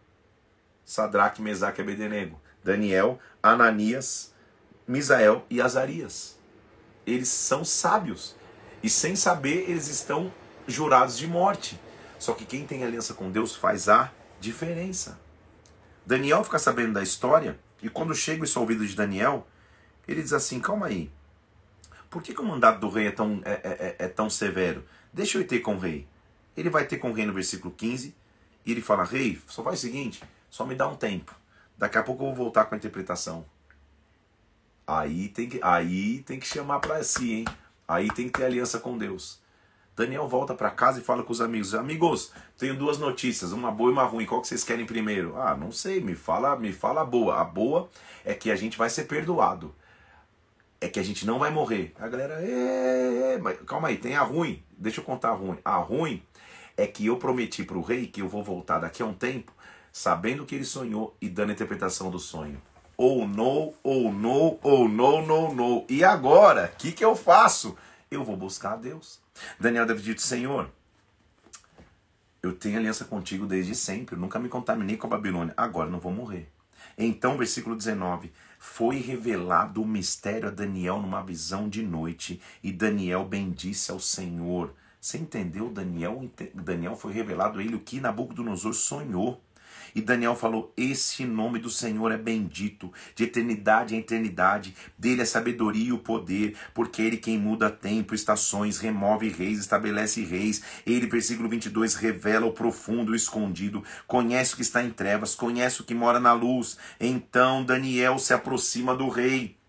Sadraque, 0.86 1.42
Mesaque 1.42 1.82
e 1.82 1.84
Abednego. 1.84 2.40
Daniel, 2.64 3.20
Ananias, 3.42 4.34
Misael 4.88 5.46
e 5.50 5.62
Azarias. 5.62 6.38
Eles 7.08 7.30
são 7.30 7.66
sábios. 7.66 8.36
E 8.84 8.90
sem 8.90 9.16
saber, 9.16 9.70
eles 9.70 9.88
estão 9.88 10.32
jurados 10.68 11.18
de 11.18 11.28
morte. 11.28 11.80
Só 12.20 12.34
que 12.34 12.46
quem 12.46 12.68
tem 12.68 12.84
aliança 12.84 13.14
com 13.14 13.32
Deus 13.32 13.56
faz 13.56 13.90
a 13.90 14.12
diferença. 14.40 15.20
Daniel 16.06 16.44
fica 16.44 16.60
sabendo 16.60 16.94
da 16.94 17.02
história, 17.02 17.58
e 17.82 17.90
quando 17.90 18.14
chega 18.14 18.44
isso 18.44 18.60
ao 18.60 18.64
ouvido 18.64 18.86
de 18.86 18.96
Daniel, 18.96 19.48
ele 20.08 20.22
diz 20.22 20.34
assim: 20.34 20.60
calma 20.60 20.88
aí. 20.88 21.12
Por 22.10 22.22
que, 22.22 22.34
que 22.34 22.42
o 22.42 22.46
mandato 22.46 22.80
do 22.80 22.90
rei 22.90 23.08
é 23.08 23.12
tão, 23.12 23.42
é, 23.46 23.52
é, 23.52 23.60
é, 23.64 24.06
é 24.06 24.08
tão 24.08 24.30
severo? 24.30 24.84
Deixa 25.14 25.38
eu 25.38 25.42
ir 25.42 25.46
ter 25.46 25.60
com 25.60 25.76
o 25.76 25.80
rei. 25.80 26.08
Ele 26.58 26.70
vai 26.70 26.86
ter 26.86 26.98
com 26.98 27.12
o 27.12 27.14
rei 27.14 27.26
no 27.26 27.34
versículo 27.34 27.74
15, 27.74 28.14
e 28.66 28.72
ele 28.72 28.82
fala: 28.82 29.04
Rei, 29.06 29.40
só 29.48 29.64
faz 29.64 29.80
o 29.80 29.82
seguinte, 29.82 30.22
só 30.50 30.66
me 30.66 30.76
dá 30.76 30.88
um 30.88 30.96
tempo. 30.96 31.34
Daqui 31.78 31.98
a 31.98 32.04
pouco 32.04 32.24
eu 32.24 32.28
vou 32.28 32.36
voltar 32.36 32.66
com 32.66 32.76
a 32.76 32.78
interpretação. 32.78 33.46
Aí 34.86 35.30
tem 35.30 35.48
que, 35.48 35.60
aí 35.64 36.22
tem 36.24 36.40
que 36.40 36.48
chamar 36.48 36.80
para 36.80 37.02
si, 37.04 37.32
hein? 37.32 37.46
Aí 37.88 38.10
tem 38.10 38.28
que 38.28 38.40
ter 38.40 38.46
aliança 38.46 38.80
com 38.80 38.98
Deus. 38.98 39.39
Daniel 40.00 40.30
volta 40.30 40.56
para 40.56 40.72
casa 40.72 41.02
e 41.02 41.04
fala 41.04 41.24
com 41.24 41.34
os 41.34 41.42
amigos: 41.42 41.76
Amigos, 41.76 42.32
tenho 42.58 42.74
duas 42.74 42.98
notícias, 42.98 43.52
uma 43.52 43.70
boa 43.70 43.90
e 43.90 43.94
uma 43.94 44.06
ruim. 44.06 44.26
Qual 44.26 44.40
que 44.40 44.48
vocês 44.48 44.64
querem 44.64 44.86
primeiro? 44.86 45.36
Ah, 45.38 45.58
não 45.58 45.74
sei, 45.74 46.00
me 46.00 46.16
fala, 46.16 46.56
me 46.56 46.72
fala 46.72 47.02
a 47.02 47.06
boa. 47.06 47.42
A 47.42 47.44
boa 47.44 47.90
é 48.24 48.34
que 48.34 48.50
a 48.50 48.56
gente 48.56 48.78
vai 48.78 48.90
ser 48.90 49.04
perdoado. 49.04 49.76
É 50.80 50.88
que 50.88 51.02
a 51.02 51.04
gente 51.04 51.26
não 51.26 51.38
vai 51.38 51.52
morrer. 51.52 51.94
A 52.00 52.08
galera, 52.08 52.36
é, 52.42 53.42
é, 53.46 53.54
calma 53.66 53.90
aí, 53.90 53.98
tem 53.98 54.16
a 54.16 54.24
ruim. 54.24 54.64
Deixa 54.78 55.02
eu 55.02 55.04
contar 55.04 55.32
a 55.32 55.34
ruim. 55.34 55.58
A 55.66 55.76
ruim 55.76 56.24
é 56.78 56.88
que 56.88 57.06
eu 57.06 57.18
prometi 57.18 57.66
para 57.66 57.78
o 57.78 57.82
rei 57.82 58.08
que 58.08 58.22
eu 58.22 58.30
vou 58.30 58.42
voltar 58.42 58.80
daqui 58.80 59.04
a 59.04 59.06
um 59.06 59.14
tempo, 59.14 59.52
sabendo 59.92 60.46
que 60.46 60.56
ele 60.56 60.64
sonhou 60.64 61.14
e 61.20 61.28
dando 61.28 61.50
a 61.50 61.54
interpretação 61.54 62.10
do 62.10 62.20
sonho 62.20 62.62
ou 62.96 63.28
no, 63.28 63.74
ou 63.84 64.14
no, 64.14 64.58
ou 64.64 64.88
no, 64.88 65.26
no, 65.26 65.54
no. 65.54 65.86
E 65.90 66.06
agora, 66.06 66.72
o 66.74 66.78
que, 66.78 66.94
que 66.94 67.04
eu 67.04 67.18
faço? 67.18 67.78
Eu 68.10 68.24
vou 68.24 68.38
buscar 68.38 68.74
a 68.74 68.78
Deus. 68.78 69.20
Daniel 69.60 69.86
deve 69.86 70.02
dito, 70.02 70.22
Senhor, 70.22 70.72
eu 72.42 72.54
tenho 72.54 72.78
aliança 72.78 73.06
contigo 73.06 73.46
desde 73.46 73.76
sempre, 73.76 74.16
nunca 74.16 74.40
me 74.40 74.48
contaminei 74.48 74.96
com 74.96 75.08
a 75.08 75.10
Babilônia, 75.10 75.54
agora 75.58 75.90
não 75.90 76.00
vou 76.00 76.12
morrer. 76.12 76.50
Então, 76.98 77.38
versículo 77.38 77.76
19: 77.76 78.32
Foi 78.58 78.98
revelado 78.98 79.82
o 79.82 79.88
mistério 79.88 80.48
a 80.48 80.52
Daniel 80.52 81.02
numa 81.02 81.22
visão 81.22 81.68
de 81.68 81.84
noite, 81.84 82.42
e 82.64 82.72
Daniel 82.72 83.26
bendisse 83.26 83.92
ao 83.92 84.00
Senhor. 84.00 84.74
Você 85.00 85.18
entendeu? 85.18 85.70
Daniel, 85.70 86.30
Daniel 86.54 86.96
foi 86.96 87.14
revelado 87.14 87.60
a 87.60 87.64
ele 87.64 87.76
o 87.76 87.80
que 87.80 88.02
Nabucodonosor 88.02 88.74
sonhou. 88.74 89.42
E 89.94 90.02
Daniel 90.02 90.36
falou: 90.36 90.74
Esse 90.76 91.26
nome 91.26 91.60
do 91.60 91.70
Senhor 91.70 92.12
é 92.12 92.18
bendito, 92.18 92.92
de 93.16 93.24
eternidade 93.24 93.96
em 93.96 94.00
eternidade. 94.00 94.76
Dele 94.98 95.22
é 95.22 95.26
sabedoria 95.26 95.90
e 95.90 95.94
o 95.94 95.98
poder, 95.98 96.56
porque 96.74 97.02
ele 97.02 97.18
quem 97.18 97.38
muda 97.38 97.70
tempo, 97.70 98.16
estações, 98.16 98.80
remove 98.80 99.30
reis, 99.30 99.60
estabelece 99.60 100.24
reis. 100.24 100.62
Ele, 100.86 101.08
versículo 101.08 101.50
22, 101.50 101.96
revela 101.96 102.46
o 102.46 102.54
profundo, 102.54 103.12
o 103.12 103.16
escondido, 103.16 103.84
conhece 104.08 104.54
o 104.54 104.56
que 104.58 104.62
está 104.62 104.84
em 104.84 104.92
trevas, 104.92 105.36
conhece 105.36 105.82
o 105.82 105.84
que 105.84 105.94
mora 105.94 106.20
na 106.20 106.34
luz. 106.34 106.78
Então 107.00 107.64
Daniel 107.64 108.20
se 108.20 108.34
aproxima 108.34 108.96
do 108.96 109.10
rei. 109.10 109.60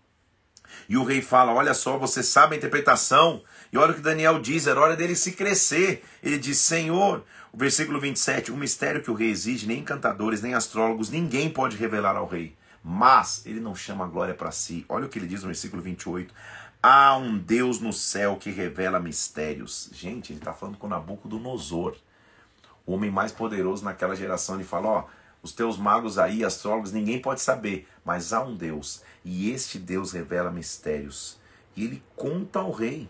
E 0.87 0.97
o 0.97 1.03
rei 1.03 1.21
fala: 1.21 1.53
Olha 1.53 1.73
só, 1.73 1.97
você 1.97 2.23
sabe 2.23 2.55
a 2.55 2.57
interpretação. 2.57 3.41
E 3.71 3.77
olha 3.77 3.91
o 3.91 3.95
que 3.95 4.01
Daniel 4.01 4.39
diz: 4.39 4.67
era 4.67 4.79
hora 4.79 4.95
dele 4.95 5.15
se 5.15 5.31
crescer. 5.31 6.03
Ele 6.21 6.37
diz: 6.37 6.57
Senhor, 6.57 7.23
o 7.53 7.57
versículo 7.57 7.99
27, 7.99 8.51
o 8.51 8.57
mistério 8.57 9.01
que 9.01 9.11
o 9.11 9.13
rei 9.13 9.29
exige, 9.29 9.67
nem 9.67 9.79
encantadores, 9.79 10.41
nem 10.41 10.53
astrólogos, 10.53 11.09
ninguém 11.09 11.49
pode 11.49 11.75
revelar 11.75 12.15
ao 12.15 12.25
rei. 12.25 12.55
Mas 12.81 13.45
ele 13.45 13.59
não 13.59 13.75
chama 13.75 14.05
a 14.05 14.07
glória 14.07 14.33
para 14.33 14.51
si. 14.51 14.85
Olha 14.87 15.05
o 15.05 15.09
que 15.09 15.19
ele 15.19 15.27
diz 15.27 15.41
no 15.41 15.47
versículo 15.47 15.81
28. 15.81 16.33
Há 16.81 17.17
um 17.17 17.37
Deus 17.37 17.79
no 17.79 17.91
céu 17.91 18.37
que 18.37 18.49
revela 18.49 18.99
mistérios. 18.99 19.89
Gente, 19.93 20.31
ele 20.31 20.39
está 20.39 20.53
falando 20.53 20.77
com 20.77 20.87
Nabucodonosor, 20.87 21.97
o 22.85 22.93
homem 22.93 23.11
mais 23.11 23.31
poderoso 23.31 23.83
naquela 23.83 24.15
geração. 24.15 24.55
Ele 24.55 24.63
fala: 24.63 24.87
Ó, 24.87 25.05
os 25.43 25.51
teus 25.51 25.77
magos 25.77 26.17
aí, 26.17 26.43
astrólogos, 26.43 26.91
ninguém 26.91 27.21
pode 27.21 27.41
saber, 27.41 27.87
mas 28.03 28.31
há 28.31 28.41
um 28.41 28.55
Deus, 28.55 29.03
e 29.25 29.51
este 29.51 29.77
Deus 29.77 30.13
revela 30.13 30.49
mistérios. 30.49 31.37
E 31.75 31.83
ele 31.83 32.01
conta 32.15 32.59
ao 32.59 32.71
rei 32.71 33.09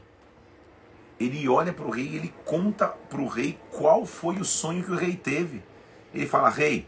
ele 1.26 1.48
olha 1.48 1.74
para 1.74 1.86
o 1.86 1.92
rei 1.92 2.08
e 2.08 2.16
ele 2.16 2.34
conta 2.46 2.88
para 2.88 3.22
o 3.22 3.28
rei 3.28 3.60
qual 3.72 4.06
foi 4.06 4.38
o 4.40 4.46
sonho 4.46 4.84
que 4.84 4.92
o 4.92 4.96
rei 4.96 5.16
teve. 5.16 5.64
Ele 6.14 6.26
fala: 6.26 6.50
Rei, 6.50 6.88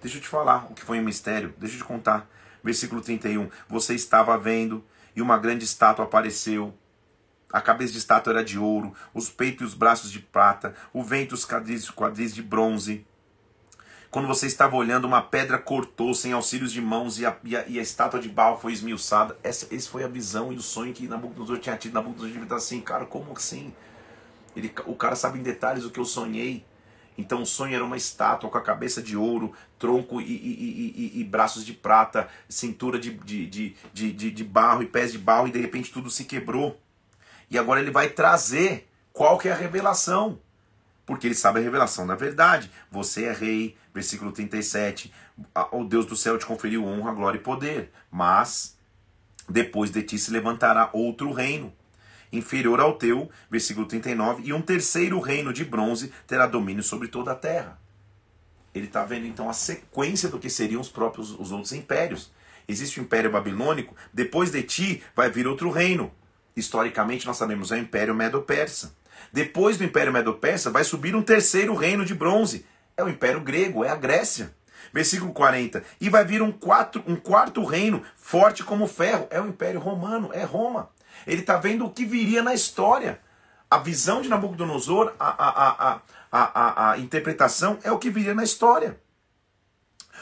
deixa 0.00 0.18
eu 0.18 0.22
te 0.22 0.28
falar 0.28 0.66
o 0.70 0.74
que 0.74 0.82
foi 0.82 0.98
um 0.98 1.04
mistério, 1.04 1.54
deixa 1.58 1.76
eu 1.76 1.78
te 1.78 1.84
contar. 1.84 2.28
Versículo 2.62 3.00
31. 3.00 3.48
Você 3.68 3.94
estava 3.94 4.36
vendo 4.38 4.84
e 5.14 5.22
uma 5.22 5.38
grande 5.38 5.64
estátua 5.64 6.04
apareceu. 6.04 6.74
A 7.52 7.60
cabeça 7.60 7.92
de 7.92 7.98
estátua 7.98 8.32
era 8.32 8.44
de 8.44 8.58
ouro, 8.58 8.94
os 9.12 9.28
peitos 9.28 9.60
e 9.62 9.64
os 9.64 9.74
braços 9.74 10.10
de 10.10 10.20
prata, 10.20 10.74
o 10.92 11.02
vento 11.02 11.32
e 11.32 11.34
os 11.34 11.44
quadris, 11.44 11.90
quadris 11.90 12.34
de 12.34 12.42
bronze. 12.42 13.06
Quando 14.12 14.28
você 14.28 14.46
estava 14.46 14.76
olhando, 14.76 15.06
uma 15.06 15.22
pedra 15.22 15.58
cortou 15.58 16.12
sem 16.12 16.34
auxílios 16.34 16.70
de 16.70 16.82
mãos 16.82 17.18
e 17.18 17.24
a, 17.24 17.34
e 17.42 17.56
a, 17.56 17.64
e 17.66 17.78
a 17.78 17.82
estátua 17.82 18.20
de 18.20 18.28
Baal 18.28 18.60
foi 18.60 18.74
esmiuçada. 18.74 19.38
Essa, 19.42 19.74
essa 19.74 19.88
foi 19.88 20.04
a 20.04 20.06
visão 20.06 20.52
e 20.52 20.56
o 20.56 20.60
sonho 20.60 20.92
que 20.92 21.08
Nabucodonosor 21.08 21.58
tinha 21.58 21.78
tido. 21.78 21.94
Nabucodonosor 21.94 22.28
devia 22.28 22.42
estar 22.42 22.56
assim, 22.56 22.82
cara, 22.82 23.06
como 23.06 23.32
assim? 23.32 23.72
Ele, 24.54 24.70
o 24.84 24.94
cara 24.94 25.16
sabe 25.16 25.38
em 25.38 25.42
detalhes 25.42 25.86
o 25.86 25.90
que 25.90 25.98
eu 25.98 26.04
sonhei. 26.04 26.62
Então 27.16 27.40
o 27.40 27.46
sonho 27.46 27.74
era 27.74 27.82
uma 27.82 27.96
estátua 27.96 28.50
com 28.50 28.58
a 28.58 28.60
cabeça 28.60 29.00
de 29.00 29.16
ouro, 29.16 29.54
tronco 29.78 30.20
e, 30.20 30.24
e, 30.24 31.10
e, 31.16 31.20
e 31.20 31.24
braços 31.24 31.64
de 31.64 31.72
prata, 31.72 32.28
cintura 32.50 32.98
de, 32.98 33.12
de, 33.14 33.46
de, 33.94 34.12
de, 34.12 34.44
barro 34.44 34.82
e 34.82 34.86
pés 34.86 35.12
de 35.12 35.18
barro, 35.18 35.48
e 35.48 35.52
de 35.52 35.58
repente 35.58 35.90
tudo 35.90 36.10
se 36.10 36.24
quebrou. 36.24 36.78
E 37.50 37.56
agora 37.56 37.80
ele 37.80 37.90
vai 37.90 38.10
trazer 38.10 38.90
qual 39.10 39.38
que 39.38 39.48
é 39.48 39.52
a 39.52 39.56
revelação 39.56 40.38
porque 41.04 41.26
ele 41.26 41.34
sabe 41.34 41.58
a 41.58 41.62
revelação 41.62 42.06
da 42.06 42.14
verdade. 42.14 42.70
Você 42.90 43.24
é 43.24 43.32
rei, 43.32 43.76
versículo 43.92 44.32
37. 44.32 45.12
O 45.72 45.84
Deus 45.84 46.06
do 46.06 46.16
céu 46.16 46.38
te 46.38 46.46
conferiu 46.46 46.84
honra, 46.84 47.12
glória 47.12 47.38
e 47.38 47.42
poder. 47.42 47.92
Mas 48.10 48.76
depois 49.48 49.90
de 49.90 50.02
ti 50.02 50.18
se 50.18 50.30
levantará 50.30 50.90
outro 50.92 51.32
reino, 51.32 51.72
inferior 52.32 52.80
ao 52.80 52.96
teu, 52.96 53.30
versículo 53.50 53.86
39, 53.86 54.42
e 54.44 54.52
um 54.52 54.62
terceiro 54.62 55.20
reino 55.20 55.52
de 55.52 55.64
bronze 55.64 56.12
terá 56.26 56.46
domínio 56.46 56.82
sobre 56.82 57.08
toda 57.08 57.32
a 57.32 57.36
terra. 57.36 57.78
Ele 58.74 58.86
está 58.86 59.04
vendo 59.04 59.26
então 59.26 59.50
a 59.50 59.52
sequência 59.52 60.28
do 60.28 60.38
que 60.38 60.48
seriam 60.48 60.80
os 60.80 60.88
próprios 60.88 61.38
os 61.38 61.52
outros 61.52 61.72
impérios. 61.72 62.32
Existe 62.66 63.00
o 63.00 63.02
Império 63.02 63.30
Babilônico, 63.30 63.94
depois 64.12 64.50
de 64.50 64.62
ti 64.62 65.02
vai 65.14 65.28
vir 65.28 65.46
outro 65.46 65.70
reino. 65.70 66.10
Historicamente 66.56 67.26
nós 67.26 67.36
sabemos 67.36 67.72
é 67.72 67.76
o 67.76 67.78
Império 67.78 68.14
Medo-Persa. 68.14 68.94
Depois 69.32 69.78
do 69.78 69.84
Império 69.84 70.12
Medo-Persa 70.12 70.70
vai 70.70 70.84
subir 70.84 71.16
um 71.16 71.22
terceiro 71.22 71.74
reino 71.74 72.04
de 72.04 72.14
bronze. 72.14 72.66
É 72.96 73.02
o 73.02 73.08
Império 73.08 73.40
Grego, 73.40 73.84
é 73.84 73.88
a 73.88 73.96
Grécia. 73.96 74.54
Versículo 74.92 75.32
40. 75.32 75.82
E 76.00 76.10
vai 76.10 76.24
vir 76.24 76.42
um, 76.42 76.52
quatro, 76.52 77.02
um 77.06 77.16
quarto 77.16 77.64
reino, 77.64 78.02
forte 78.14 78.62
como 78.62 78.86
ferro. 78.86 79.26
É 79.30 79.40
o 79.40 79.46
Império 79.46 79.80
Romano, 79.80 80.30
é 80.32 80.44
Roma. 80.44 80.90
Ele 81.26 81.40
está 81.40 81.56
vendo 81.56 81.86
o 81.86 81.90
que 81.90 82.04
viria 82.04 82.42
na 82.42 82.52
história. 82.52 83.20
A 83.70 83.78
visão 83.78 84.20
de 84.20 84.28
Nabucodonosor, 84.28 85.14
a, 85.18 85.28
a, 85.28 86.00
a, 86.30 86.90
a, 86.90 86.98
interpretação 86.98 87.78
é 87.82 87.90
o 87.90 87.98
que 87.98 88.10
viria 88.10 88.34
na 88.34 88.44
história. 88.44 89.00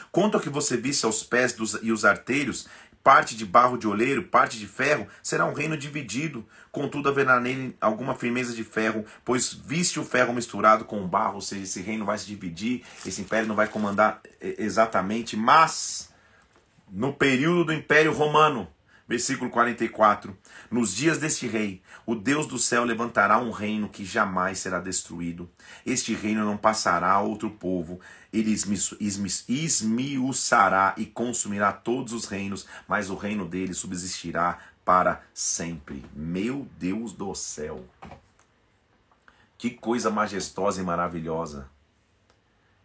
Quanto 0.09 0.35
ao 0.35 0.41
que 0.41 0.49
você 0.49 0.77
visse 0.77 1.05
aos 1.05 1.21
pés 1.23 1.51
dos, 1.51 1.77
e 1.81 1.91
os 1.91 2.05
arteiros, 2.05 2.67
parte 3.03 3.35
de 3.35 3.45
barro 3.45 3.77
de 3.77 3.87
oleiro, 3.87 4.23
parte 4.23 4.57
de 4.57 4.67
ferro, 4.67 5.07
será 5.21 5.45
um 5.45 5.53
reino 5.53 5.77
dividido. 5.77 6.45
Contudo, 6.71 7.09
haverá 7.09 7.39
nele 7.39 7.75
alguma 7.81 8.15
firmeza 8.15 8.53
de 8.53 8.63
ferro, 8.63 9.05
pois 9.25 9.53
viste 9.53 9.99
o 9.99 10.05
ferro 10.05 10.33
misturado 10.33 10.85
com 10.85 11.03
o 11.03 11.07
barro, 11.07 11.35
ou 11.35 11.41
seja, 11.41 11.63
esse 11.63 11.81
reino 11.81 12.05
vai 12.05 12.17
se 12.17 12.25
dividir, 12.25 12.83
esse 13.05 13.21
império 13.21 13.47
não 13.47 13.55
vai 13.55 13.67
comandar 13.67 14.21
exatamente, 14.39 15.35
mas 15.35 16.09
no 16.89 17.13
período 17.13 17.65
do 17.65 17.73
Império 17.73 18.11
Romano, 18.11 18.67
versículo 19.11 19.51
44, 19.51 20.37
nos 20.69 20.95
dias 20.95 21.17
deste 21.17 21.45
rei, 21.45 21.81
o 22.05 22.15
Deus 22.15 22.47
do 22.47 22.57
céu 22.57 22.85
levantará 22.85 23.37
um 23.39 23.51
reino 23.51 23.89
que 23.89 24.05
jamais 24.05 24.59
será 24.59 24.79
destruído. 24.79 25.49
Este 25.85 26.13
reino 26.13 26.45
não 26.45 26.55
passará 26.55 27.11
a 27.11 27.19
outro 27.19 27.49
povo, 27.49 27.99
ele 28.31 28.55
esmiuçará 29.59 30.95
e 30.95 31.05
consumirá 31.05 31.73
todos 31.73 32.13
os 32.13 32.23
reinos, 32.23 32.65
mas 32.87 33.09
o 33.09 33.15
reino 33.15 33.45
dele 33.45 33.73
subsistirá 33.73 34.59
para 34.85 35.21
sempre. 35.33 36.05
Meu 36.15 36.65
Deus 36.79 37.11
do 37.11 37.35
céu! 37.35 37.83
Que 39.57 39.71
coisa 39.71 40.09
majestosa 40.09 40.79
e 40.79 40.85
maravilhosa! 40.85 41.69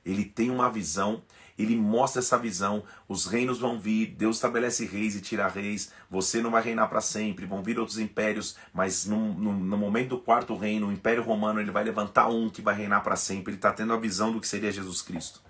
Ele 0.04 0.24
tem 0.24 0.50
uma 0.50 0.68
visão, 0.70 1.22
ele 1.58 1.76
mostra 1.76 2.20
essa 2.20 2.38
visão. 2.38 2.82
Os 3.08 3.26
reinos 3.26 3.58
vão 3.58 3.78
vir, 3.78 4.14
Deus 4.14 4.36
estabelece 4.36 4.84
reis 4.84 5.14
e 5.14 5.20
tira 5.20 5.48
reis. 5.48 5.92
Você 6.10 6.40
não 6.40 6.50
vai 6.50 6.62
reinar 6.62 6.88
para 6.88 7.00
sempre, 7.00 7.46
vão 7.46 7.62
vir 7.62 7.78
outros 7.78 7.98
impérios, 7.98 8.56
mas 8.72 9.06
no, 9.06 9.34
no, 9.34 9.52
no, 9.52 9.76
momento 9.76 10.10
do 10.10 10.18
quarto 10.18 10.54
reino, 10.56 10.88
o 10.88 10.92
Império 10.92 11.22
Romano, 11.22 11.60
ele 11.60 11.70
vai 11.70 11.84
levantar 11.84 12.28
um 12.28 12.48
que 12.50 12.62
vai 12.62 12.74
reinar 12.74 13.02
para 13.02 13.16
sempre. 13.16 13.52
Ele 13.52 13.58
está 13.58 13.72
tendo 13.72 13.92
a 13.92 13.98
visão 13.98 14.32
do 14.32 14.40
que 14.40 14.48
seria 14.48 14.70
Jesus 14.70 15.02
Cristo. 15.02 15.40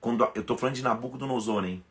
Quando 0.00 0.24
eu 0.34 0.40
estou 0.40 0.56
falando 0.56 0.76
de 0.76 0.82
Nabucodonosor, 0.82 1.64
hein? 1.64 1.82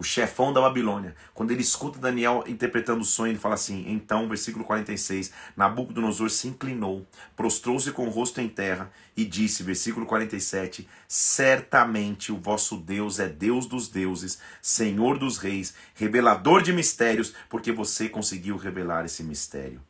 O 0.00 0.02
chefão 0.02 0.50
da 0.50 0.62
Babilônia, 0.62 1.14
quando 1.34 1.50
ele 1.50 1.60
escuta 1.60 1.98
Daniel 1.98 2.42
interpretando 2.46 3.02
o 3.02 3.04
sonho, 3.04 3.32
ele 3.32 3.38
fala 3.38 3.54
assim: 3.54 3.84
então, 3.86 4.26
versículo 4.26 4.64
46, 4.64 5.30
Nabucodonosor 5.54 6.30
se 6.30 6.48
inclinou, 6.48 7.06
prostrou-se 7.36 7.92
com 7.92 8.06
o 8.06 8.10
rosto 8.10 8.40
em 8.40 8.48
terra 8.48 8.90
e 9.14 9.26
disse, 9.26 9.62
versículo 9.62 10.06
47, 10.06 10.88
certamente 11.06 12.32
o 12.32 12.38
vosso 12.38 12.78
Deus 12.78 13.20
é 13.20 13.28
Deus 13.28 13.66
dos 13.66 13.88
deuses, 13.88 14.40
Senhor 14.62 15.18
dos 15.18 15.36
reis, 15.36 15.74
revelador 15.94 16.62
de 16.62 16.72
mistérios, 16.72 17.34
porque 17.50 17.70
você 17.70 18.08
conseguiu 18.08 18.56
revelar 18.56 19.04
esse 19.04 19.22
mistério. 19.22 19.82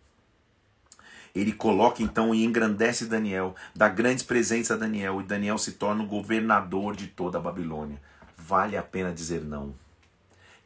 Ele 1.32 1.52
coloca 1.52 2.02
então 2.02 2.34
e 2.34 2.44
engrandece 2.44 3.06
Daniel, 3.06 3.54
dá 3.72 3.88
grandes 3.88 4.24
presentes 4.24 4.72
a 4.72 4.76
Daniel, 4.76 5.20
e 5.20 5.24
Daniel 5.24 5.56
se 5.56 5.70
torna 5.70 6.02
o 6.02 6.06
governador 6.08 6.96
de 6.96 7.06
toda 7.06 7.38
a 7.38 7.40
Babilônia. 7.40 8.02
Vale 8.36 8.76
a 8.76 8.82
pena 8.82 9.12
dizer 9.12 9.44
não. 9.44 9.72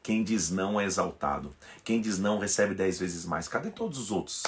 Quem 0.04 0.22
diz 0.22 0.50
não 0.50 0.78
é 0.78 0.84
exaltado. 0.84 1.56
Quem 1.82 1.98
diz 1.98 2.18
não 2.18 2.38
recebe 2.38 2.74
dez 2.74 2.98
vezes 2.98 3.24
mais. 3.24 3.48
Cadê 3.48 3.70
todos 3.70 3.98
os 3.98 4.10
outros 4.10 4.42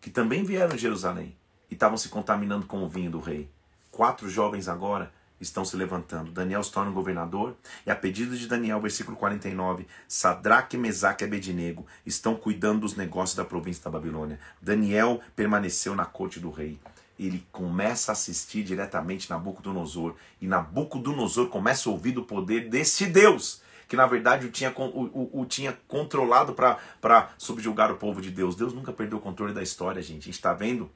que 0.00 0.10
também 0.10 0.44
vieram 0.44 0.76
de 0.76 0.82
Jerusalém 0.82 1.36
e 1.68 1.74
estavam 1.74 1.98
se 1.98 2.08
contaminando 2.08 2.64
com 2.64 2.84
o 2.84 2.88
vinho 2.88 3.10
do 3.10 3.18
rei? 3.18 3.50
Quatro 3.90 4.30
jovens 4.30 4.68
agora 4.68 5.12
estão 5.40 5.64
se 5.64 5.74
levantando. 5.74 6.30
Daniel 6.30 6.62
se 6.62 6.70
torna 6.70 6.92
governador 6.92 7.56
e 7.84 7.90
a 7.90 7.96
pedido 7.96 8.36
de 8.36 8.46
Daniel, 8.46 8.80
versículo 8.80 9.16
49, 9.16 9.88
Sadraque, 10.06 10.76
Mesaque 10.76 11.24
e 11.24 11.26
Abednego 11.26 11.84
estão 12.06 12.36
cuidando 12.36 12.82
dos 12.82 12.94
negócios 12.94 13.36
da 13.36 13.44
província 13.44 13.82
da 13.82 13.90
Babilônia. 13.90 14.38
Daniel 14.62 15.20
permaneceu 15.34 15.96
na 15.96 16.04
corte 16.04 16.38
do 16.38 16.52
rei. 16.52 16.78
Ele 17.18 17.44
começa 17.50 18.12
a 18.12 18.14
assistir 18.14 18.62
diretamente 18.62 19.28
Nabucodonosor 19.30 20.14
e 20.40 20.46
Nabucodonosor 20.46 21.48
começa 21.48 21.88
a 21.88 21.92
ouvir 21.92 22.12
do 22.12 22.22
poder 22.22 22.68
desse 22.68 23.04
Deus 23.06 23.66
que 23.88 23.96
na 23.96 24.06
verdade 24.06 24.46
o 24.46 24.50
tinha, 24.50 24.70
o, 24.76 24.82
o, 24.82 25.40
o 25.40 25.46
tinha 25.46 25.76
controlado 25.88 26.52
para 26.52 27.30
subjugar 27.38 27.90
o 27.90 27.96
povo 27.96 28.20
de 28.20 28.30
Deus. 28.30 28.54
Deus 28.54 28.74
nunca 28.74 28.92
perdeu 28.92 29.16
o 29.16 29.20
controle 29.20 29.54
da 29.54 29.62
história, 29.62 30.02
gente. 30.02 30.22
A 30.22 30.24
gente 30.26 30.34
está 30.34 30.52
vendo. 30.52 30.90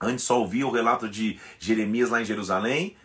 Antes 0.00 0.24
só 0.24 0.40
ouvia 0.40 0.66
o 0.66 0.70
relato 0.70 1.08
de 1.08 1.38
Jeremias 1.58 2.10
lá 2.10 2.22
em 2.22 2.24
Jerusalém, 2.24 2.96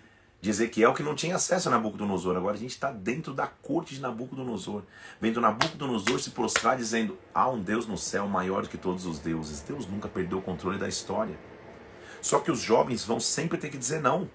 de 0.42 0.50
Ezequiel 0.50 0.94
que 0.94 1.04
não 1.04 1.16
tinha 1.16 1.36
acesso 1.36 1.68
a 1.68 1.72
Nabucodonosor. 1.72 2.38
Agora 2.38 2.56
a 2.56 2.60
gente 2.60 2.72
está 2.72 2.92
dentro 2.92 3.34
da 3.34 3.46
corte 3.46 3.94
de 3.94 4.02
Nabucodonosor, 4.02 4.84
vendo 5.20 5.42
Nabucodonosor 5.42 6.20
se 6.20 6.32
prostrar 6.32 6.78
dizendo: 6.78 7.18
há 7.34 7.50
um 7.50 7.62
Deus 7.62 7.86
no 7.86 7.98
céu 7.98 8.26
maior 8.26 8.64
do 8.64 8.70
que 8.70 8.78
todos 8.78 9.06
os 9.06 9.20
deuses. 9.20 9.62
Deus 9.62 9.86
nunca 9.86 10.08
perdeu 10.08 10.38
o 10.38 10.42
controle 10.42 10.80
da 10.80 10.88
história. 10.88 11.38
Só 12.22 12.40
que 12.40 12.52
os 12.52 12.62
jovens 12.62 13.04
vão 13.04 13.20
sempre 13.20 13.58
ter 13.58 13.70
que 13.70 13.78
dizer 13.78 14.02
não. 14.02 14.30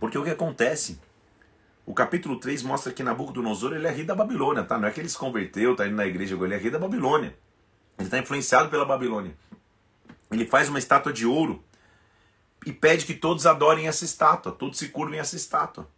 Porque 0.00 0.18
o 0.18 0.24
que 0.24 0.30
acontece? 0.30 1.00
O 1.86 1.94
capítulo 1.94 2.40
3 2.40 2.64
mostra 2.64 2.92
que 2.92 3.04
Nabucodonosor 3.04 3.72
ele 3.72 3.86
é 3.86 3.90
rei 3.90 4.04
da 4.04 4.14
Babilônia, 4.14 4.64
tá? 4.64 4.76
Não 4.76 4.88
é 4.88 4.90
que 4.90 5.00
ele 5.00 5.08
se 5.08 5.16
converteu, 5.16 5.70
está 5.72 5.86
indo 5.86 5.94
na 5.94 6.04
igreja, 6.04 6.34
ele 6.34 6.54
é 6.54 6.58
rei 6.58 6.68
da 6.68 6.80
Babilônia. 6.80 7.38
Ele 7.96 8.08
está 8.08 8.18
influenciado 8.18 8.68
pela 8.68 8.84
Babilônia. 8.84 9.36
Ele 10.32 10.44
faz 10.44 10.68
uma 10.68 10.80
estátua 10.80 11.12
de 11.12 11.24
ouro 11.24 11.64
e 12.66 12.72
pede 12.72 13.06
que 13.06 13.14
todos 13.14 13.46
adorem 13.46 13.86
essa 13.86 14.04
estátua, 14.04 14.50
todos 14.50 14.78
se 14.78 14.88
curvem 14.88 15.20
essa 15.20 15.36
estátua. 15.36 15.88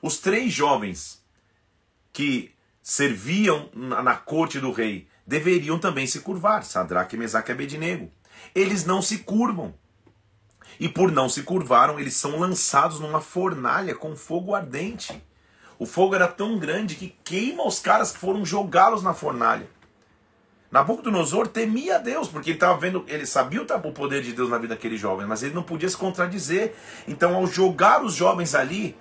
Os 0.00 0.18
três 0.18 0.52
jovens 0.52 1.20
que 2.12 2.54
serviam 2.80 3.68
na, 3.74 4.00
na 4.00 4.14
corte 4.14 4.60
do 4.60 4.70
rei 4.70 5.08
deveriam 5.26 5.76
também 5.76 6.06
se 6.06 6.20
curvar, 6.20 6.64
Sadraque, 6.64 7.16
Mesaque 7.16 7.50
e 7.50 7.52
Abednego. 7.54 8.12
Eles 8.54 8.84
não 8.84 9.02
se 9.02 9.18
curvam. 9.18 9.74
E 10.78 10.88
por 10.88 11.10
não 11.10 11.28
se 11.28 11.42
curvaram, 11.42 11.98
eles 11.98 12.14
são 12.14 12.38
lançados 12.38 13.00
numa 13.00 13.20
fornalha 13.20 13.94
com 13.94 14.16
fogo 14.16 14.54
ardente. 14.54 15.22
O 15.82 15.84
fogo 15.84 16.14
era 16.14 16.28
tão 16.28 16.60
grande 16.60 16.94
que 16.94 17.12
queima 17.24 17.66
os 17.66 17.80
caras 17.80 18.12
que 18.12 18.18
foram 18.18 18.46
jogá-los 18.46 19.02
na 19.02 19.12
fornalha. 19.12 19.68
Nabucodonosor 20.70 21.48
temia 21.48 21.98
Deus, 21.98 22.28
porque 22.28 22.50
ele 22.50 22.56
estava 22.56 22.78
vendo, 22.78 23.04
ele 23.08 23.26
sabia 23.26 23.60
o 23.60 23.92
poder 23.92 24.22
de 24.22 24.32
Deus 24.32 24.48
na 24.48 24.58
vida 24.58 24.76
daqueles 24.76 25.00
jovens, 25.00 25.26
mas 25.26 25.42
ele 25.42 25.56
não 25.56 25.64
podia 25.64 25.88
se 25.88 25.96
contradizer. 25.96 26.72
Então, 27.08 27.34
ao 27.34 27.48
jogar 27.48 28.00
os 28.04 28.14
jovens 28.14 28.54
ali, 28.54 28.96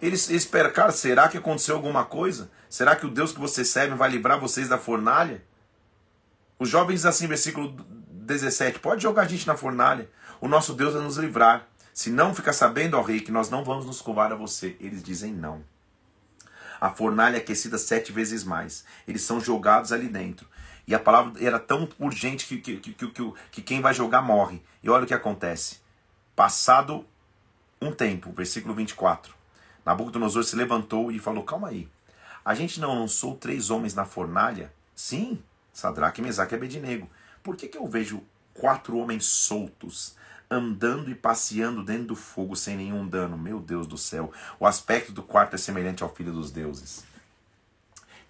eles 0.00 0.30
esperam, 0.30 0.72
cara, 0.72 0.90
será 0.90 1.28
que 1.28 1.36
aconteceu 1.36 1.76
alguma 1.76 2.02
coisa? 2.02 2.50
Será 2.66 2.96
que 2.96 3.04
o 3.04 3.10
Deus 3.10 3.32
que 3.32 3.38
vocês 3.38 3.68
servem 3.68 3.98
vai 3.98 4.08
livrar 4.08 4.40
vocês 4.40 4.70
da 4.70 4.78
fornalha? 4.78 5.44
Os 6.58 6.70
jovens, 6.70 7.04
assim, 7.04 7.26
versículo 7.26 7.76
17, 8.10 8.78
pode 8.78 9.02
jogar 9.02 9.24
a 9.24 9.28
gente 9.28 9.46
na 9.46 9.54
fornalha, 9.54 10.08
o 10.40 10.48
nosso 10.48 10.72
Deus 10.72 10.94
vai 10.94 11.02
nos 11.02 11.18
livrar. 11.18 11.68
Se 11.92 12.08
não 12.08 12.34
ficar 12.34 12.54
sabendo, 12.54 12.96
ó 12.96 13.02
rei, 13.02 13.20
que 13.20 13.30
nós 13.30 13.50
não 13.50 13.62
vamos 13.62 13.84
nos 13.84 14.00
curvar 14.00 14.32
a 14.32 14.34
você, 14.34 14.78
eles 14.80 15.02
dizem 15.02 15.30
não. 15.30 15.70
A 16.82 16.90
fornalha 16.90 17.36
é 17.36 17.38
aquecida 17.38 17.78
sete 17.78 18.10
vezes 18.10 18.42
mais. 18.42 18.84
Eles 19.06 19.22
são 19.22 19.40
jogados 19.40 19.92
ali 19.92 20.08
dentro. 20.08 20.48
E 20.84 20.92
a 20.92 20.98
palavra 20.98 21.32
era 21.40 21.56
tão 21.56 21.88
urgente 21.96 22.44
que, 22.44 22.58
que, 22.58 22.76
que, 22.76 22.92
que, 22.92 23.32
que 23.52 23.62
quem 23.62 23.80
vai 23.80 23.94
jogar 23.94 24.20
morre. 24.20 24.60
E 24.82 24.90
olha 24.90 25.04
o 25.04 25.06
que 25.06 25.14
acontece. 25.14 25.76
Passado 26.34 27.06
um 27.80 27.92
tempo, 27.92 28.32
versículo 28.32 28.74
24. 28.74 29.32
Nabucodonosor 29.86 30.42
se 30.42 30.56
levantou 30.56 31.12
e 31.12 31.20
falou: 31.20 31.44
Calma 31.44 31.68
aí. 31.68 31.88
A 32.44 32.52
gente 32.52 32.80
não 32.80 32.98
lançou 32.98 33.36
três 33.36 33.70
homens 33.70 33.94
na 33.94 34.04
fornalha? 34.04 34.72
Sim, 34.92 35.40
Sadraque, 35.72 36.20
Mesaque 36.20 36.52
e 36.52 36.56
Abednego. 36.56 37.08
Por 37.44 37.54
que, 37.54 37.68
que 37.68 37.78
eu 37.78 37.86
vejo 37.86 38.24
quatro 38.54 38.98
homens 38.98 39.24
soltos 39.24 40.16
andando 40.52 41.10
e 41.10 41.14
passeando 41.14 41.82
dentro 41.82 42.08
do 42.08 42.16
fogo 42.16 42.54
sem 42.54 42.76
nenhum 42.76 43.08
dano. 43.08 43.38
Meu 43.38 43.58
Deus 43.58 43.86
do 43.86 43.96
céu. 43.96 44.30
O 44.60 44.66
aspecto 44.66 45.10
do 45.10 45.22
quarto 45.22 45.54
é 45.54 45.58
semelhante 45.58 46.02
ao 46.02 46.14
filho 46.14 46.32
dos 46.32 46.50
deuses. 46.50 47.04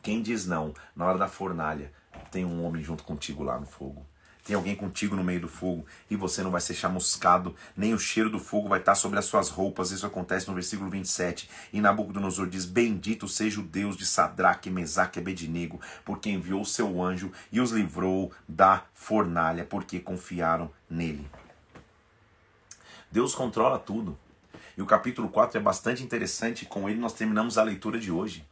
Quem 0.00 0.22
diz 0.22 0.46
não, 0.46 0.72
na 0.94 1.04
hora 1.04 1.18
da 1.18 1.28
fornalha, 1.28 1.92
tem 2.30 2.44
um 2.44 2.64
homem 2.64 2.82
junto 2.82 3.02
contigo 3.02 3.42
lá 3.42 3.58
no 3.58 3.66
fogo. 3.66 4.06
Tem 4.44 4.56
alguém 4.56 4.74
contigo 4.74 5.14
no 5.14 5.22
meio 5.22 5.40
do 5.40 5.48
fogo 5.48 5.86
e 6.10 6.16
você 6.16 6.42
não 6.42 6.50
vai 6.50 6.60
ser 6.60 6.74
chamuscado, 6.74 7.54
nem 7.76 7.94
o 7.94 7.98
cheiro 7.98 8.28
do 8.28 8.40
fogo 8.40 8.68
vai 8.68 8.80
estar 8.80 8.96
sobre 8.96 9.18
as 9.18 9.24
suas 9.24 9.48
roupas. 9.48 9.92
Isso 9.92 10.06
acontece 10.06 10.48
no 10.48 10.54
versículo 10.54 10.90
27. 10.90 11.48
E 11.72 11.80
Nabucodonosor 11.80 12.48
diz: 12.48 12.64
Bendito 12.64 13.28
seja 13.28 13.60
o 13.60 13.64
Deus 13.64 13.96
de 13.96 14.04
Sadraque, 14.04 14.70
Mesaque 14.70 15.18
e 15.18 15.22
Abednego, 15.22 15.80
porque 16.04 16.30
enviou 16.30 16.64
seu 16.64 17.00
anjo 17.00 17.30
e 17.52 17.60
os 17.60 17.70
livrou 17.70 18.32
da 18.48 18.84
fornalha, 18.92 19.64
porque 19.64 20.00
confiaram 20.00 20.70
nele. 20.90 21.28
Deus 23.12 23.34
controla 23.34 23.78
tudo. 23.78 24.18
E 24.76 24.80
o 24.80 24.86
capítulo 24.86 25.28
4 25.28 25.58
é 25.58 25.60
bastante 25.60 26.02
interessante, 26.02 26.64
com 26.64 26.88
ele 26.88 26.98
nós 26.98 27.12
terminamos 27.12 27.58
a 27.58 27.62
leitura 27.62 28.00
de 28.00 28.10
hoje. 28.10 28.44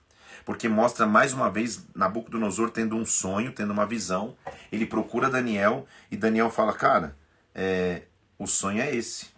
Porque 0.44 0.68
mostra 0.68 1.06
mais 1.06 1.32
uma 1.32 1.50
vez 1.50 1.86
Nabucodonosor 1.94 2.70
tendo 2.70 2.94
um 2.94 3.06
sonho, 3.06 3.52
tendo 3.52 3.72
uma 3.72 3.86
visão. 3.86 4.36
Ele 4.70 4.86
procura 4.86 5.30
Daniel 5.30 5.86
e 6.10 6.16
Daniel 6.16 6.50
fala: 6.50 6.74
Cara, 6.74 7.16
é, 7.54 8.02
o 8.38 8.46
sonho 8.46 8.82
é 8.82 8.94
esse. 8.94 9.28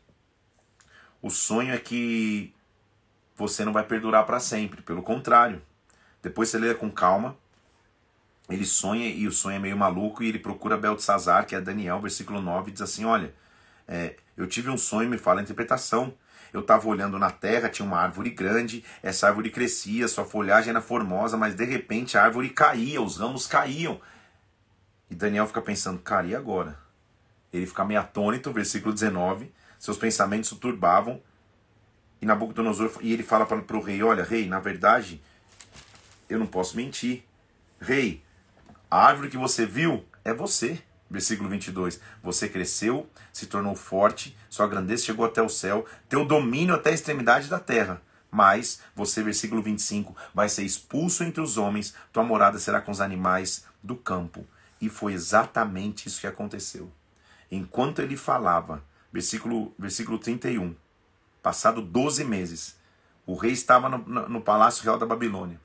O 1.20 1.30
sonho 1.30 1.72
é 1.72 1.78
que 1.78 2.52
você 3.36 3.64
não 3.64 3.72
vai 3.72 3.84
perdurar 3.84 4.26
para 4.26 4.40
sempre. 4.40 4.82
Pelo 4.82 5.02
contrário. 5.02 5.62
Depois 6.20 6.48
você 6.48 6.58
lê 6.58 6.74
com 6.74 6.90
calma. 6.90 7.36
Ele 8.50 8.64
sonha 8.64 9.08
e 9.08 9.26
o 9.26 9.32
sonho 9.32 9.56
é 9.56 9.58
meio 9.58 9.76
maluco 9.76 10.22
e 10.22 10.28
ele 10.28 10.38
procura 10.38 10.76
Beltesazar, 10.76 11.46
que 11.46 11.54
é 11.54 11.60
Daniel, 11.60 12.00
versículo 12.00 12.40
9, 12.40 12.70
e 12.70 12.72
diz 12.72 12.82
assim: 12.82 13.04
Olha, 13.04 13.32
é, 13.86 14.16
eu 14.42 14.48
tive 14.48 14.68
um 14.70 14.76
sonho, 14.76 15.08
me 15.08 15.18
fala 15.18 15.40
a 15.40 15.42
interpretação. 15.42 16.12
Eu 16.52 16.60
estava 16.60 16.86
olhando 16.88 17.18
na 17.18 17.30
terra, 17.30 17.68
tinha 17.68 17.86
uma 17.86 17.98
árvore 17.98 18.28
grande, 18.30 18.84
essa 19.02 19.28
árvore 19.28 19.50
crescia, 19.50 20.08
sua 20.08 20.24
folhagem 20.24 20.70
era 20.70 20.82
formosa, 20.82 21.36
mas 21.36 21.54
de 21.54 21.64
repente 21.64 22.18
a 22.18 22.24
árvore 22.24 22.50
caía, 22.50 23.00
os 23.00 23.18
ramos 23.18 23.46
caíam. 23.46 24.00
E 25.08 25.14
Daniel 25.14 25.46
fica 25.46 25.62
pensando, 25.62 26.00
cara, 26.00 26.26
e 26.26 26.34
agora? 26.34 26.76
Ele 27.52 27.66
fica 27.66 27.84
meio 27.84 28.00
atônito, 28.00 28.52
versículo 28.52 28.92
19, 28.92 29.52
seus 29.78 29.96
pensamentos 29.96 30.48
se 30.48 30.56
turbavam. 30.56 31.22
E 32.20 32.26
Nabucodonosor, 32.26 32.98
e 33.00 33.12
ele 33.12 33.22
fala 33.22 33.46
para 33.46 33.76
o 33.76 33.80
rei: 33.80 34.02
Olha, 34.02 34.22
rei, 34.24 34.48
na 34.48 34.58
verdade, 34.58 35.22
eu 36.28 36.38
não 36.38 36.46
posso 36.46 36.76
mentir. 36.76 37.24
Rei, 37.80 38.22
a 38.90 39.06
árvore 39.06 39.28
que 39.28 39.36
você 39.36 39.66
viu 39.66 40.04
é 40.24 40.32
você. 40.32 40.82
Versículo 41.12 41.50
22. 41.50 42.00
Você 42.22 42.48
cresceu, 42.48 43.06
se 43.30 43.44
tornou 43.44 43.76
forte, 43.76 44.34
sua 44.48 44.66
grandeza 44.66 45.04
chegou 45.04 45.26
até 45.26 45.42
o 45.42 45.48
céu, 45.48 45.84
teu 46.08 46.24
domínio 46.24 46.74
até 46.74 46.88
a 46.88 46.94
extremidade 46.94 47.48
da 47.48 47.60
terra. 47.60 48.00
Mas 48.30 48.80
você, 48.96 49.22
versículo 49.22 49.62
25, 49.62 50.16
vai 50.34 50.48
ser 50.48 50.62
expulso 50.62 51.22
entre 51.22 51.42
os 51.42 51.58
homens, 51.58 51.94
tua 52.10 52.24
morada 52.24 52.58
será 52.58 52.80
com 52.80 52.90
os 52.90 53.02
animais 53.02 53.66
do 53.82 53.94
campo. 53.94 54.46
E 54.80 54.88
foi 54.88 55.12
exatamente 55.12 56.08
isso 56.08 56.18
que 56.18 56.26
aconteceu. 56.26 56.90
Enquanto 57.50 58.00
ele 58.00 58.16
falava, 58.16 58.82
versículo, 59.12 59.74
versículo 59.78 60.18
31, 60.18 60.74
passado 61.42 61.82
12 61.82 62.24
meses, 62.24 62.76
o 63.26 63.34
rei 63.34 63.52
estava 63.52 63.90
no, 63.90 63.98
no, 63.98 64.28
no 64.30 64.40
palácio 64.40 64.82
real 64.82 64.98
da 64.98 65.04
Babilônia. 65.04 65.60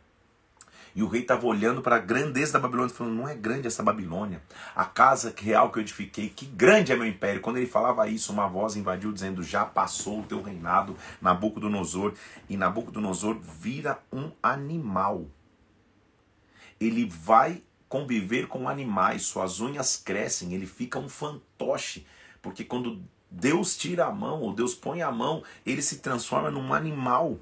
E 0.97 1.03
o 1.03 1.07
rei 1.07 1.21
estava 1.21 1.45
olhando 1.45 1.79
para 1.79 1.97
a 1.97 1.99
grandeza 1.99 2.53
da 2.53 2.59
Babilônia, 2.59 2.91
falando: 2.91 3.13
não 3.13 3.29
é 3.29 3.35
grande 3.35 3.67
essa 3.67 3.83
Babilônia. 3.83 4.41
A 4.75 4.83
casa 4.83 5.31
real 5.37 5.71
que 5.71 5.77
eu 5.77 5.81
edifiquei, 5.81 6.27
que 6.27 6.47
grande 6.47 6.91
é 6.91 6.95
meu 6.95 7.05
império. 7.05 7.39
Quando 7.39 7.57
ele 7.57 7.67
falava 7.67 8.09
isso, 8.09 8.33
uma 8.33 8.47
voz 8.47 8.75
invadiu, 8.75 9.13
dizendo: 9.13 9.43
já 9.43 9.63
passou 9.63 10.21
o 10.21 10.23
teu 10.23 10.41
reinado, 10.41 10.97
Nabucodonosor. 11.21 12.15
E 12.49 12.57
Nabucodonosor 12.57 13.37
vira 13.39 13.99
um 14.11 14.31
animal. 14.41 15.27
Ele 16.81 17.05
vai 17.05 17.61
conviver 17.87 18.47
com 18.47 18.67
animais, 18.67 19.21
suas 19.21 19.61
unhas 19.61 19.97
crescem, 19.97 20.55
ele 20.55 20.65
fica 20.65 20.97
um 20.97 21.07
fantoche. 21.07 22.07
Porque 22.41 22.63
quando 22.63 23.03
Deus 23.29 23.77
tira 23.77 24.07
a 24.07 24.11
mão, 24.11 24.41
ou 24.41 24.51
Deus 24.51 24.73
põe 24.73 25.03
a 25.03 25.11
mão, 25.11 25.43
ele 25.63 25.83
se 25.83 25.99
transforma 25.99 26.49
num 26.49 26.73
animal. 26.73 27.37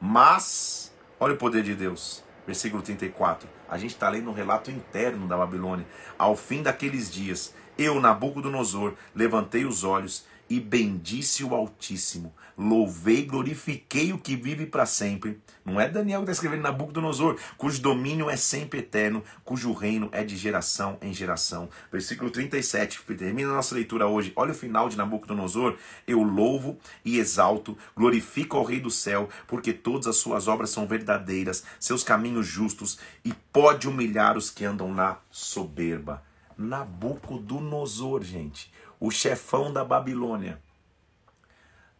Mas, 0.00 0.94
olha 1.20 1.34
o 1.34 1.38
poder 1.38 1.62
de 1.62 1.74
Deus 1.74 2.23
versículo 2.46 2.82
34. 2.82 3.48
A 3.68 3.78
gente 3.78 3.90
está 3.90 4.08
lendo 4.08 4.30
um 4.30 4.34
relato 4.34 4.70
interno 4.70 5.26
da 5.26 5.36
Babilônia. 5.36 5.86
Ao 6.18 6.36
fim 6.36 6.62
daqueles 6.62 7.10
dias, 7.10 7.54
eu, 7.76 8.00
Nabucodonosor, 8.00 8.94
levantei 9.14 9.64
os 9.64 9.84
olhos 9.84 10.26
e 10.48 10.60
bendisse 10.60 11.42
o 11.44 11.54
Altíssimo. 11.54 12.32
Louvei 12.56 13.24
glorifiquei 13.24 14.12
o 14.12 14.18
que 14.18 14.36
vive 14.36 14.66
para 14.66 14.86
sempre. 14.86 15.40
Não 15.64 15.80
é 15.80 15.88
Daniel 15.88 16.20
que 16.20 16.24
está 16.24 16.32
escrevendo 16.32 16.62
Nabucodonosor, 16.62 17.36
cujo 17.56 17.80
domínio 17.80 18.30
é 18.30 18.36
sempre 18.36 18.80
eterno, 18.80 19.24
cujo 19.44 19.72
reino 19.72 20.08
é 20.12 20.22
de 20.22 20.36
geração 20.36 20.98
em 21.00 21.12
geração. 21.12 21.68
Versículo 21.90 22.30
37, 22.30 23.02
termina 23.16 23.50
a 23.50 23.54
nossa 23.54 23.74
leitura 23.74 24.06
hoje. 24.06 24.32
Olha 24.36 24.52
o 24.52 24.54
final 24.54 24.88
de 24.88 24.96
Nabucodonosor. 24.96 25.76
Eu 26.06 26.22
louvo 26.22 26.78
e 27.04 27.18
exalto, 27.18 27.76
glorifico 27.96 28.56
ao 28.56 28.64
Rei 28.64 28.78
do 28.78 28.90
céu, 28.90 29.28
porque 29.48 29.72
todas 29.72 30.06
as 30.06 30.16
suas 30.16 30.46
obras 30.46 30.70
são 30.70 30.86
verdadeiras, 30.86 31.64
seus 31.80 32.04
caminhos 32.04 32.46
justos, 32.46 32.98
e 33.24 33.32
pode 33.52 33.88
humilhar 33.88 34.36
os 34.36 34.50
que 34.50 34.64
andam 34.64 34.92
na 34.92 35.18
soberba. 35.30 36.22
Nabucodonosor, 36.56 38.22
gente 38.22 38.70
o 39.00 39.10
chefão 39.10 39.72
da 39.72 39.84
Babilônia, 39.84 40.60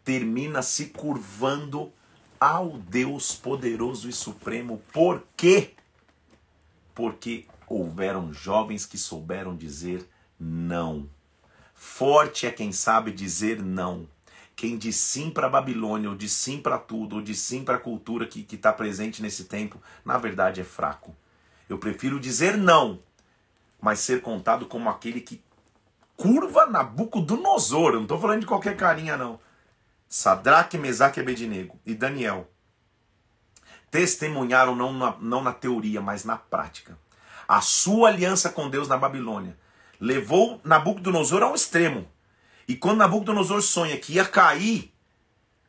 termina 0.04 0.62
se 0.62 0.86
curvando 0.86 1.92
ao 2.38 2.78
Deus 2.78 3.34
poderoso 3.34 4.08
e 4.08 4.12
supremo. 4.12 4.82
Por 4.92 5.22
quê? 5.36 5.72
Porque 6.94 7.46
houveram 7.66 8.32
jovens 8.32 8.84
que 8.84 8.98
souberam 8.98 9.56
dizer 9.56 10.06
não. 10.38 11.08
Forte 11.74 12.46
é 12.46 12.50
quem 12.50 12.70
sabe 12.72 13.12
dizer 13.12 13.62
não. 13.62 14.08
Quem 14.56 14.78
diz 14.78 14.96
sim 14.96 15.30
para 15.30 15.48
a 15.48 15.50
Babilônia, 15.50 16.08
ou 16.08 16.16
diz 16.16 16.32
sim 16.32 16.60
para 16.60 16.78
tudo, 16.78 17.16
ou 17.16 17.22
diz 17.22 17.40
sim 17.40 17.64
para 17.64 17.76
a 17.76 17.80
cultura 17.80 18.26
que 18.26 18.46
está 18.54 18.72
presente 18.72 19.20
nesse 19.20 19.44
tempo, 19.44 19.82
na 20.04 20.16
verdade 20.16 20.60
é 20.60 20.64
fraco. 20.64 21.14
Eu 21.68 21.78
prefiro 21.78 22.20
dizer 22.20 22.56
não, 22.56 23.00
mas 23.80 24.00
ser 24.00 24.20
contado 24.20 24.66
como 24.66 24.88
aquele 24.88 25.20
que 25.20 25.42
curva 26.16 26.66
Nabucodonosor. 26.66 27.90
Eu 27.90 27.96
não 27.96 28.02
estou 28.02 28.20
falando 28.20 28.40
de 28.40 28.46
qualquer 28.46 28.76
carinha, 28.76 29.16
não. 29.16 29.38
Sadraque, 30.08 30.78
Mesaque 30.78 31.18
e 31.18 31.22
Abednego 31.22 31.78
e 31.84 31.94
Daniel 31.94 32.48
testemunharam 33.90 34.74
não 34.74 34.92
na, 34.92 35.16
não 35.20 35.42
na 35.42 35.52
teoria, 35.52 36.00
mas 36.00 36.24
na 36.24 36.36
prática. 36.36 36.98
A 37.46 37.60
sua 37.60 38.08
aliança 38.08 38.50
com 38.50 38.68
Deus 38.68 38.88
na 38.88 38.96
Babilônia 38.96 39.56
levou 40.00 40.60
Nabucodonosor 40.64 41.42
a 41.42 41.50
um 41.50 41.54
extremo. 41.54 42.08
E 42.66 42.74
quando 42.74 42.98
Nabucodonosor 42.98 43.62
sonha 43.62 43.98
que 43.98 44.14
ia 44.14 44.24
cair, 44.24 44.92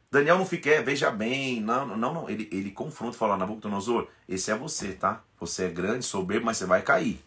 Daniel 0.10 0.38
não 0.38 0.46
fica, 0.46 0.70
é, 0.70 0.82
veja 0.82 1.12
bem, 1.12 1.62
não, 1.62 1.86
não, 1.86 1.98
não. 1.98 2.30
Ele, 2.30 2.48
ele 2.52 2.72
confronta 2.72 3.16
e 3.16 3.20
fala: 3.20 3.38
Nabucodonosor, 3.38 4.08
esse 4.28 4.50
é 4.50 4.56
você, 4.56 4.93
tá? 4.93 5.22
Você 5.39 5.66
é 5.66 5.70
grande, 5.70 6.06
soberbo, 6.06 6.46
mas 6.46 6.58
você 6.58 6.66
vai 6.66 6.82
cair. 6.82 7.24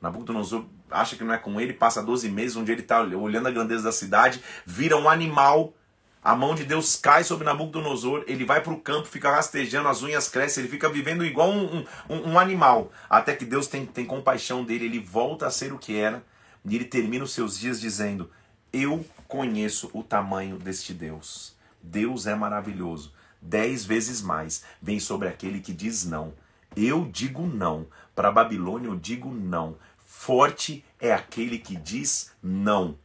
Nabucodonosor 0.00 0.66
acha 0.90 1.16
que 1.16 1.24
não 1.24 1.34
é 1.34 1.38
com 1.38 1.60
ele, 1.60 1.72
passa 1.72 2.02
12 2.02 2.28
meses 2.28 2.56
onde 2.56 2.72
ele 2.72 2.82
está 2.82 3.00
olhando 3.00 3.48
a 3.48 3.50
grandeza 3.50 3.84
da 3.84 3.92
cidade, 3.92 4.42
vira 4.64 4.96
um 4.96 5.08
animal, 5.08 5.74
a 6.22 6.34
mão 6.34 6.54
de 6.54 6.64
Deus 6.64 6.96
cai 6.96 7.24
sobre 7.24 7.44
Nabucodonosor, 7.44 8.24
ele 8.26 8.44
vai 8.44 8.60
para 8.60 8.72
o 8.72 8.80
campo, 8.80 9.06
fica 9.06 9.30
rastejando, 9.30 9.88
as 9.88 10.02
unhas 10.02 10.28
crescem, 10.28 10.62
ele 10.62 10.70
fica 10.70 10.88
vivendo 10.88 11.24
igual 11.24 11.50
um, 11.50 11.84
um, 12.08 12.30
um, 12.30 12.38
animal, 12.38 12.92
até 13.08 13.34
que 13.34 13.44
Deus 13.44 13.66
tem, 13.66 13.86
tem 13.86 14.04
compaixão 14.04 14.64
dele, 14.64 14.86
ele 14.86 14.98
volta 14.98 15.46
a 15.46 15.50
ser 15.50 15.72
o 15.72 15.78
que 15.78 15.96
era, 15.96 16.22
e 16.64 16.74
ele 16.74 16.84
termina 16.84 17.24
os 17.24 17.32
seus 17.32 17.58
dias 17.58 17.80
dizendo: 17.80 18.30
Eu 18.72 19.04
conheço 19.26 19.90
o 19.92 20.02
tamanho 20.02 20.58
deste 20.58 20.92
Deus. 20.92 21.56
Deus 21.82 22.26
é 22.26 22.34
maravilhoso. 22.34 23.12
Dez 23.40 23.84
vezes 23.84 24.20
mais 24.20 24.64
vem 24.82 24.98
sobre 24.98 25.28
aquele 25.28 25.60
que 25.60 25.72
diz 25.72 26.04
não. 26.04 26.34
Eu 26.76 27.04
digo 27.10 27.46
não. 27.46 27.86
Para 28.14 28.32
Babilônia 28.32 28.88
eu 28.88 28.96
digo 28.96 29.32
não. 29.32 29.76
Forte 30.20 30.84
é 30.98 31.12
aquele 31.12 31.58
que 31.60 31.76
diz 31.76 32.32
não. 32.42 32.98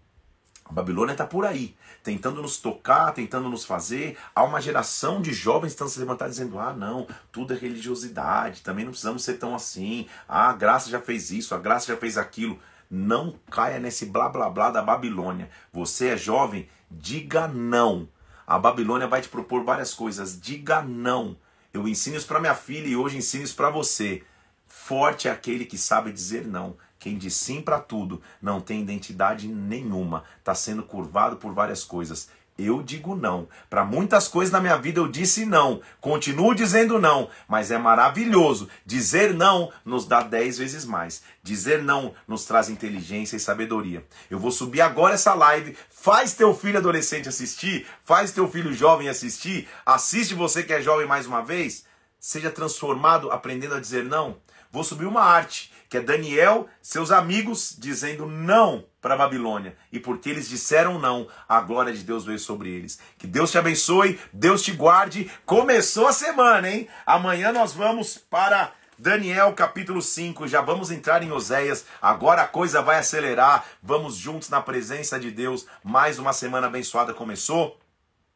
A 0.65 0.73
Babilônia 0.73 1.11
está 1.11 1.27
por 1.27 1.45
aí, 1.45 1.75
tentando 2.03 2.41
nos 2.41 2.57
tocar, 2.57 3.13
tentando 3.13 3.47
nos 3.47 3.63
fazer. 3.63 4.17
Há 4.33 4.43
uma 4.43 4.59
geração 4.59 5.21
de 5.21 5.31
jovens 5.31 5.69
que 5.69 5.75
estão 5.75 5.87
se 5.87 5.99
levantando 5.99 6.31
dizendo: 6.31 6.57
ah, 6.57 6.73
não, 6.73 7.07
tudo 7.31 7.53
é 7.53 7.55
religiosidade, 7.55 8.63
também 8.63 8.83
não 8.83 8.91
precisamos 8.91 9.23
ser 9.23 9.35
tão 9.35 9.53
assim. 9.53 10.07
Ah, 10.27 10.49
a 10.49 10.53
graça 10.53 10.89
já 10.89 10.99
fez 10.99 11.29
isso, 11.29 11.53
a 11.53 11.59
graça 11.59 11.85
já 11.85 11.95
fez 11.95 12.17
aquilo. 12.17 12.59
Não 12.89 13.35
caia 13.49 13.79
nesse 13.79 14.07
blá 14.07 14.27
blá 14.27 14.49
blá 14.49 14.71
da 14.71 14.81
Babilônia. 14.81 15.51
Você 15.71 16.07
é 16.07 16.17
jovem, 16.17 16.67
diga 16.89 17.47
não. 17.47 18.09
A 18.45 18.57
Babilônia 18.57 19.07
vai 19.07 19.21
te 19.21 19.29
propor 19.29 19.63
várias 19.63 19.93
coisas, 19.93 20.41
diga 20.41 20.81
não. 20.81 21.37
Eu 21.71 21.87
ensino 21.87 22.17
isso 22.17 22.27
para 22.27 22.41
minha 22.41 22.55
filha 22.55 22.87
e 22.87 22.95
hoje 22.95 23.17
ensino 23.17 23.43
isso 23.43 23.55
para 23.55 23.69
você. 23.69 24.23
Forte 24.67 25.27
é 25.27 25.31
aquele 25.31 25.65
que 25.65 25.77
sabe 25.77 26.11
dizer 26.11 26.47
não. 26.47 26.75
Quem 27.03 27.17
diz 27.17 27.35
sim 27.35 27.61
para 27.61 27.81
tudo 27.81 28.21
não 28.41 28.61
tem 28.61 28.79
identidade 28.79 29.45
nenhuma, 29.45 30.23
está 30.39 30.55
sendo 30.55 30.81
curvado 30.81 31.35
por 31.35 31.53
várias 31.53 31.83
coisas. 31.83 32.29
Eu 32.57 32.81
digo 32.81 33.13
não. 33.13 33.45
Para 33.69 33.83
muitas 33.83 34.29
coisas 34.29 34.53
na 34.53 34.61
minha 34.61 34.77
vida 34.77 35.01
eu 35.01 35.09
disse 35.09 35.45
não. 35.45 35.81
Continuo 35.99 36.55
dizendo 36.55 36.97
não, 37.01 37.29
mas 37.45 37.71
é 37.71 37.77
maravilhoso. 37.77 38.69
Dizer 38.85 39.33
não 39.33 39.69
nos 39.83 40.05
dá 40.05 40.23
dez 40.23 40.59
vezes 40.59 40.85
mais. 40.85 41.21
Dizer 41.43 41.83
não 41.83 42.13
nos 42.25 42.45
traz 42.45 42.69
inteligência 42.69 43.35
e 43.35 43.39
sabedoria. 43.39 44.05
Eu 44.29 44.39
vou 44.39 44.49
subir 44.49 44.79
agora 44.79 45.15
essa 45.15 45.33
live. 45.33 45.75
Faz 45.89 46.33
teu 46.33 46.55
filho 46.55 46.77
adolescente 46.77 47.27
assistir, 47.27 47.85
faz 48.05 48.31
teu 48.31 48.49
filho 48.49 48.71
jovem 48.71 49.09
assistir. 49.09 49.67
Assiste 49.85 50.33
você 50.33 50.63
que 50.63 50.71
é 50.71 50.81
jovem 50.81 51.05
mais 51.05 51.27
uma 51.27 51.43
vez. 51.43 51.83
Seja 52.17 52.49
transformado 52.49 53.29
aprendendo 53.29 53.75
a 53.75 53.81
dizer 53.81 54.05
não. 54.05 54.37
Vou 54.71 54.85
subir 54.85 55.05
uma 55.05 55.21
arte 55.21 55.72
que 55.93 55.97
é 55.97 56.01
Daniel, 56.01 56.67
seus 56.81 57.11
amigos, 57.11 57.75
dizendo 57.77 58.25
não 58.25 58.83
para 58.99 59.13
a 59.13 59.17
Babilônia. 59.17 59.77
E 59.91 59.99
porque 59.99 60.27
eles 60.27 60.49
disseram 60.49 60.97
não, 60.97 61.27
a 61.47 61.61
glória 61.61 61.93
de 61.93 62.01
Deus 62.01 62.25
veio 62.25 62.39
sobre 62.39 62.71
eles. 62.71 62.97
Que 63.15 63.27
Deus 63.27 63.51
te 63.51 63.59
abençoe, 63.59 64.19
Deus 64.33 64.63
te 64.63 64.71
guarde. 64.71 65.31
Começou 65.45 66.07
a 66.07 66.11
semana, 66.11 66.67
hein? 66.67 66.87
Amanhã 67.05 67.51
nós 67.51 67.73
vamos 67.73 68.17
para 68.17 68.71
Daniel 68.97 69.53
capítulo 69.53 70.01
5, 70.01 70.47
já 70.47 70.61
vamos 70.61 70.89
entrar 70.89 71.21
em 71.21 71.31
Oséias. 71.31 71.85
Agora 72.01 72.41
a 72.41 72.47
coisa 72.47 72.81
vai 72.81 72.97
acelerar. 72.97 73.63
Vamos 73.79 74.15
juntos 74.15 74.49
na 74.49 74.61
presença 74.61 75.19
de 75.19 75.29
Deus. 75.29 75.67
Mais 75.83 76.17
uma 76.17 76.33
semana 76.33 76.65
abençoada 76.65 77.13
começou. 77.13 77.79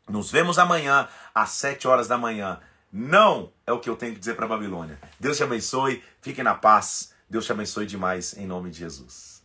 Nos 0.08 0.30
vemos 0.30 0.60
amanhã 0.60 1.08
às 1.34 1.50
7 1.54 1.88
horas 1.88 2.08
da 2.08 2.20
manhã. 2.20 2.60
Não 2.94 3.52
é 3.66 3.72
o 3.72 3.80
que 3.80 3.90
eu 3.90 3.96
tenho 3.96 4.14
que 4.14 4.20
dizer 4.20 4.36
para 4.36 4.46
a 4.46 4.50
Babilônia. 4.50 5.00
Deus 5.20 5.38
te 5.38 5.44
abençoe, 5.44 6.04
fique 6.22 6.44
na 6.44 6.54
paz. 6.54 7.17
Deus 7.30 7.46
te 7.46 7.52
abençoe 7.52 7.86
demais 7.86 8.38
em 8.38 8.48
nome 8.48 8.72
de 8.72 8.80
Jesus. 8.80 9.37